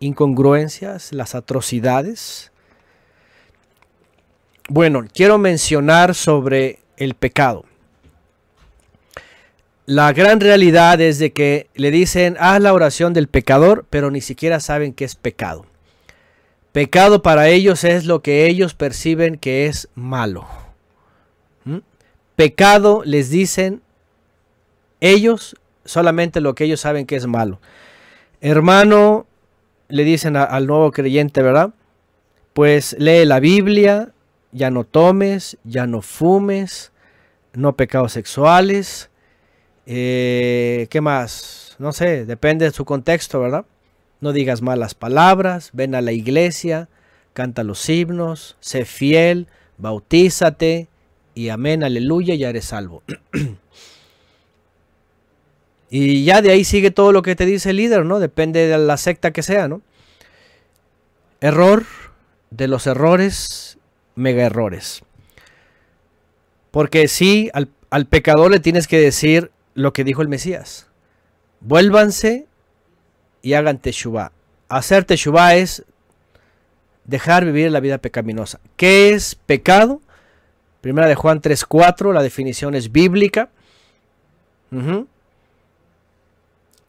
[0.00, 2.50] incongruencias, las atrocidades?
[4.68, 7.66] Bueno, quiero mencionar sobre el pecado.
[9.84, 14.20] La gran realidad es de que le dicen, haz la oración del pecador, pero ni
[14.20, 15.66] siquiera saben qué es pecado.
[16.76, 20.46] Pecado para ellos es lo que ellos perciben que es malo.
[21.64, 21.78] ¿Mm?
[22.34, 23.80] Pecado les dicen
[25.00, 27.62] ellos solamente lo que ellos saben que es malo.
[28.42, 29.26] Hermano,
[29.88, 31.70] le dicen al nuevo creyente, ¿verdad?
[32.52, 34.12] Pues lee la Biblia,
[34.52, 36.92] ya no tomes, ya no fumes,
[37.54, 39.08] no pecados sexuales.
[39.86, 41.74] Eh, ¿Qué más?
[41.78, 43.64] No sé, depende de su contexto, ¿verdad?
[44.20, 46.88] No digas malas palabras, ven a la iglesia,
[47.32, 49.46] canta los himnos, sé fiel,
[49.78, 50.88] bautízate
[51.34, 53.02] y amén, aleluya, ya eres salvo.
[55.90, 58.20] y ya de ahí sigue todo lo que te dice el líder, ¿no?
[58.20, 59.82] Depende de la secta que sea, ¿no?
[61.40, 61.84] Error
[62.50, 63.78] de los errores,
[64.14, 65.02] mega errores.
[66.70, 70.86] Porque sí, al, al pecador le tienes que decir lo que dijo el Mesías.
[71.60, 72.46] Vuélvanse
[73.42, 74.32] y hagan teshuvah.
[74.68, 75.84] Hacer teshuvah es
[77.04, 78.60] dejar vivir la vida pecaminosa.
[78.76, 80.00] ¿Qué es pecado?
[80.80, 83.50] Primera de Juan 3.4, la definición es bíblica.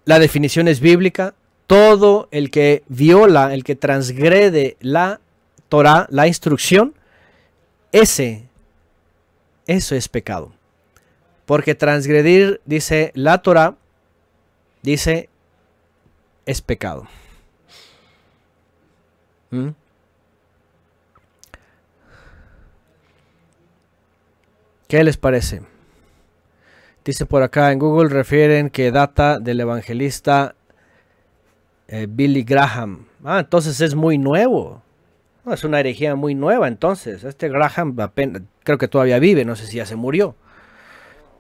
[0.06, 1.34] La definición es bíblica.
[1.68, 5.19] Todo el que viola, el que transgrede la
[5.69, 6.94] Torah, la instrucción,
[7.91, 8.48] ese,
[9.65, 10.53] eso es pecado.
[11.45, 13.76] Porque transgredir, dice la Torah,
[14.82, 15.30] dice,
[16.48, 17.06] es pecado.
[19.52, 19.69] ¿Mm?
[24.88, 25.61] ¿Qué les parece?
[27.03, 30.56] Dice por acá en Google refieren que data del evangelista
[31.90, 33.07] eh, Billy Graham.
[33.24, 34.82] Ah, entonces es muy nuevo.
[35.52, 37.26] Es una herejía muy nueva entonces.
[37.26, 40.36] Este Graham apenas, creo que todavía vive, no sé si ya se murió.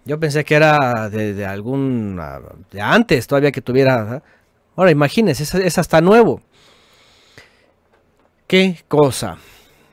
[0.03, 2.21] Yo pensé que era de, algún...
[2.71, 4.21] de antes todavía que tuviera...
[4.77, 6.41] Ahora imagínense, es, es hasta nuevo.
[8.45, 9.37] ¿Qué cosa?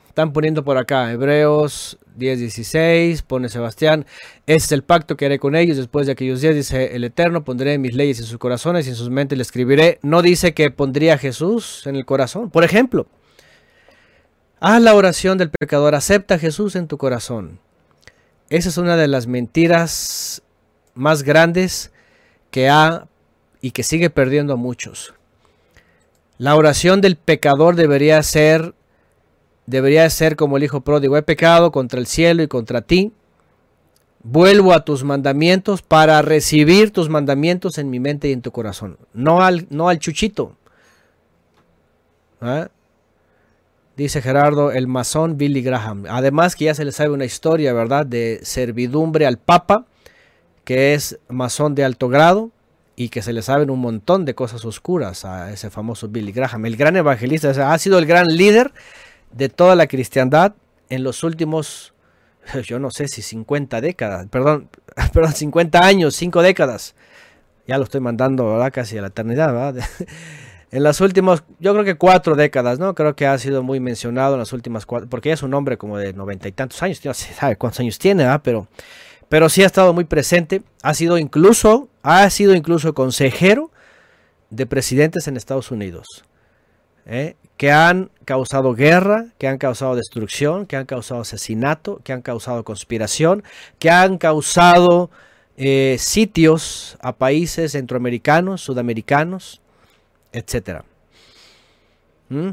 [0.07, 4.05] Están poniendo por acá, Hebreos 10:16, pone Sebastián,
[4.45, 7.43] este es el pacto que haré con ellos después de aquellos días, dice el Eterno,
[7.43, 9.99] pondré mis leyes en sus corazones y en sus mentes le escribiré.
[10.03, 12.49] No dice que pondría a Jesús en el corazón.
[12.51, 13.07] Por ejemplo,
[14.59, 17.59] haz la oración del pecador, acepta a Jesús en tu corazón.
[18.49, 20.43] Esa es una de las mentiras
[20.93, 21.91] más grandes
[22.51, 23.07] que ha
[23.65, 25.15] y que sigue perdiendo a muchos.
[26.37, 28.75] La oración del pecador debería ser
[29.65, 33.11] debería ser como el hijo pródigo, he pecado contra el cielo y contra ti.
[34.21, 38.99] Vuelvo a tus mandamientos para recibir tus mandamientos en mi mente y en tu corazón,
[39.15, 40.55] no al no al chuchito.
[42.41, 42.67] ¿Ah?
[43.97, 46.03] Dice Gerardo, el masón Billy Graham.
[46.07, 48.05] Además que ya se le sabe una historia, ¿verdad?
[48.05, 49.87] De servidumbre al Papa,
[50.63, 52.51] que es masón de alto grado
[52.95, 56.65] y que se le saben un montón de cosas oscuras a ese famoso Billy Graham.
[56.65, 58.71] El gran evangelista, ha sido el gran líder
[59.31, 60.53] de toda la cristiandad
[60.89, 61.93] en los últimos,
[62.63, 64.69] yo no sé si 50 décadas, perdón,
[65.13, 66.95] perdón 50 años, 5 décadas.
[67.67, 68.71] Ya lo estoy mandando, ¿verdad?
[68.71, 69.75] Casi a la eternidad,
[70.71, 72.93] en las últimas, yo creo que cuatro décadas, ¿no?
[72.93, 75.97] Creo que ha sido muy mencionado en las últimas cuatro, porque es un hombre como
[75.97, 78.41] de noventa y tantos años, no se sabe cuántos años tiene, ¿verdad?
[78.43, 78.67] Pero,
[79.29, 83.71] pero sí ha estado muy presente, ha sido incluso, ha sido incluso consejero
[84.49, 86.23] de presidentes en Estados Unidos,
[87.05, 87.35] ¿eh?
[87.57, 92.63] que han causado guerra, que han causado destrucción, que han causado asesinato, que han causado
[92.63, 93.43] conspiración,
[93.79, 95.09] que han causado
[95.57, 99.61] eh, sitios a países centroamericanos, sudamericanos.
[102.29, 102.49] ¿Mm?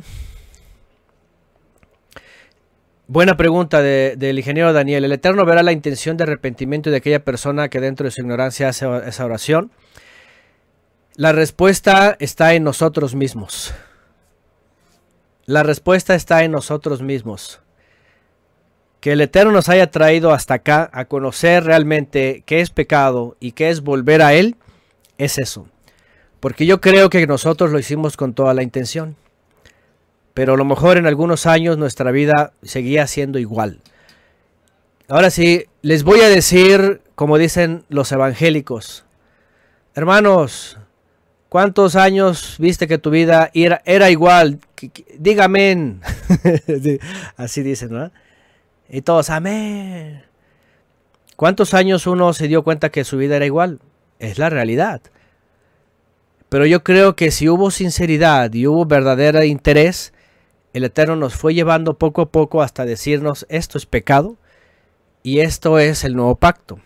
[3.08, 5.04] Buena pregunta de- del ingeniero Daniel.
[5.04, 8.68] ¿El Eterno verá la intención de arrepentimiento de aquella persona que dentro de su ignorancia
[8.68, 9.70] hace esa oración?
[11.16, 13.74] La respuesta está en nosotros mismos.
[15.44, 17.60] La respuesta está en nosotros mismos.
[19.00, 23.52] Que el Eterno nos haya traído hasta acá a conocer realmente qué es pecado y
[23.52, 24.56] qué es volver a Él,
[25.18, 25.66] es eso.
[26.38, 29.16] Porque yo creo que nosotros lo hicimos con toda la intención.
[30.34, 33.80] Pero a lo mejor en algunos años nuestra vida seguía siendo igual.
[35.08, 39.04] Ahora sí, les voy a decir, como dicen los evangélicos,
[39.94, 40.78] hermanos,
[41.50, 44.60] ¿cuántos años viste que tu vida era, igual?
[46.66, 46.98] Sí,
[47.36, 48.10] Así dicen, ¿no?
[48.88, 50.24] Y todos, amén.
[51.36, 53.80] ¿Cuántos años uno se dio cuenta que su vida era igual?
[54.18, 55.02] Es la realidad.
[56.48, 60.12] Pero yo creo que si hubo sinceridad y hubo verdadero interés,
[60.72, 64.36] el Eterno nos fue llevando poco a poco hasta decirnos esto es pecado
[65.22, 66.80] y esto es el nuevo pacto.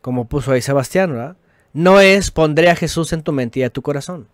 [0.00, 1.36] Como puso ahí Sebastián, ¿verdad?
[1.72, 4.28] No es pondré a Jesús en tu mente y a tu corazón.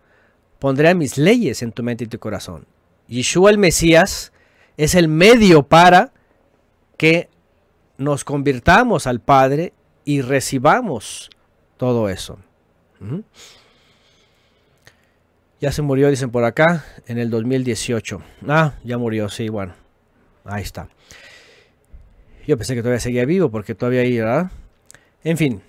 [0.58, 2.66] Pondré a mis leyes en tu mente y tu corazón.
[3.08, 4.32] Yeshua el Mesías
[4.76, 6.12] es el medio para
[6.96, 7.28] que
[7.98, 9.72] nos convirtamos al Padre
[10.04, 11.30] y recibamos
[11.76, 12.38] todo eso.
[15.66, 18.22] Ya se murió, dicen por acá, en el 2018.
[18.46, 19.74] Ah, ya murió, sí, bueno.
[20.44, 20.88] Ahí está.
[22.46, 24.52] Yo pensé que todavía seguía vivo porque todavía ahí, ¿verdad?
[25.24, 25.62] En fin.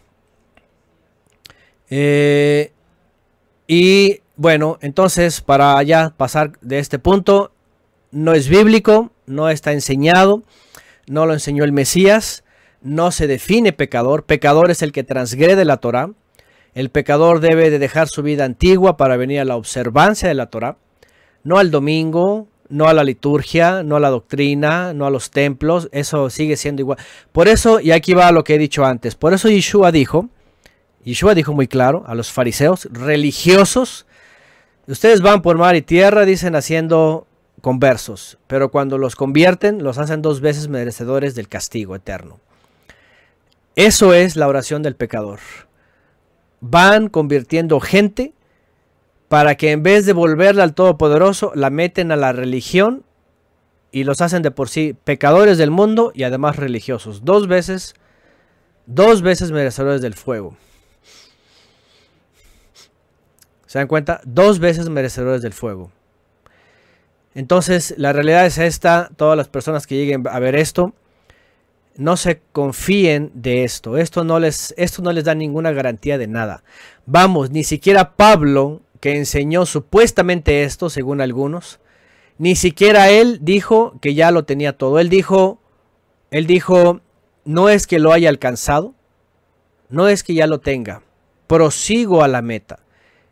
[1.90, 2.72] Eh,
[3.66, 7.52] y bueno, entonces para ya pasar de este punto,
[8.12, 10.44] no es bíblico, no está enseñado,
[11.08, 12.44] no lo enseñó el Mesías,
[12.84, 16.12] no se define pecador, pecador es el que transgrede la Torah,
[16.78, 20.52] el pecador debe de dejar su vida antigua para venir a la observancia de la
[20.52, 20.78] Torah,
[21.44, 25.90] no al domingo, no a la liturgia, no a la doctrina, no a los templos,
[25.92, 27.00] eso sigue siendo igual.
[27.32, 30.30] Por eso, y aquí va lo que he dicho antes, por eso Yeshua dijo,
[31.04, 34.06] Yeshua dijo muy claro a los fariseos religiosos,
[34.86, 37.26] ustedes van por mar y tierra, dicen haciendo
[37.62, 42.40] conversos, pero cuando los convierten, los hacen dos veces merecedores del castigo eterno.
[43.76, 45.40] Eso es la oración del pecador.
[46.60, 48.34] Van convirtiendo gente
[49.28, 53.04] para que en vez de volverla al Todopoderoso, la meten a la religión
[53.92, 57.26] y los hacen de por sí pecadores del mundo y además religiosos.
[57.26, 57.96] Dos veces,
[58.86, 60.56] dos veces merecedores del fuego.
[63.66, 64.22] ¿Se dan cuenta?
[64.24, 65.92] Dos veces merecedores del fuego.
[67.36, 70.94] Entonces, la realidad es esta, todas las personas que lleguen a ver esto,
[71.98, 73.98] no se confíen de esto.
[73.98, 76.64] Esto no les, esto no les da ninguna garantía de nada.
[77.06, 81.80] Vamos, ni siquiera Pablo, que enseñó supuestamente esto, según algunos,
[82.38, 85.00] ni siquiera él dijo que ya lo tenía todo.
[85.00, 85.60] Él dijo,
[86.30, 87.02] él dijo,
[87.46, 88.94] no es que lo haya alcanzado,
[89.90, 91.02] no es que ya lo tenga,
[91.48, 92.80] prosigo a la meta.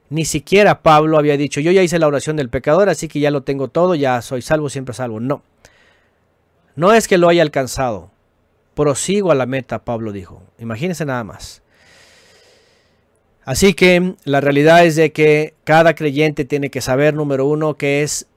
[0.10, 3.32] Ni siquiera Pablo había dicho, yo ya hice la oración del pecador, así que ya
[3.32, 5.20] lo tengo todo, ya soy salvo, siempre salvo.
[5.20, 5.44] No.
[6.76, 8.12] No es que lo haya alcanzado.
[8.76, 10.44] Prosigo a la meta, Pablo dijo.
[10.60, 11.64] Imagínense nada más.
[13.46, 18.04] Así que la realidad es de que cada creyente tiene que saber, número uno, que
[18.04, 18.28] es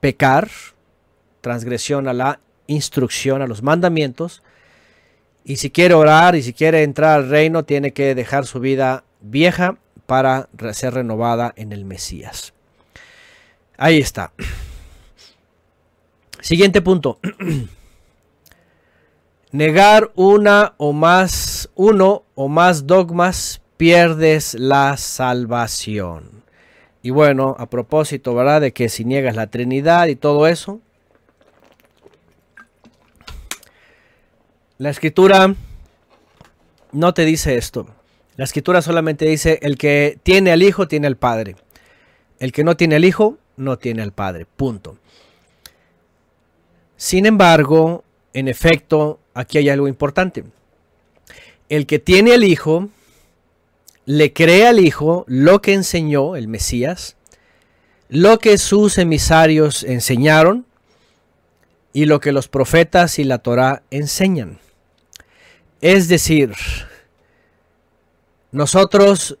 [0.00, 0.48] pecar,
[1.42, 4.42] transgresión a la instrucción, a los mandamientos.
[5.44, 9.04] Y si quiere orar y si quiere entrar al reino, tiene que dejar su vida
[9.20, 9.76] vieja
[10.06, 12.54] para ser renovada en el Mesías.
[13.76, 14.32] Ahí está.
[16.40, 17.18] Siguiente punto.
[19.50, 26.44] Negar una o más, uno o más dogmas, pierdes la salvación.
[27.02, 28.60] Y bueno, a propósito, ¿verdad?
[28.60, 30.80] De que si niegas la Trinidad y todo eso,
[34.76, 35.54] la escritura
[36.92, 37.86] no te dice esto.
[38.36, 41.56] La escritura solamente dice, el que tiene al Hijo tiene al Padre.
[42.38, 44.46] El que no tiene al Hijo no tiene al Padre.
[44.46, 44.98] Punto.
[46.96, 50.42] Sin embargo, en efecto, aquí hay algo importante.
[51.68, 52.88] El que tiene al Hijo,
[54.04, 57.16] le cree al Hijo lo que enseñó el Mesías,
[58.08, 60.66] lo que sus emisarios enseñaron
[61.92, 64.58] y lo que los profetas y la Torá enseñan.
[65.80, 66.54] Es decir,
[68.50, 69.38] nosotros,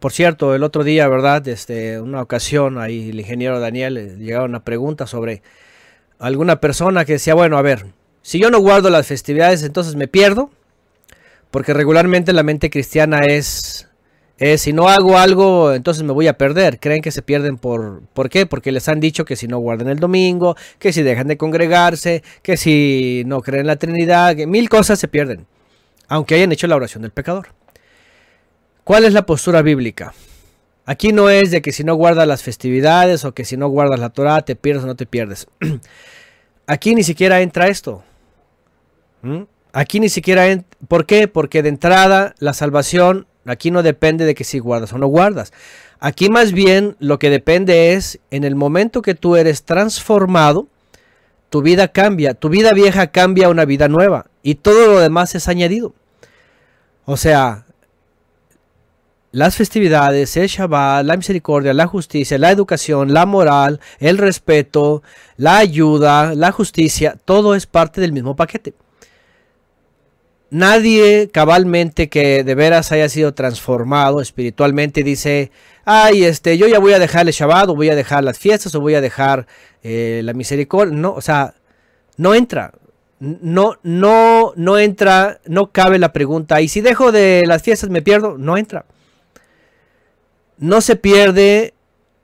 [0.00, 1.42] por cierto, el otro día, ¿verdad?
[1.42, 5.42] Desde una ocasión, ahí el ingeniero Daniel le llegaba una pregunta sobre
[6.18, 7.86] alguna persona que decía, bueno, a ver,
[8.24, 10.50] si yo no guardo las festividades, entonces me pierdo,
[11.50, 13.86] porque regularmente la mente cristiana es,
[14.38, 16.80] es si no hago algo, entonces me voy a perder.
[16.80, 18.46] Creen que se pierden por, ¿por qué?
[18.46, 22.22] Porque les han dicho que si no guardan el domingo, que si dejan de congregarse,
[22.40, 25.44] que si no creen en la Trinidad, que mil cosas se pierden,
[26.08, 27.48] aunque hayan hecho la oración del pecador.
[28.84, 30.14] ¿Cuál es la postura bíblica?
[30.86, 34.00] Aquí no es de que si no guardas las festividades o que si no guardas
[34.00, 35.46] la Torah te pierdes o no te pierdes.
[36.66, 38.02] Aquí ni siquiera entra esto.
[39.24, 39.42] ¿Mm?
[39.72, 40.44] Aquí ni siquiera.
[40.86, 41.26] ¿Por qué?
[41.26, 45.52] Porque de entrada la salvación aquí no depende de que si guardas o no guardas.
[45.98, 50.68] Aquí más bien lo que depende es en el momento que tú eres transformado,
[51.50, 55.34] tu vida cambia, tu vida vieja cambia a una vida nueva y todo lo demás
[55.34, 55.94] es añadido.
[57.06, 57.64] O sea,
[59.32, 65.02] las festividades, el Shabbat, la misericordia, la justicia, la educación, la moral, el respeto,
[65.36, 68.74] la ayuda, la justicia, todo es parte del mismo paquete.
[70.50, 75.50] Nadie cabalmente que de veras haya sido transformado espiritualmente dice,
[75.84, 78.74] ay, este, yo ya voy a dejar el Shabbat, o voy a dejar las fiestas,
[78.74, 79.46] o voy a dejar
[79.82, 80.94] eh, la misericordia.
[80.94, 81.54] No, o sea,
[82.16, 82.72] no entra.
[83.20, 86.60] No, no, no entra, no cabe la pregunta.
[86.60, 88.84] Y si dejo de las fiestas me pierdo, no entra.
[90.58, 91.74] No se pierde,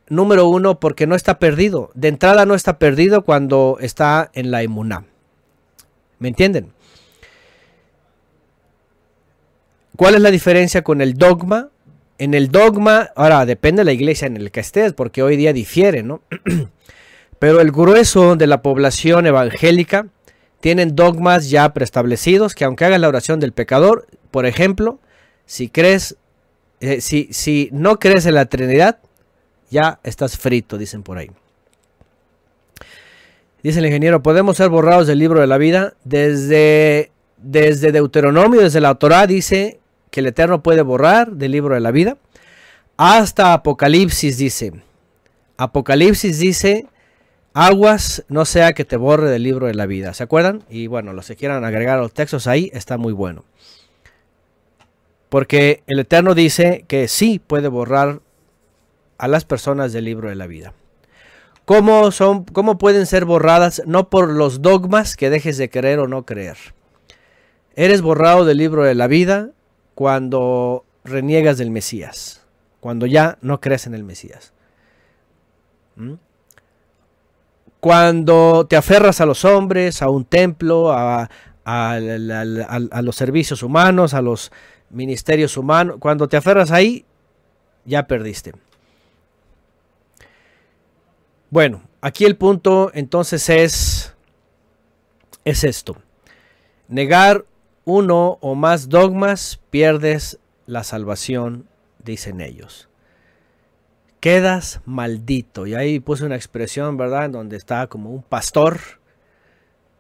[0.09, 1.91] número uno, porque no está perdido.
[1.95, 5.05] De entrada no está perdido cuando está en la emuná.
[6.19, 6.73] ¿Me entienden?
[10.01, 11.69] ¿Cuál es la diferencia con el dogma?
[12.17, 15.53] En el dogma, ahora depende de la iglesia en la que estés, porque hoy día
[15.53, 16.23] difiere, ¿no?
[17.39, 20.07] Pero el grueso de la población evangélica
[20.61, 25.01] tienen dogmas ya preestablecidos que aunque hagas la oración del pecador, por ejemplo,
[25.45, 26.17] si crees,
[26.81, 29.01] eh, si, si no crees en la Trinidad,
[29.71, 31.31] ya estás frito, dicen por ahí.
[33.63, 35.93] Dice el ingeniero, podemos ser borrados del libro de la vida.
[36.05, 39.80] Desde, desde Deuteronomio, desde la Torah, dice
[40.11, 42.17] que el Eterno puede borrar del libro de la vida.
[42.97, 44.73] Hasta Apocalipsis dice.
[45.57, 46.87] Apocalipsis dice,
[47.55, 50.15] aguas no sea que te borre del libro de la vida.
[50.15, 50.63] ¿Se acuerdan?
[50.69, 53.45] Y bueno, los que quieran agregar los textos ahí, está muy bueno.
[55.29, 58.21] Porque el Eterno dice que sí puede borrar
[59.19, 60.73] a las personas del libro de la vida.
[61.67, 63.83] ¿Cómo, son, ¿Cómo pueden ser borradas?
[63.87, 66.57] No por los dogmas que dejes de creer o no creer.
[67.77, 69.51] Eres borrado del libro de la vida
[70.01, 72.41] cuando reniegas del Mesías,
[72.81, 74.55] cuando ya no crees en el Mesías.
[77.81, 81.29] Cuando te aferras a los hombres, a un templo, a-
[81.67, 81.99] a
[83.03, 84.51] los servicios humanos, a los
[84.89, 87.05] ministerios humanos, cuando te aferras ahí,
[87.85, 88.55] ya perdiste.
[91.51, 94.15] Bueno, aquí el punto entonces es,
[95.45, 95.99] es esto.
[96.89, 97.45] Negar
[97.91, 101.69] uno o más dogmas, pierdes la salvación,
[102.03, 102.89] dicen ellos.
[104.21, 105.67] Quedas maldito.
[105.67, 107.27] Y ahí puse una expresión, ¿verdad?
[107.27, 108.81] En donde está como un pastor.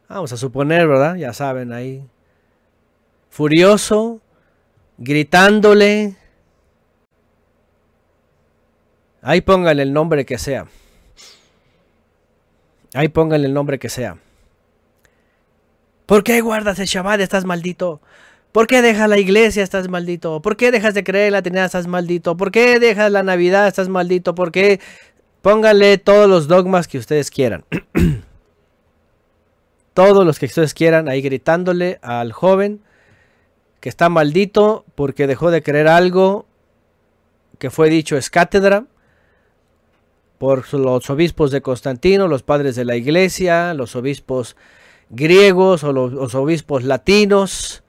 [0.09, 1.17] Vamos a suponer, ¿verdad?
[1.17, 2.05] Ya saben, ahí.
[3.31, 4.21] Furioso,
[4.99, 6.17] gritándole.
[9.23, 10.67] Ahí pónganle el nombre que sea.
[12.95, 14.19] Ahí pónganle el nombre que sea.
[16.11, 17.21] ¿Por qué guardas el Shabbat?
[17.21, 18.01] Estás maldito.
[18.51, 19.63] ¿Por qué dejas la iglesia?
[19.63, 20.43] Estás maldito.
[20.43, 21.67] ¿Por qué dejas de creer en la Trinidad?
[21.67, 22.37] Estás maldito.
[22.37, 23.69] ¿Por qué dejas la Navidad?
[23.69, 24.35] Estás maldito.
[24.35, 24.81] ¿Por qué?
[25.41, 27.65] Pónganle todos los dogmas que ustedes quieran.
[29.95, 32.81] todos los que ustedes quieran ahí gritándole al joven
[33.79, 36.45] que está maldito porque dejó de creer algo
[37.61, 38.85] que fue dicho es cátedra
[40.39, 44.57] por los obispos de Constantino, los padres de la iglesia, los obispos
[45.11, 47.83] griegos o los, obispos latinos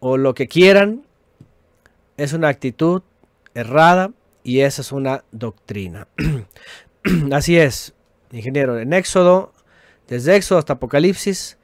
[0.00, 1.06] o lo que quieran.
[2.16, 3.02] Es una actitud
[3.54, 4.10] errada
[4.42, 6.08] y esa es una doctrina.
[7.32, 7.94] Así es,
[8.32, 9.52] ingeniero, en Éxodo,
[10.08, 11.58] desde Éxodo hasta Apocalipsis,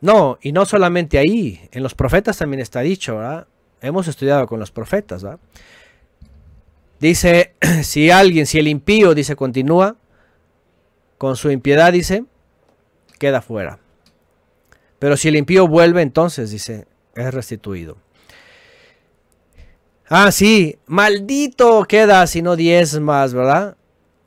[0.00, 3.46] no, y no solamente ahí, en los profetas también está dicho, ¿verdad?
[3.80, 5.38] Hemos estudiado con los profetas, ¿verdad?
[7.00, 9.96] Dice, si alguien, si el impío, dice, continúa
[11.16, 12.24] con su impiedad, dice,
[13.18, 13.78] queda fuera.
[14.98, 17.96] Pero si el impío vuelve, entonces, dice, es restituido.
[20.08, 23.76] Ah, sí, maldito queda si no diezmas, ¿verdad?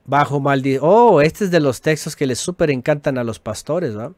[0.06, 0.84] Bajo maldición.
[0.84, 4.14] Oh, este es de los textos que les súper encantan a los pastores, ¿verdad?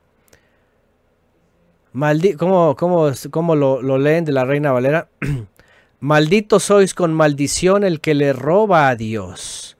[1.92, 5.10] Maldi ¿Cómo, cómo, cómo lo, lo leen de la Reina Valera?
[6.00, 9.76] Maldito sois con maldición el que le roba a Dios.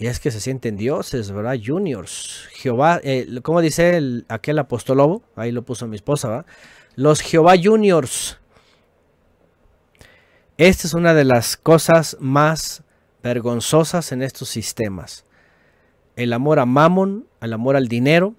[0.00, 1.58] Y es que se sienten dioses, ¿verdad?
[1.62, 2.48] Juniors.
[2.54, 5.22] Jehová, eh, ¿cómo dice el, aquel apostolobo?
[5.36, 6.46] Ahí lo puso mi esposa, ¿verdad?
[6.96, 8.38] Los Jehová Juniors.
[10.56, 12.82] Esta es una de las cosas más
[13.22, 15.26] vergonzosas en estos sistemas.
[16.16, 18.34] El amor a Mammon, el amor al dinero.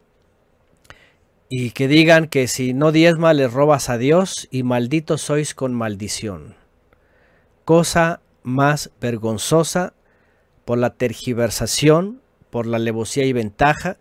[1.47, 5.75] Y que digan que si no diezma le robas a Dios y malditos sois con
[5.75, 6.55] maldición.
[7.65, 9.93] Cosa más vergonzosa
[10.71, 13.97] por la tergiversación, por la alevosía y ventaja,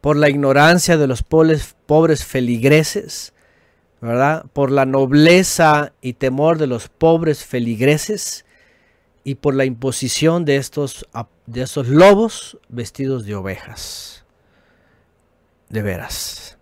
[0.00, 3.34] por la ignorancia de los pobres, feligreses,
[4.00, 4.44] ¿verdad?
[4.52, 8.44] Por la nobleza y temor de los pobres feligreses
[9.22, 11.06] y por la imposición de estos,
[11.46, 14.24] de lobos vestidos de ovejas.
[15.68, 16.58] De veras.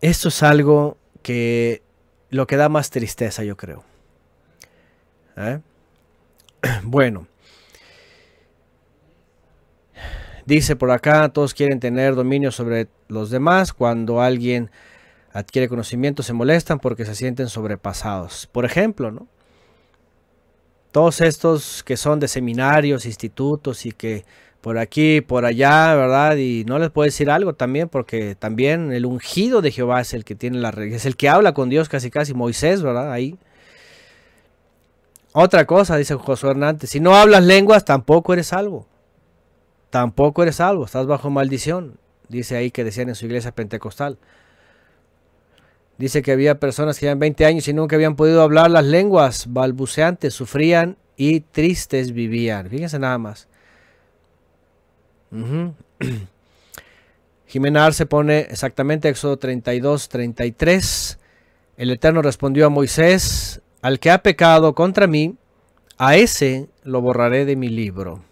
[0.00, 1.82] Esto es algo que
[2.30, 3.82] lo que da más tristeza, yo creo.
[5.36, 5.58] ¿Eh?
[6.84, 7.26] Bueno.
[10.44, 13.72] Dice por acá, todos quieren tener dominio sobre los demás.
[13.72, 14.70] Cuando alguien
[15.32, 18.46] adquiere conocimiento se molestan porque se sienten sobrepasados.
[18.52, 19.26] Por ejemplo, ¿no?
[20.92, 24.24] Todos estos que son de seminarios, institutos y que
[24.60, 26.36] por aquí, por allá, ¿verdad?
[26.36, 30.24] Y no les puedo decir algo también porque también el ungido de Jehová es el
[30.24, 33.12] que tiene la es el que habla con Dios casi casi Moisés, ¿verdad?
[33.12, 33.36] Ahí.
[35.38, 38.86] Otra cosa, dice Josué Hernández, si no hablas lenguas tampoco eres salvo.
[39.90, 41.98] Tampoco eres salvo, estás bajo maldición.
[42.30, 44.16] Dice ahí que decían en su iglesia pentecostal.
[45.98, 49.52] Dice que había personas que llevan 20 años y nunca habían podido hablar las lenguas
[49.52, 52.70] balbuceantes, sufrían y tristes vivían.
[52.70, 53.46] Fíjense nada más.
[55.30, 55.74] Ujú.
[57.46, 61.18] Jimena Arce pone exactamente Éxodo 32, 33.
[61.76, 65.36] El Eterno respondió a Moisés, al que ha pecado contra mí,
[65.96, 68.24] a ese lo borraré de mi libro.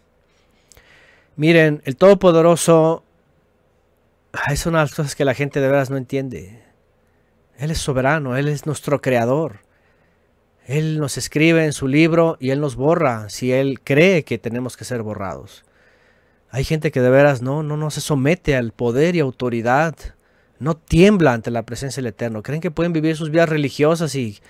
[1.36, 3.04] Miren, el Todopoderoso
[4.32, 6.64] ah, es una de las cosas que la gente de veras no entiende.
[7.56, 9.60] Él es soberano, Él es nuestro creador.
[10.66, 14.76] Él nos escribe en su libro y Él nos borra si Él cree que tenemos
[14.76, 15.64] que ser borrados.
[16.50, 19.94] Hay gente que de veras no, no, no se somete al poder y autoridad.
[20.58, 22.42] No tiembla ante la presencia del Eterno.
[22.42, 24.40] Creen que pueden vivir sus vidas religiosas y,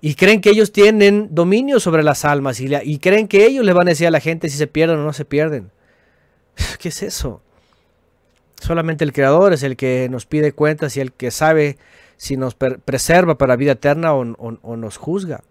[0.00, 3.88] y creen que ellos tienen dominio sobre las almas y, creen que ellos le van
[3.88, 5.70] a decir a la gente si se pierden o no se pierden.
[6.78, 7.42] ¿Qué es eso?
[8.60, 11.78] Solamente el Creador es el que nos pide cuentas y el que sabe
[12.16, 15.42] si nos preserva para vida eterna o nos juzga.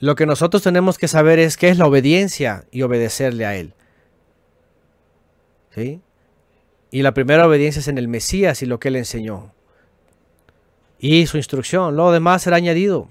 [0.00, 3.74] Lo que nosotros tenemos que saber es qué es la obediencia y obedecerle a Él.
[5.74, 6.00] ¿Sí?
[6.90, 9.52] Y la primera obediencia es en el Mesías y lo que Él enseñó.
[10.98, 11.96] Y su instrucción.
[11.96, 13.08] Lo demás será añadido.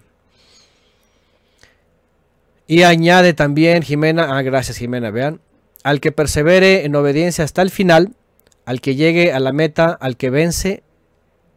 [2.70, 5.42] Y añade también Jimena, ah, gracias Jimena, vean,
[5.84, 8.14] al que persevere en obediencia hasta el final,
[8.64, 10.84] al que llegue a la meta, al que vence,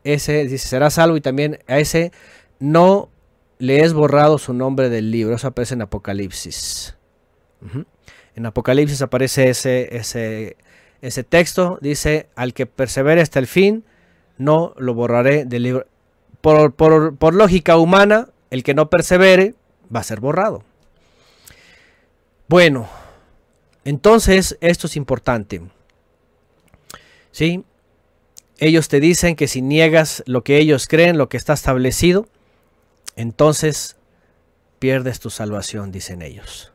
[0.04, 2.12] ese dice, será salvo y también a ese
[2.60, 3.10] no
[3.58, 5.34] le es borrado su nombre del libro.
[5.36, 6.96] Eso aparece en Apocalipsis.
[8.34, 10.56] En Apocalipsis aparece ese, ese,
[11.02, 13.84] ese texto, dice, al que persevere hasta el fin,
[14.38, 15.86] no lo borraré del libro.
[16.40, 19.54] Por, por- por lógica humana, el que no persevere
[19.94, 20.64] va a ser borrado.
[22.52, 22.86] Bueno,
[23.86, 25.62] entonces esto es importante.
[27.30, 27.64] ¿Sí?
[28.58, 32.28] ellos te dicen que si niegas lo que ellos creen, lo que está establecido,
[33.16, 33.96] entonces
[34.78, 36.74] pierdes tu salvación, dicen ellos.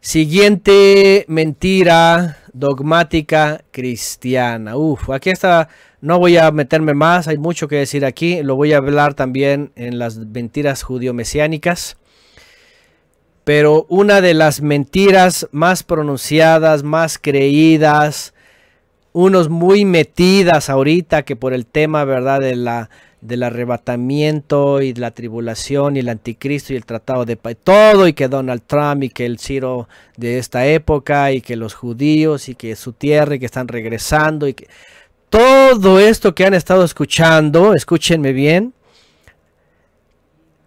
[0.00, 4.78] Siguiente mentira dogmática cristiana.
[4.78, 5.68] Uf, aquí está,
[6.00, 9.72] no voy a meterme más, hay mucho que decir aquí, lo voy a hablar también
[9.76, 11.99] en las mentiras judío-mesiánicas.
[13.44, 18.34] Pero una de las mentiras más pronunciadas, más creídas,
[19.12, 22.40] unos muy metidas ahorita que por el tema, ¿verdad?
[22.40, 22.90] De la,
[23.20, 28.12] del arrebatamiento y la tribulación y el anticristo y el tratado de paz, todo y
[28.12, 32.54] que Donald Trump y que el Ciro de esta época y que los judíos y
[32.54, 34.68] que su tierra y que están regresando y que
[35.28, 38.72] todo esto que han estado escuchando, escúchenme bien,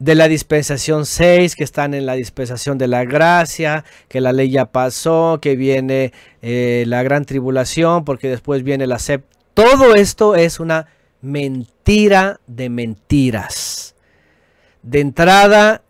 [0.04, 4.50] de la dispensación 6, que están en la dispensación de la gracia, que la ley
[4.50, 6.12] ya pasó, que viene
[6.42, 9.24] eh, la gran tribulación, porque después viene la sep.
[9.54, 10.88] Todo esto es una
[11.22, 13.96] mentira de mentiras.
[14.82, 15.84] De entrada,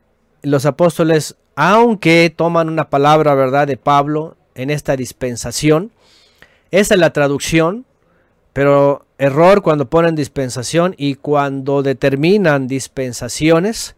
[0.44, 5.92] los apóstoles, aunque toman una palabra, ¿verdad?, de Pablo en esta dispensación,
[6.70, 7.84] esa es la traducción,
[8.54, 13.96] pero error cuando ponen dispensación y cuando determinan dispensaciones,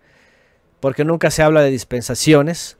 [0.85, 2.77] porque nunca se habla de dispensaciones.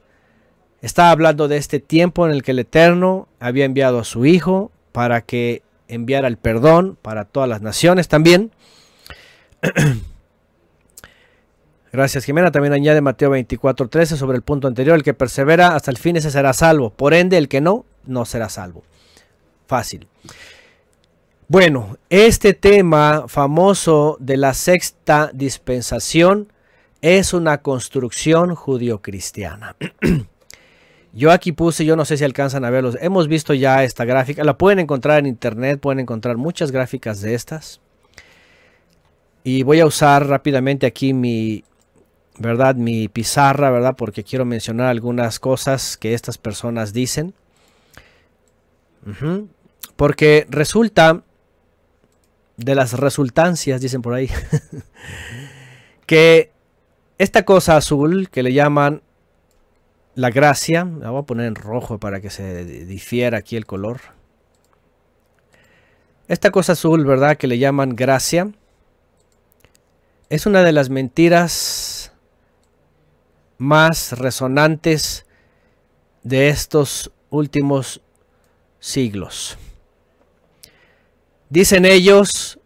[0.80, 4.70] Está hablando de este tiempo en el que el Eterno había enviado a su Hijo
[4.92, 8.52] para que enviara el perdón para todas las naciones también.
[11.92, 12.52] Gracias Jimena.
[12.52, 14.94] También añade Mateo 24:13 sobre el punto anterior.
[14.94, 16.90] El que persevera hasta el fin ese será salvo.
[16.90, 18.84] Por ende, el que no, no será salvo.
[19.66, 20.06] Fácil.
[21.48, 26.52] Bueno, este tema famoso de la sexta dispensación
[27.06, 29.76] es una construcción judío-cristiana.
[31.12, 34.44] Yo aquí puse, yo no sé si alcanzan a verlos, hemos visto ya esta gráfica,
[34.44, 37.80] la pueden encontrar en internet, pueden encontrar muchas gráficas de estas.
[39.42, 41.64] Y voy a usar rápidamente aquí mi,
[42.38, 42.74] ¿verdad?
[42.74, 43.94] Mi pizarra, ¿verdad?
[43.96, 47.32] Porque quiero mencionar algunas cosas que estas personas dicen.
[49.96, 51.22] Porque resulta,
[52.58, 54.28] de las resultancias, dicen por ahí,
[56.04, 56.55] que
[57.18, 59.02] esta cosa azul que le llaman
[60.14, 64.00] la gracia, la voy a poner en rojo para que se difiera aquí el color.
[66.28, 67.36] Esta cosa azul, ¿verdad?
[67.36, 68.50] Que le llaman gracia,
[70.28, 72.12] es una de las mentiras
[73.58, 75.24] más resonantes
[76.22, 78.02] de estos últimos
[78.80, 79.56] siglos.
[81.48, 82.58] Dicen ellos,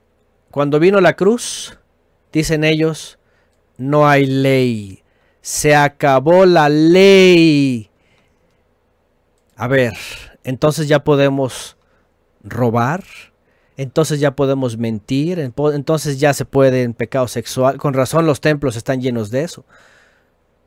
[0.51, 1.78] cuando vino la cruz,
[2.32, 3.18] dicen ellos,
[3.81, 5.02] no hay ley.
[5.40, 7.90] Se acabó la ley.
[9.57, 9.94] A ver,
[10.44, 11.77] entonces ya podemos
[12.44, 13.02] robar.
[13.78, 15.39] Entonces ya podemos mentir.
[15.39, 17.78] Entonces ya se puede en pecado sexual.
[17.78, 19.65] Con razón los templos están llenos de eso.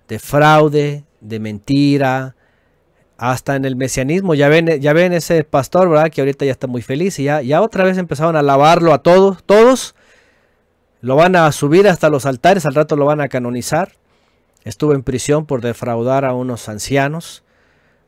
[0.07, 2.35] De fraude, de mentira.
[3.17, 4.33] Hasta en el mesianismo.
[4.33, 6.09] Ya ven, ya ven ese pastor, ¿verdad?
[6.09, 7.19] Que ahorita ya está muy feliz.
[7.19, 9.43] Y ya, ya otra vez empezaron a alabarlo a todos.
[9.43, 9.93] Todos.
[11.03, 13.91] Lo van a subir hasta los altares, al rato lo van a canonizar.
[14.63, 17.43] Estuvo en prisión por defraudar a unos ancianos.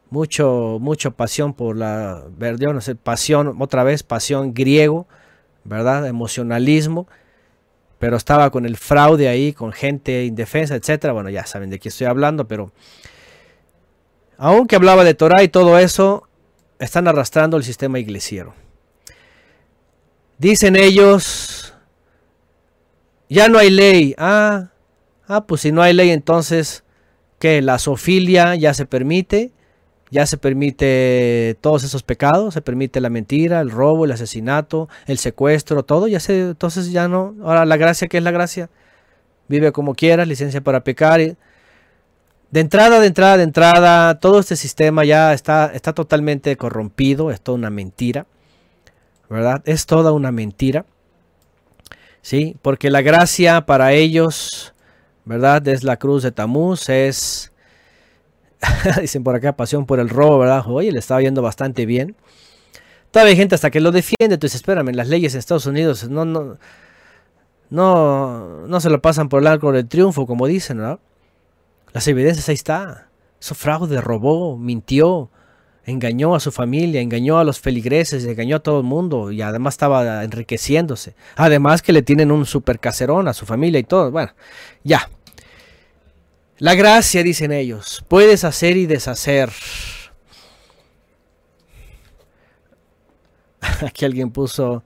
[0.09, 5.07] Mucho, mucho pasión por la, ver- yo no sé, pasión, otra vez, pasión griego,
[5.65, 6.07] ¿verdad?
[6.07, 7.05] Emocionalismo.
[7.99, 11.11] Pero estaba con el fraude ahí, con gente indefensa, etcétera.
[11.11, 12.71] Bueno, ya saben de qué estoy hablando, pero
[14.37, 16.29] aunque hablaba de Torah y todo eso,
[16.79, 18.53] están arrastrando el sistema iglesiero.
[20.37, 21.74] Dicen ellos,
[23.35, 24.15] ya no hay ley.
[24.17, 24.69] Ah,
[25.27, 26.85] ah, pues si no hay ley, entonces,
[27.37, 27.61] ¿qué?
[27.61, 29.51] La zoofilia ya se permite.
[30.11, 32.53] Ya se permite todos esos pecados.
[32.53, 36.07] Se permite la mentira, el robo, el asesinato, el secuestro, todo.
[36.07, 37.35] Ya se, entonces ya no.
[37.43, 38.69] Ahora, la gracia, ¿qué es la gracia?
[39.49, 41.19] Vive como quieras, licencia para pecar.
[41.19, 47.31] De entrada, de entrada, de entrada, todo este sistema ya está, está totalmente corrompido.
[47.31, 48.27] Es toda una mentira.
[49.29, 49.61] ¿Verdad?
[49.65, 50.85] Es toda una mentira.
[52.25, 52.57] ¿Sí?
[52.63, 54.73] Porque la gracia para ellos,
[55.25, 55.67] ¿verdad?
[55.67, 57.53] Es la cruz de Tamuz, es,
[58.99, 60.63] dicen por acá, pasión por el robo, ¿verdad?
[60.67, 62.15] Oye, le estaba yendo bastante bien.
[63.11, 66.25] Todavía hay gente hasta que lo defiende, entonces espérame, las leyes en Estados Unidos no,
[66.25, 66.57] no,
[67.69, 70.99] no, no se lo pasan por el arco del triunfo, como dicen, ¿verdad?
[71.93, 73.07] Las evidencias ahí está.
[73.39, 75.29] Eso fraude, robó, mintió,
[75.85, 79.75] engañó a su familia, engañó a los feligreses, engañó a todo el mundo y además
[79.75, 81.15] estaba enriqueciéndose.
[81.35, 84.11] Además que le tienen un super caserón a su familia y todo.
[84.11, 84.33] Bueno,
[84.83, 85.09] ya.
[86.57, 89.51] La gracia, dicen ellos, puedes hacer y deshacer.
[93.85, 94.83] Aquí alguien puso,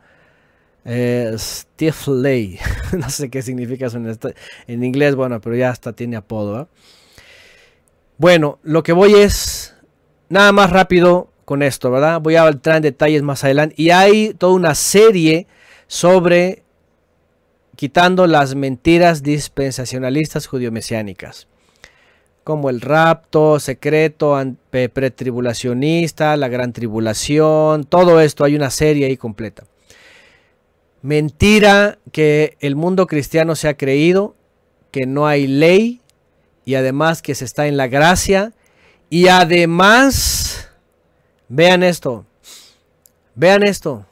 [0.85, 2.59] Eh, Stifley.
[2.97, 3.99] no sé qué significa eso
[4.67, 6.57] en, inglés, bueno, pero ya hasta tiene apodo.
[6.57, 6.67] ¿ah?
[8.17, 9.75] Bueno, lo que voy es
[10.29, 12.21] nada más rápido con esto, ¿verdad?
[12.21, 13.75] Voy a entrar en detalles más adelante.
[13.77, 15.47] Y hay toda una serie
[15.87, 16.63] sobre
[17.75, 21.47] quitando las mentiras dispensacionalistas judio-mesiánicas,
[22.43, 24.37] como el rapto secreto,
[24.69, 29.63] pretribulacionista, la gran tribulación, todo esto, hay una serie ahí completa.
[31.01, 34.35] Mentira que el mundo cristiano se ha creído,
[34.91, 36.01] que no hay ley
[36.65, 38.51] y además que se está en la gracia
[39.09, 40.69] y además,
[41.47, 42.25] vean esto,
[43.35, 44.05] vean esto,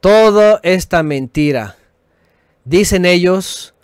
[0.00, 1.76] toda esta mentira,
[2.64, 3.74] dicen ellos,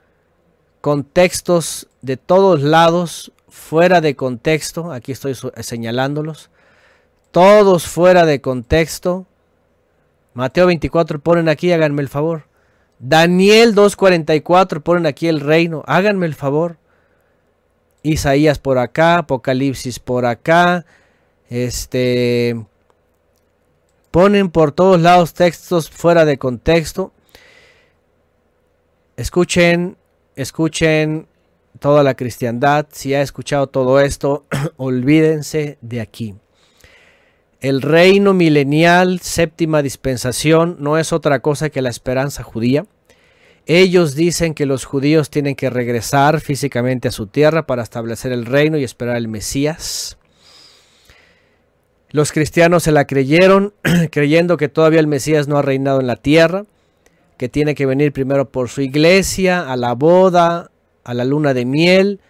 [0.80, 6.51] contextos de todos lados, fuera de contexto, aquí estoy señalándolos,
[7.30, 9.26] todos fuera de contexto.
[10.34, 12.44] Mateo 24 ponen aquí, háganme el favor.
[12.98, 16.78] Daniel 2.44 ponen aquí el reino, háganme el favor.
[18.02, 20.86] Isaías por acá, Apocalipsis por acá,
[21.48, 22.56] este
[24.10, 27.12] ponen por todos lados textos fuera de contexto.
[29.16, 29.97] Escuchen,
[30.35, 31.28] escuchen
[31.78, 32.86] toda la cristiandad.
[32.90, 34.44] Si ha escuchado todo esto,
[34.77, 36.35] olvídense de aquí.
[37.60, 42.86] El reino milenial, séptima dispensación, no es otra cosa que la esperanza judía.
[43.66, 48.46] Ellos dicen que los judíos tienen que regresar físicamente a su tierra para establecer el
[48.46, 50.16] reino y esperar al Mesías.
[52.10, 53.72] Los cristianos se la creyeron,
[54.10, 56.64] creyendo que todavía el Mesías no ha reinado en la tierra,
[57.36, 60.70] que tiene que venir primero por su iglesia, a la boda,
[61.04, 62.20] a la luna de miel,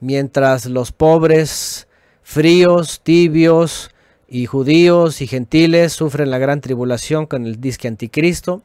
[0.00, 1.88] mientras los pobres,
[2.22, 3.90] fríos, tibios
[4.28, 8.62] y judíos y gentiles sufren la gran tribulación con el disque anticristo,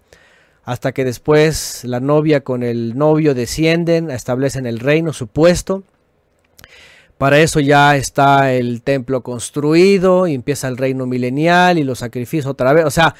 [0.67, 5.85] hasta que después la novia con el novio descienden, establecen el reino supuesto.
[7.17, 12.47] Para eso ya está el templo construido y empieza el reino milenial y los sacrificios
[12.47, 12.83] otra vez.
[12.83, 13.15] O sea,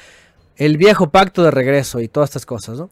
[0.56, 2.90] el viejo pacto de regreso y todas estas cosas, ¿no?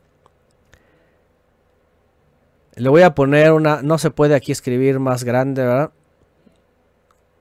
[2.76, 5.90] Le voy a poner una, no se puede aquí escribir más grande, ¿verdad?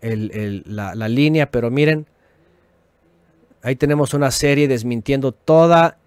[0.02, 2.08] La línea, pero miren,
[3.62, 5.98] ahí tenemos una serie desmintiendo toda,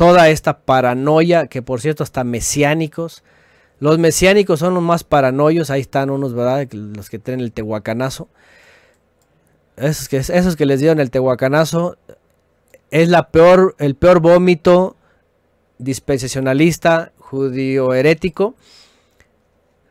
[0.00, 3.22] toda esta paranoia, que por cierto hasta mesiánicos.
[3.80, 6.66] Los mesiánicos son los más paranoios, ahí están unos, ¿verdad?
[6.72, 8.26] Los que tienen el tehuacanazo.
[9.76, 11.98] Esos que, esos que les dieron el tehuacanazo
[12.90, 14.96] es la peor, el peor vómito
[15.76, 18.54] dispensacionalista judío herético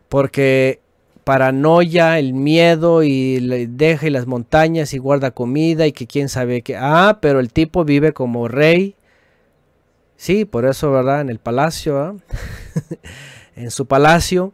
[0.07, 0.79] porque
[1.23, 6.29] paranoia, el miedo y le deja y las montañas y guarda comida y que quién
[6.29, 6.75] sabe qué.
[6.75, 8.95] Ah, pero el tipo vive como rey.
[10.19, 11.21] Sí, por eso, ¿verdad?
[11.21, 12.15] En el palacio, ¿verdad?
[13.55, 14.51] en su palacio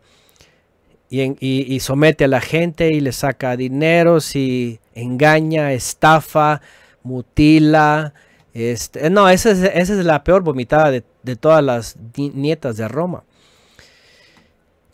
[1.10, 6.62] y, y- somete a la gente y le saca dineros y engaña, estafa,
[7.02, 8.14] mutila.
[8.54, 12.78] Este, no, esa es, esa es la peor vomitada de, de todas las ni- nietas
[12.78, 13.24] de Roma.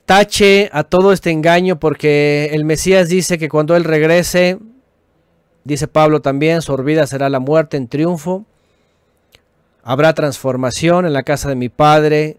[0.05, 4.57] Tache a todo este engaño porque el Mesías dice que cuando Él regrese,
[5.65, 8.45] dice Pablo también, su vida será la muerte en triunfo.
[9.83, 12.37] Habrá transformación en la casa de mi Padre.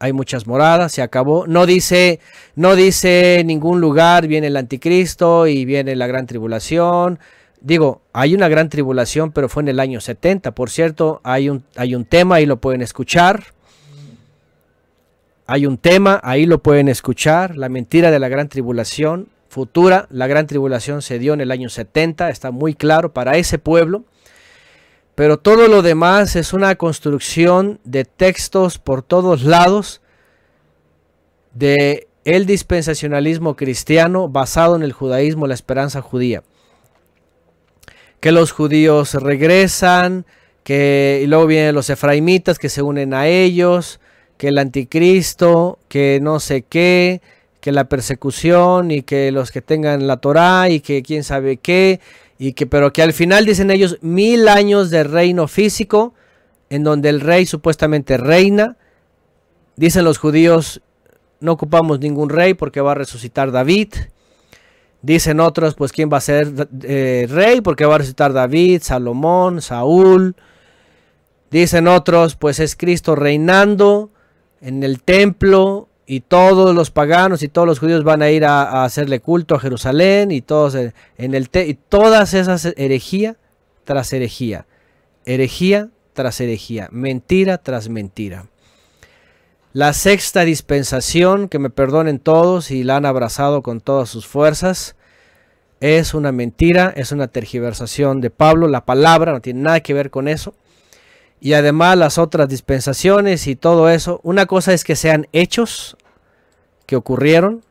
[0.00, 1.46] Hay muchas moradas, se acabó.
[1.46, 2.18] No dice,
[2.56, 7.20] no dice ningún lugar, viene el anticristo y viene la gran tribulación.
[7.60, 10.50] Digo, hay una gran tribulación, pero fue en el año 70.
[10.52, 13.44] Por cierto, hay un, hay un tema, ahí lo pueden escuchar.
[15.46, 17.56] Hay un tema, ahí lo pueden escuchar.
[17.56, 20.08] La mentira de la gran tribulación futura.
[20.10, 24.04] La gran tribulación se dio en el año 70, está muy claro para ese pueblo.
[25.14, 30.00] Pero todo lo demás es una construcción de textos por todos lados
[31.54, 36.42] de el dispensacionalismo cristiano basado en el judaísmo, la esperanza judía.
[38.20, 40.24] Que los judíos regresan,
[40.62, 44.00] que y luego vienen los efraimitas que se unen a ellos,
[44.38, 47.20] que el anticristo, que no sé qué,
[47.60, 52.00] que la persecución y que los que tengan la Torá y que quién sabe qué
[52.42, 56.12] y que pero que al final dicen ellos mil años de reino físico
[56.70, 58.76] en donde el rey supuestamente reina.
[59.76, 60.82] Dicen los judíos
[61.38, 63.94] no ocupamos ningún rey porque va a resucitar David.
[65.02, 69.62] Dicen otros, pues quién va a ser eh, rey porque va a resucitar David, Salomón,
[69.62, 70.34] Saúl.
[71.52, 74.10] Dicen otros, pues es Cristo reinando
[74.60, 78.84] en el templo y todos los paganos y todos los judíos van a ir a,
[78.84, 83.36] hacerle culto a Jerusalén y todos en el te- y todas esas herejía
[83.84, 84.66] tras herejía.
[85.24, 88.46] herejía tras herejía, mentira tras mentira.
[89.72, 94.96] La sexta dispensación, que me perdonen todos y la han abrazado con todas sus fuerzas,
[95.80, 100.10] es una mentira, es una tergiversación de Pablo, la palabra no tiene nada que ver
[100.10, 100.54] con eso.
[101.44, 105.96] Y además las otras dispensaciones y todo eso, una cosa es que sean hechos
[106.86, 107.64] que ocurrieron,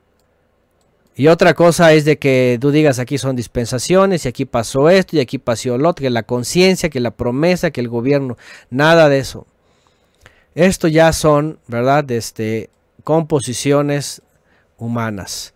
[1.16, 5.16] y otra cosa es de que tú digas aquí son dispensaciones y aquí pasó esto
[5.16, 8.36] y aquí pasó lo otro, que la conciencia, que la promesa, que el gobierno,
[8.68, 9.46] nada de eso.
[10.54, 12.10] Esto ya son, ¿verdad?
[12.10, 12.68] Este,
[13.04, 14.20] composiciones
[14.76, 15.54] humanas.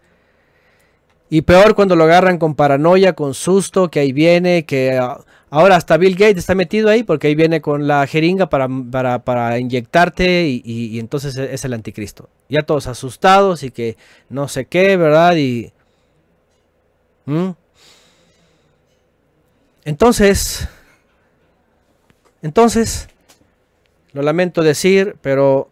[1.28, 5.20] Y peor cuando lo agarran con paranoia, con susto, que ahí viene, que ah,
[5.58, 9.20] ahora hasta Bill Gates está metido ahí porque ahí viene con la jeringa para, para,
[9.24, 12.28] para inyectarte y, y- entonces es el anticristo.
[12.48, 13.96] Ya todos asustados y que
[14.28, 15.36] no sé qué, ¿verdad?
[15.36, 15.72] Y...
[17.26, 17.50] ¿Mm?
[19.84, 20.66] Entonces,
[22.42, 23.08] entonces,
[24.12, 25.68] lo lamento decir, pero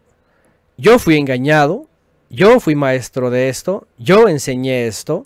[0.77, 1.87] yo fui engañado,
[2.29, 5.25] yo fui maestro de esto, yo enseñé esto,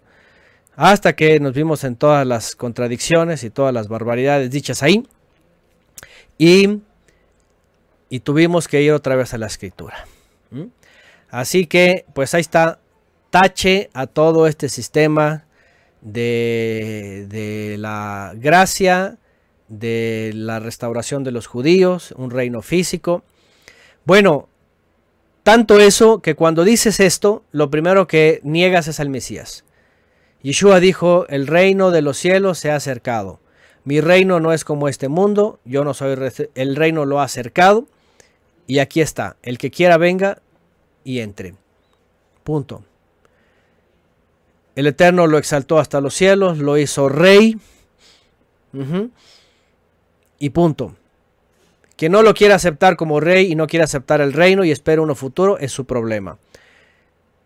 [0.80, 5.06] hasta que nos vimos en todas las contradicciones y todas las barbaridades dichas ahí,
[6.38, 6.80] y,
[8.08, 10.06] y tuvimos que ir otra vez a la escritura.
[10.52, 10.68] ¿Mm?
[11.32, 12.80] Así que, pues ahí está,
[13.30, 15.44] tache a todo este sistema
[16.00, 19.18] de, de la gracia,
[19.68, 23.24] de la restauración de los judíos, un reino físico.
[24.06, 24.48] Bueno,
[25.44, 29.66] tanto eso que cuando dices esto, lo primero que niegas es al Mesías.
[30.42, 33.40] Yeshua dijo, el reino de los cielos se ha acercado.
[33.84, 36.16] Mi reino no es como este mundo, yo no soy,
[36.56, 37.88] el reino lo ha acercado.
[38.68, 40.42] Y aquí está, el que quiera venga
[41.04, 41.56] y entre.
[42.44, 42.84] Punto.
[44.76, 47.58] El Eterno lo exaltó hasta los cielos, lo hizo rey.
[50.38, 50.96] Y punto.
[51.98, 55.02] Que no lo quiera aceptar como rey y no quiera aceptar el reino y espera
[55.02, 56.38] uno futuro es su problema.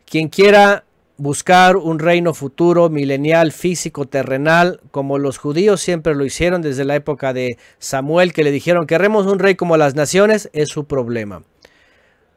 [0.05, 0.83] Quien quiera
[1.23, 6.95] buscar un reino futuro, milenial, físico, terrenal, como los judíos siempre lo hicieron desde la
[6.95, 11.43] época de Samuel, que le dijeron queremos un rey como las naciones, es su problema.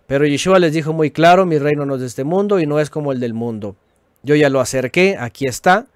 [0.06, 2.78] Pero Yeshua les dijo muy claro, mi reino no es de este mundo y no
[2.78, 3.74] es como el del mundo.
[4.22, 5.86] Yo ya lo acerqué, aquí está.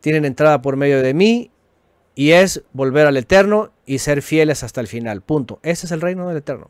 [0.00, 1.52] Tienen entrada por medio de mí
[2.16, 5.22] y es volver al Eterno y ser fieles hasta el final.
[5.22, 5.60] Punto.
[5.62, 6.68] Ese es el reino del Eterno.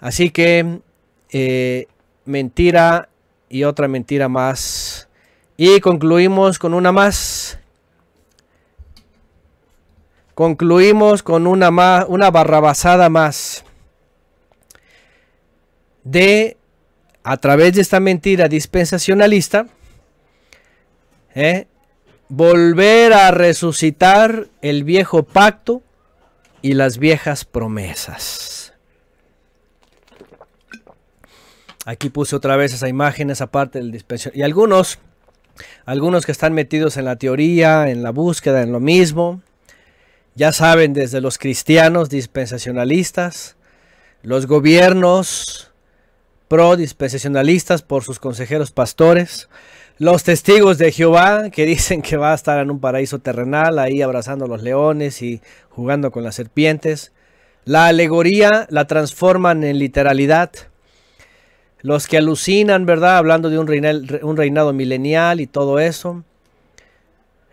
[0.00, 0.80] Así que
[1.30, 1.86] eh,
[2.24, 3.08] mentira
[3.48, 5.08] y otra mentira más.
[5.56, 7.58] Y concluimos con una más.
[10.34, 13.64] Concluimos con una, más, una barrabasada más.
[16.02, 16.56] De,
[17.22, 19.66] a través de esta mentira dispensacionalista,
[21.34, 21.66] ¿eh?
[22.30, 25.82] volver a resucitar el viejo pacto
[26.62, 28.69] y las viejas promesas.
[31.86, 34.38] Aquí puse otra vez esa imagen, esa parte del dispensación.
[34.38, 34.98] Y algunos,
[35.86, 39.40] algunos que están metidos en la teoría, en la búsqueda, en lo mismo,
[40.34, 43.56] ya saben, desde los cristianos dispensacionalistas,
[44.22, 45.70] los gobiernos
[46.48, 49.48] pro dispensacionalistas por sus consejeros pastores,
[49.98, 54.02] los testigos de Jehová que dicen que va a estar en un paraíso terrenal, ahí
[54.02, 57.12] abrazando a los leones y jugando con las serpientes.
[57.64, 60.50] La alegoría la transforman en literalidad.
[61.82, 63.16] Los que alucinan, ¿verdad?
[63.16, 66.24] Hablando de un reinado milenial y todo eso.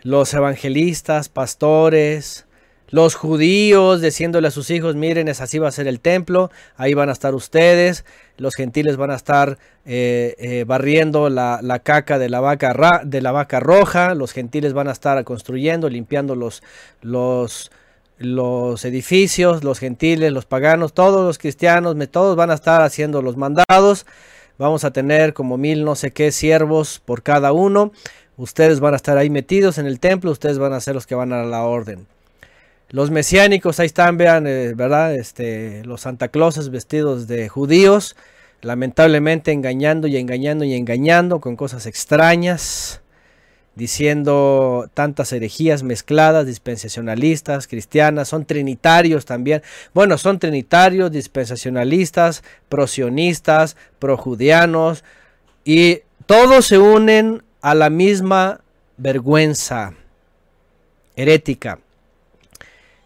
[0.04, 2.48] Los evangelistas, pastores,
[2.90, 6.94] los judíos diciéndole a sus hijos, miren, es así va a ser el templo, ahí
[6.94, 8.06] van a estar ustedes,
[8.38, 13.22] los gentiles van a estar eh, eh, barriendo la, la caca de la, vaca de
[13.22, 16.64] la vaca roja, los gentiles van a estar construyendo, limpiando los,
[17.02, 17.72] los,
[18.18, 23.38] los edificios, los gentiles, los paganos, todos los cristianos, todos van a estar haciendo los
[23.38, 24.06] mandados,
[24.58, 27.92] vamos a tener como mil no sé qué siervos por cada uno,
[28.38, 31.16] ustedes van a estar ahí metidos en el templo, ustedes van a ser los que
[31.16, 32.08] van a la orden.
[32.90, 35.14] Los mesiánicos, ahí están, vean, eh, ¿verdad?
[35.14, 38.16] Este, los Santa Clauses vestidos de judíos,
[38.62, 43.02] lamentablemente engañando y engañando y engañando con cosas extrañas,
[43.78, 49.62] diciendo tantas herejías mezcladas, dispensacionalistas, cristianas, son trinitarios también.
[49.94, 55.04] Bueno, son trinitarios, dispensacionalistas, prosionistas, projudianos,
[55.64, 58.62] y todos se unen a la misma
[58.98, 59.94] vergüenza
[61.16, 61.80] herética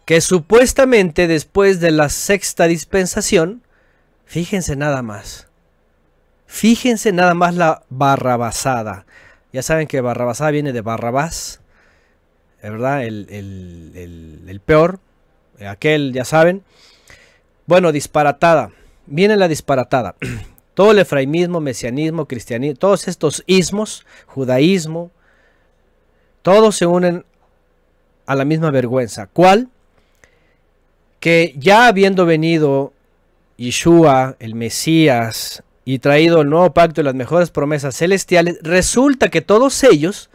[0.04, 3.62] que supuestamente después de la sexta dispensación,
[4.24, 5.48] fíjense nada más,
[6.46, 9.06] fíjense nada más la barrabasada.
[9.52, 11.60] Ya saben que barrabasada viene de Barrabás,
[12.62, 13.04] ¿verdad?
[13.04, 14.98] El, el- el- peor,
[15.66, 16.62] aquel, ya saben.
[17.66, 18.70] Bueno, disparatada.
[19.06, 20.14] Viene la disparatada.
[20.74, 25.10] Todo el efraimismo, mesianismo, cristianismo, todos estos ismos, judaísmo,
[26.40, 27.26] todos se unen
[28.24, 29.26] a la misma vergüenza.
[29.26, 29.68] ¿Cuál?
[31.20, 32.94] Que ya habiendo venido
[33.58, 39.40] Yeshua, el Mesías, y traído el nuevo pacto y las mejores promesas celestiales, resulta que
[39.40, 40.30] todos ellos,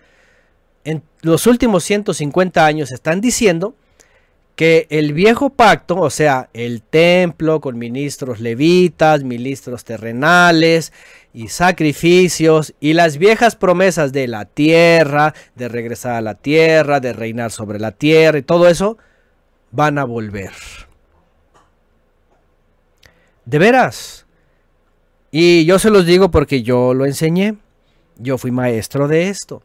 [0.84, 3.76] en los últimos 150 años, están diciendo
[4.58, 10.92] que el viejo pacto, o sea, el templo con ministros levitas, ministros terrenales
[11.32, 17.14] y sacrificios y las viejas promesas de la tierra, de regresar a la tierra, de
[17.14, 18.98] reinar sobre la tierra y todo eso,
[19.70, 20.52] van a volver.
[23.46, 24.27] De veras.
[25.40, 27.58] Y yo se los digo porque yo lo enseñé.
[28.18, 29.62] Yo fui maestro de esto.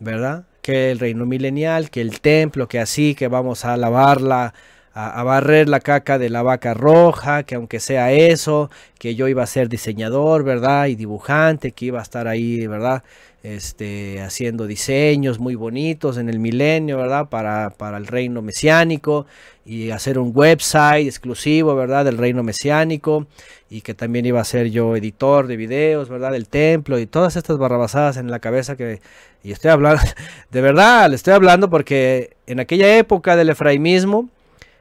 [0.00, 0.46] ¿Verdad?
[0.62, 4.52] Que el reino milenial, que el templo, que así, que vamos a lavarla,
[4.92, 8.68] a, a barrer la caca de la vaca roja, que aunque sea eso,
[8.98, 10.88] que yo iba a ser diseñador, ¿verdad?
[10.88, 13.04] Y dibujante, que iba a estar ahí, ¿verdad?
[13.44, 17.28] Este, haciendo diseños muy bonitos en el milenio, ¿verdad?
[17.28, 19.26] Para, para el reino mesiánico
[19.70, 22.04] y hacer un website exclusivo, ¿verdad?
[22.04, 23.28] Del reino mesiánico
[23.68, 26.32] y que también iba a ser yo editor de videos, ¿verdad?
[26.32, 29.00] Del templo y todas estas barrabasadas en la cabeza que
[29.44, 30.02] y estoy hablando,
[30.50, 34.28] de verdad, le estoy hablando porque en aquella época del efraimismo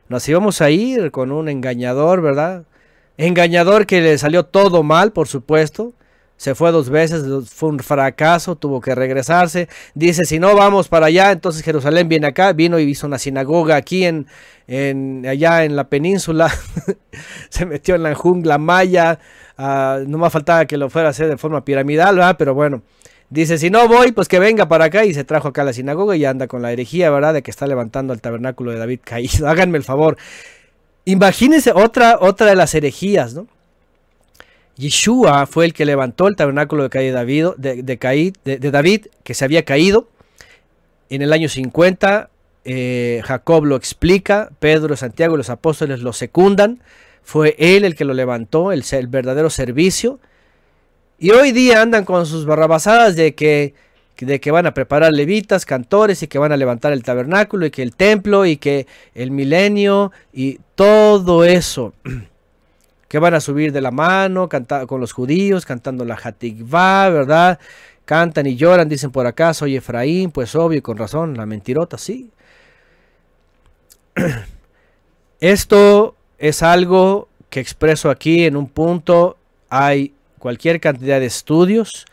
[0.07, 2.63] nos íbamos a ir con un engañador, ¿verdad?
[3.17, 5.93] Engañador que le salió todo mal, por supuesto.
[6.39, 9.67] Se fue dos veces, fue un fracaso, tuvo que regresarse.
[9.93, 12.53] Dice, si no vamos para allá, entonces Jerusalén viene acá.
[12.53, 14.25] Vino y hizo una sinagoga aquí en,
[14.65, 16.49] en allá en la península.
[17.49, 19.19] Se metió en la jungla maya.
[19.57, 22.37] ah, no más faltaba que lo fuera a hacer de forma piramidal, ¿verdad?
[22.39, 22.83] Pero bueno.
[23.29, 25.03] Dice, si no voy, pues que venga para acá.
[25.03, 27.33] Y se trajo acá a la sinagoga y anda con la herejía, ¿verdad?
[27.33, 29.45] De que está levantando el tabernáculo de David caído.
[29.49, 30.15] Háganme el favor.
[31.03, 33.45] Imagínense otra, otra de las herejías, ¿no?
[34.79, 40.07] Yeshua fue el que levantó el tabernáculo de, David, de, David, que se había caído
[41.09, 42.29] en el año 50.
[42.63, 46.81] eh, Jacob lo explica, Pedro, Santiago y los apóstoles lo secundan.
[47.23, 50.19] Fue él el que lo levantó, el, el verdadero servicio.
[51.19, 53.73] Y hoy día andan con sus barrabasadas de que,
[54.17, 57.71] de que van a preparar levitas, cantores y que van a levantar el tabernáculo y
[57.71, 61.93] que el templo y que el milenio y todo eso.
[63.09, 64.47] Que van a subir de la mano
[64.87, 67.59] con los judíos, cantando la Hatikvah, ¿verdad?
[68.05, 72.31] Cantan y lloran, dicen por acá, soy Efraín, pues obvio, con razón, la mentirota, sí.
[75.41, 79.37] Esto es algo que expreso aquí en un punto.
[79.69, 82.05] Hay cualquier cantidad de estudios,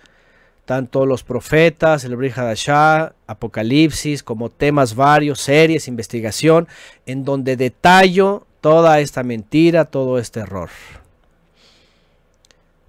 [0.64, 6.68] tanto los profetas, el Brit Hadashah, Apocalipsis, como temas varios, series, investigación,
[7.06, 10.70] en donde detallo toda esta mentira, todo este error.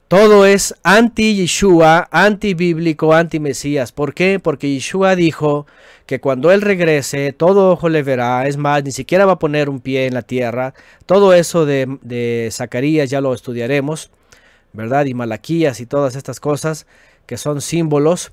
[0.07, 3.91] Todo es anti-Yeshua, anti-bíblico, anti-Mesías.
[3.91, 4.39] ¿Por qué?
[4.39, 5.67] Porque Yeshua dijo
[6.05, 8.47] que cuando Él regrese, todo ojo le verá.
[8.47, 10.73] Es más, ni siquiera va a poner un pie en la tierra.
[11.05, 14.09] Todo eso de, de Zacarías ya lo estudiaremos,
[14.71, 15.07] ¿verdad?
[15.07, 16.87] Y Malaquías y todas estas cosas
[17.25, 18.31] que son símbolos.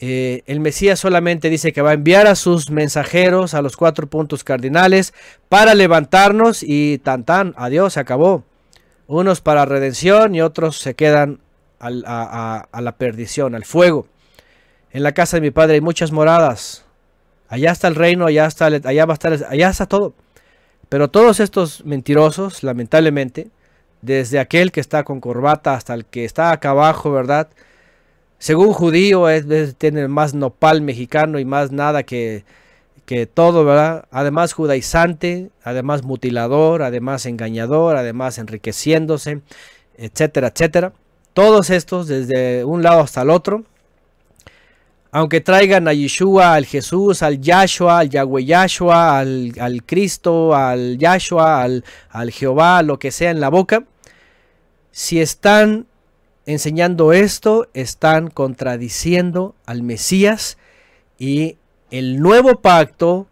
[0.00, 4.08] Eh, el Mesías solamente dice que va a enviar a sus mensajeros a los cuatro
[4.08, 5.14] puntos cardinales
[5.48, 8.44] para levantarnos y tan tan, adiós, se acabó.
[9.06, 11.40] Unos para redención y otros se quedan
[11.78, 14.06] a, la perdición, al fuego.
[14.90, 16.84] En la casa de mi padre hay muchas moradas.
[17.48, 20.14] Allá está el reino, allá está, allá va a estar, allá está todo.
[20.88, 23.50] Pero todos estos mentirosos, lamentablemente,
[24.02, 27.48] desde aquel que está con corbata hasta el que está acá abajo, ¿verdad?
[28.44, 32.44] Según judío, es, es- tiene más nopal mexicano y más nada que,
[33.06, 34.04] que todo, ¿verdad?
[34.10, 39.40] Además judaizante, además mutilador, además engañador, además enriqueciéndose,
[39.96, 40.92] etcétera, etcétera.
[41.32, 43.64] Todos estos, desde un lado hasta el otro,
[45.10, 50.98] aunque traigan a Yeshua, al Jesús, al Yahshua, al Yahweh Yahshua, al, al Cristo, al
[50.98, 53.84] Yahshua, al, al Jehová, lo que sea en la boca,
[54.92, 55.86] si están
[56.46, 60.58] enseñando esto, están contradiciendo al Mesías
[61.18, 61.56] y
[61.90, 63.26] el nuevo pacto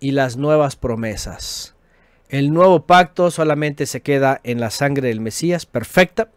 [0.00, 1.74] y las nuevas promesas.
[2.28, 6.28] El nuevo pacto solamente se queda en la sangre del Mesías, perfecta,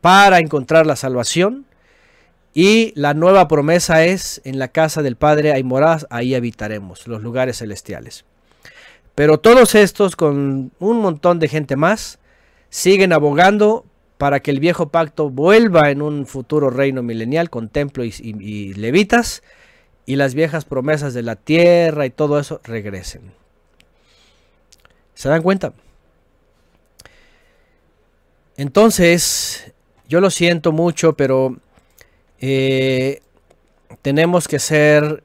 [0.00, 1.66] para encontrar la salvación.
[2.54, 7.22] Y la nueva promesa es, en la casa del Padre hay moradas, ahí habitaremos, los
[7.22, 8.24] lugares celestiales.
[9.14, 12.18] Pero todos estos, con un montón de gente más,
[12.70, 13.84] siguen abogando
[14.18, 19.44] para que el viejo pacto vuelva en un futuro reino milenial con templo y, levitas
[20.06, 23.32] y las viejas promesas de la tierra y todo eso regresen.
[25.14, 25.72] ¿Se dan cuenta?
[28.56, 29.72] Entonces,
[30.08, 31.56] yo lo siento mucho, pero
[32.40, 33.22] eh,
[34.02, 35.22] tenemos que ser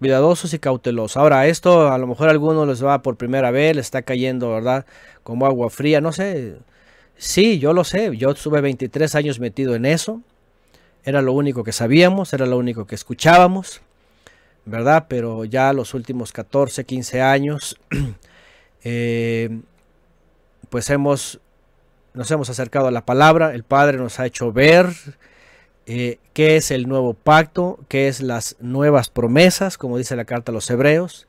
[0.00, 1.16] cuidadosos y cautelosos.
[1.16, 4.50] Ahora, esto a lo mejor a algunos les va por primera vez, les está cayendo,
[4.50, 4.84] ¿verdad?
[5.22, 6.56] Como agua fría, no sé.
[7.22, 10.22] Sí, yo lo sé, yo estuve 23 años metido en eso.
[11.04, 13.82] Era lo único que sabíamos, era lo único que escuchábamos,
[14.64, 15.04] ¿verdad?
[15.06, 17.78] Pero ya los últimos 14, 15 años,
[18.84, 19.60] eh,
[20.70, 21.40] pues hemos,
[22.14, 24.86] nos hemos acercado a la palabra, el Padre nos ha hecho ver
[25.84, 30.52] eh, qué es el nuevo pacto, qué es las nuevas promesas, como dice la carta
[30.52, 31.26] a los hebreos,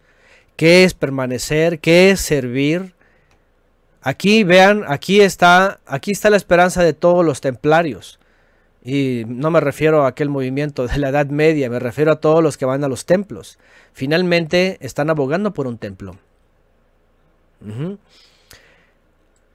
[0.56, 2.94] qué es permanecer, qué es servir.
[4.02, 8.20] Aquí vean, aquí está, aquí está la esperanza de todos los templarios.
[8.84, 12.42] Y no me refiero a aquel movimiento de la Edad Media, me refiero a todos
[12.42, 13.60] los que van a los templos.
[13.94, 16.18] Finalmente están abogando por un templo.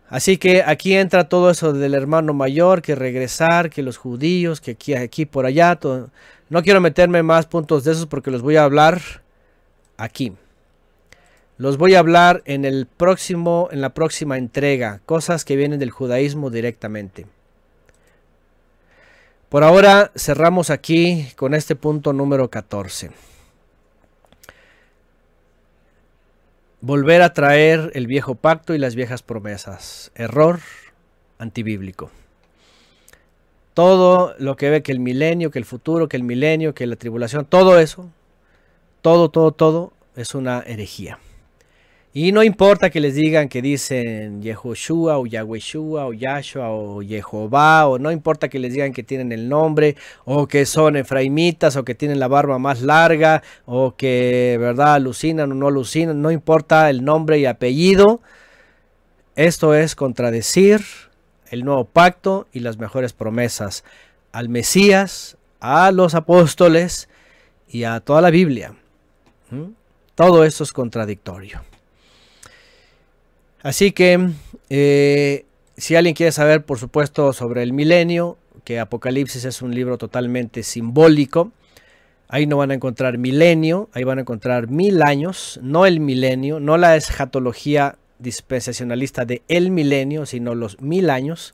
[0.08, 4.73] Así que aquí entra todo eso del hermano mayor, que regresar, que los judíos, que
[4.73, 5.76] aquí, aquí por allá.
[6.49, 9.00] No quiero meterme más puntos de esos porque los voy a hablar
[9.97, 10.33] aquí.
[11.59, 15.91] Los voy a hablar en el próximo, en la próxima entrega, cosas que vienen del
[15.91, 17.26] judaísmo directamente.
[19.49, 23.10] Por ahora cerramos aquí con este punto número 14.
[26.83, 30.10] Volver a traer el viejo pacto y las viejas promesas.
[30.15, 30.60] Error
[31.39, 32.10] antibíblico.
[33.73, 36.97] Todo lo que ve que el milenio, que el futuro, que el milenio, que la
[36.97, 38.10] tribulación, todo eso,
[39.01, 41.18] todo, todo, todo es una herejía.
[42.19, 47.86] Y no importa que les digan que dicen Yehoshua o Yahwehshua o Yahshua o Jehová
[47.86, 51.85] o no importa que les digan que tienen el nombre o que son efraimitas o
[51.85, 56.89] que tienen la barba más larga o que verdad alucinan o no alucinan, no importa
[56.89, 58.23] el nombre y apellido.
[59.35, 60.81] Esto es contradecir
[61.51, 63.85] el nuevo pacto y las mejores promesas
[64.33, 67.11] al Mesías, a los apóstoles
[67.69, 68.75] y a toda la Biblia.
[69.51, 69.73] ¿Mm?
[70.15, 71.61] Todo esto es contradictorio.
[73.67, 74.31] Así que,
[74.70, 75.45] eh,
[75.77, 80.62] si alguien quiere saber, por supuesto, sobre el milenio, que Apocalipsis es un libro totalmente
[80.62, 81.51] simbólico,
[82.28, 86.61] ahí no van a encontrar milenio, ahí van a encontrar mil años, no el milenio,
[86.61, 91.53] no la escatología dispensacionalista de el milenio, sino los mil años.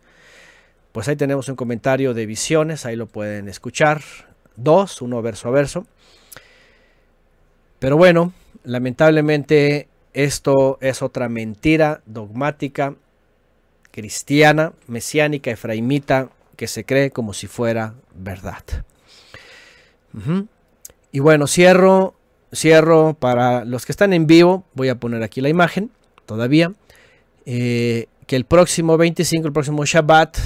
[0.92, 4.02] Pues ahí tenemos un comentario de visiones, ahí lo pueden escuchar,
[4.56, 5.86] dos, uno verso a verso.
[7.78, 8.34] Pero bueno,
[8.64, 12.94] lamentablemente esto es otra mentira dogmática,
[13.90, 18.62] cristiana, mesiánica, efraimita, que se cree como si fuera verdad.
[21.10, 22.14] Y bueno, cierro,
[22.54, 25.90] cierro para los que están en vivo, voy a poner aquí la imagen
[26.26, 26.72] todavía,
[27.46, 30.36] eh, que el próximo 25, el próximo Shabbat,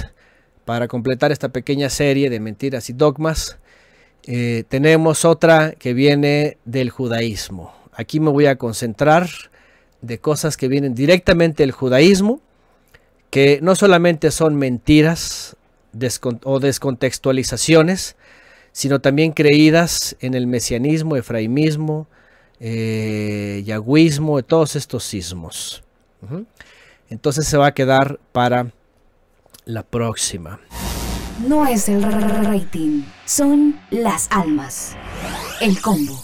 [0.65, 3.57] para completar esta pequeña serie de mentiras y dogmas,
[4.23, 7.73] eh, tenemos otra que viene del judaísmo.
[7.93, 9.27] Aquí me voy a concentrar
[10.01, 12.41] de cosas que vienen directamente del judaísmo,
[13.29, 15.55] que no solamente son mentiras
[16.43, 18.15] o descontextualizaciones,
[18.71, 22.07] sino también creídas en el mesianismo, efraimismo,
[22.59, 25.83] eh, yagüismo, todos estos sismos.
[27.09, 28.71] Entonces se va a quedar para
[29.65, 30.59] la próxima.
[31.47, 34.95] No es el rating, son las almas.
[35.61, 36.23] El combo.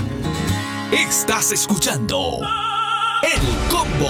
[0.91, 2.39] Estás escuchando
[3.23, 4.09] El Combo.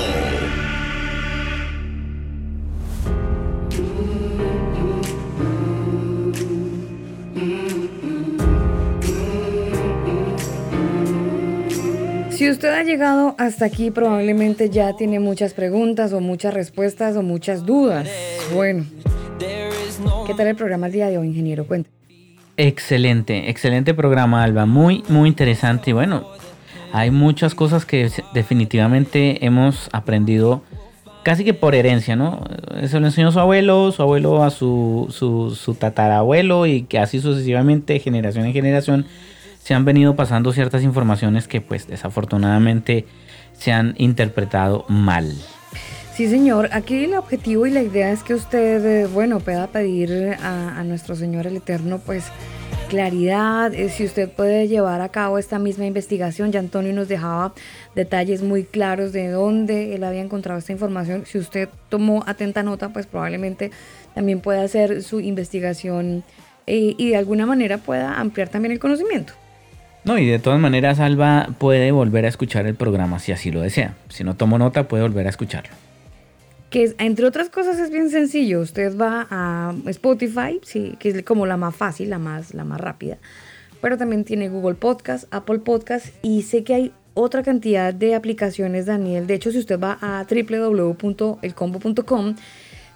[12.32, 17.22] Si usted ha llegado hasta aquí, probablemente ya tiene muchas preguntas o muchas respuestas o
[17.22, 18.10] muchas dudas.
[18.56, 18.86] Bueno,
[20.26, 21.68] ¿qué tal el programa el día de hoy, ingeniero?
[21.68, 22.01] Cuente.
[22.58, 24.66] Excelente, excelente programa, Alba.
[24.66, 25.90] Muy, muy interesante.
[25.92, 26.26] Y bueno,
[26.94, 30.62] hay muchas cosas que se- definitivamente hemos aprendido
[31.24, 32.44] casi que por herencia, ¿no?
[32.82, 37.20] Eso lo enseñó su abuelo, su abuelo a su, su, su tatarabuelo y que así
[37.20, 39.06] sucesivamente, generación en generación,
[39.60, 43.06] se han venido pasando ciertas informaciones que pues desafortunadamente
[43.54, 45.32] se han interpretado mal.
[46.22, 46.70] Sí, señor.
[46.72, 51.16] Aquí el objetivo y la idea es que usted, eh, bueno, pueda pedir a, nuestro
[51.16, 52.26] Señor el Eterno, pues,
[52.90, 53.74] claridad.
[53.74, 57.56] eh, si usted puede llevar a cabo esta misma investigación, ya Antonio nos dejaba
[57.96, 61.24] detalles muy claros de dónde él había encontrado esta información.
[61.26, 63.72] Si usted tomó atenta nota, pues probablemente
[64.14, 66.24] también pueda hacer su investigación
[66.68, 69.34] eh, y de alguna manera pueda ampliar también el conocimiento.
[70.04, 73.62] No, y de todas maneras, Alba puede volver a escuchar el programa si así lo
[73.62, 73.96] desea.
[74.10, 75.81] Si no tomo nota, puede volver a escucharlo.
[76.72, 78.62] Que entre otras cosas es bien sencillo.
[78.62, 82.80] Usted va a Spotify, sí, que es como la más fácil, la más, la más
[82.80, 83.18] rápida.
[83.82, 88.86] Pero también tiene Google Podcast, Apple Podcast y sé que hay otra cantidad de aplicaciones,
[88.86, 89.28] Daniel.
[89.28, 92.36] De hecho, si usted va a www.elcombo.com,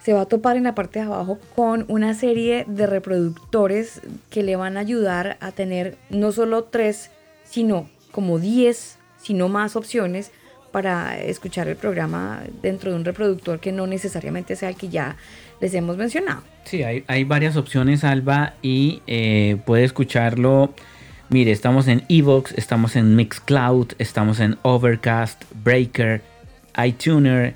[0.02, 4.44] se va a topar en la parte de abajo con una serie de reproductores que
[4.44, 7.12] le van a ayudar a tener no solo tres,
[7.44, 10.32] sino como 10, sino más opciones
[10.76, 15.16] para escuchar el programa dentro de un reproductor que no necesariamente sea el que ya
[15.62, 16.42] les hemos mencionado.
[16.66, 20.74] Sí, hay, varias opciones, Alba, y eh, puede escucharlo.
[21.30, 26.22] Mire, estamos en Evox, estamos en Mixcloud, estamos en Overcast, Breaker,
[26.86, 27.56] iTuner,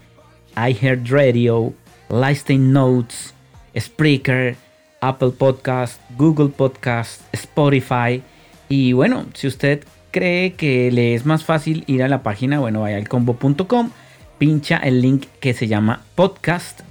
[0.56, 1.74] iHeartRadio,
[2.08, 3.34] Lightning Notes,
[3.78, 4.56] Spreaker,
[5.02, 8.24] Apple Podcast, Google Podcast, Spotify.
[8.70, 12.82] Y bueno, si usted cree que le es más fácil ir a la página, bueno,
[12.82, 13.92] vaya al combo.com,
[14.38, 16.82] pincha el link que se llama podcast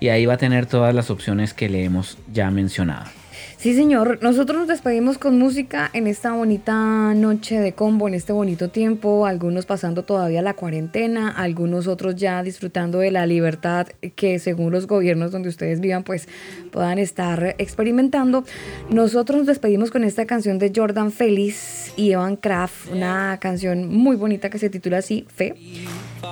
[0.00, 3.21] y ahí va a tener todas las opciones que le hemos ya mencionado.
[3.62, 4.18] Sí, señor.
[4.22, 9.24] Nosotros nos despedimos con música en esta bonita noche de combo, en este bonito tiempo.
[9.24, 14.88] Algunos pasando todavía la cuarentena, algunos otros ya disfrutando de la libertad que según los
[14.88, 16.26] gobiernos donde ustedes vivan, pues
[16.72, 18.42] puedan estar experimentando.
[18.90, 24.16] Nosotros nos despedimos con esta canción de Jordan Félix y Evan Kraft, una canción muy
[24.16, 25.54] bonita que se titula así, Fe.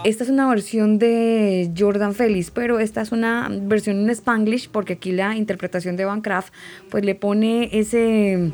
[0.05, 4.95] Esta es una versión de Jordan Félix, pero esta es una versión en Spanglish porque
[4.95, 6.23] aquí la interpretación de Van
[6.91, 8.51] pues le pone ese,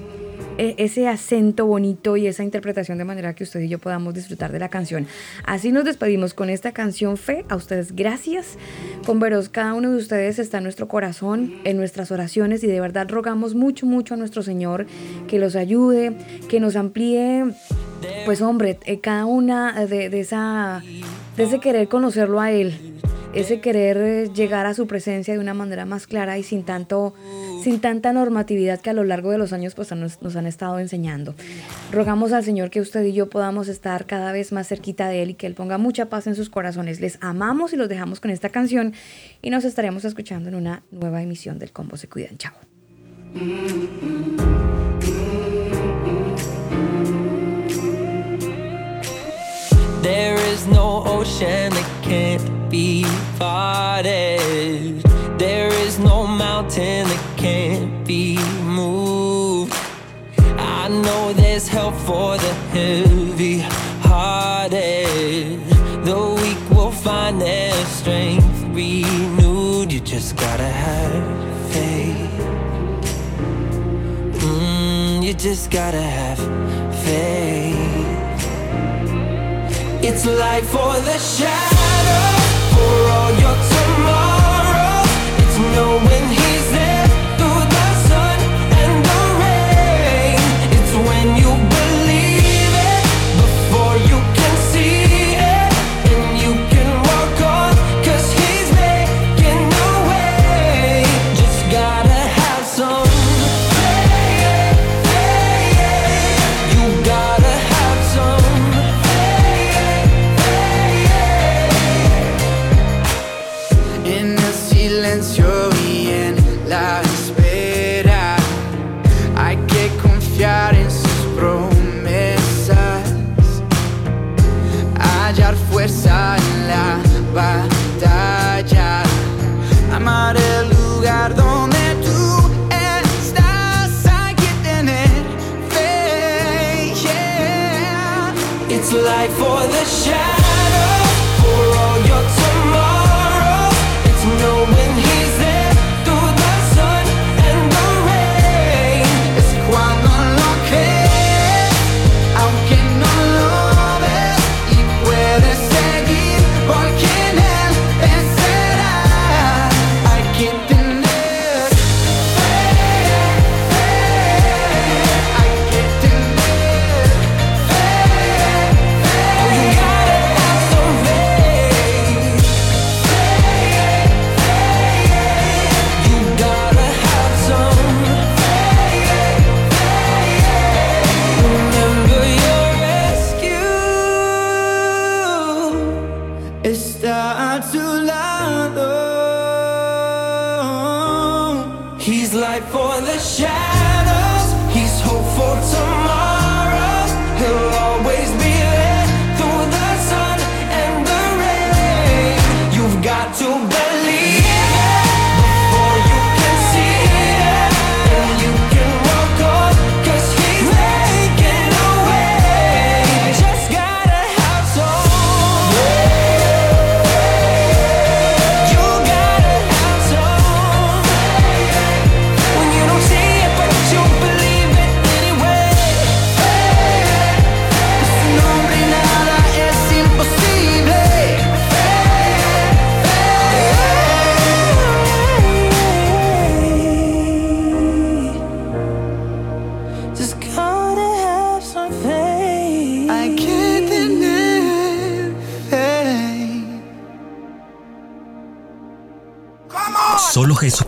[0.58, 4.50] e- ese acento bonito y esa interpretación de manera que usted y yo podamos disfrutar
[4.50, 5.06] de la canción.
[5.44, 7.44] Así nos despedimos con esta canción Fe.
[7.48, 8.58] A ustedes gracias.
[9.05, 12.81] Con veros, cada uno de ustedes está en nuestro corazón, en nuestras oraciones y de
[12.81, 14.86] verdad rogamos mucho, mucho a nuestro Señor
[15.28, 16.16] que los ayude,
[16.48, 17.44] que nos amplíe
[18.25, 20.83] pues hombre, eh, cada una de, esa,
[21.36, 22.97] de ese querer conocerlo a él,
[23.34, 27.15] ese querer eh, llegar a su presencia de una manera más clara y sin tanto,
[27.62, 30.78] sin tanta normatividad que a lo largo de los años pues nos, nos han estado
[30.78, 31.34] enseñando.
[31.92, 35.31] Rogamos al Señor que usted y yo podamos estar cada vez más cerquita de él
[35.31, 37.00] y que él ponga mucha paz en sus corazones.
[37.00, 38.94] Les amamos y los dejamos con esta canción
[39.42, 42.39] y nos estaremos escuchando en una nueva emisión del Combo Se Cuidan.
[42.39, 42.55] Chao.
[50.07, 53.05] There is no ocean that can't be
[53.41, 55.02] parted.
[55.36, 59.75] There is no mountain that can't be moved.
[60.57, 63.59] I know there's help for the heavy
[64.09, 65.59] hearted.
[66.05, 69.93] The weak will find their strength renewed.
[69.93, 72.41] You just gotta have faith.
[74.39, 76.39] Mm, you just gotta have
[77.05, 77.76] faith.
[80.09, 82.26] It's light for the shadow,
[82.75, 83.76] for all your tomorrow.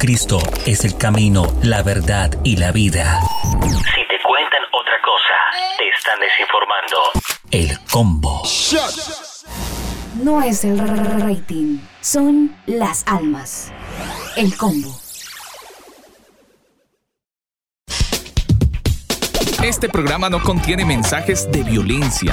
[0.08, 3.20] Jesucristo es el camino, la verdad y la vida.
[3.52, 3.58] Si
[4.08, 6.96] te cuentan otra cosa, te están desinformando.
[7.50, 8.42] El combo.
[10.24, 13.70] No es el rating, son las almas.
[14.38, 14.98] El combo.
[19.62, 22.32] Este programa no contiene mensajes de violencia.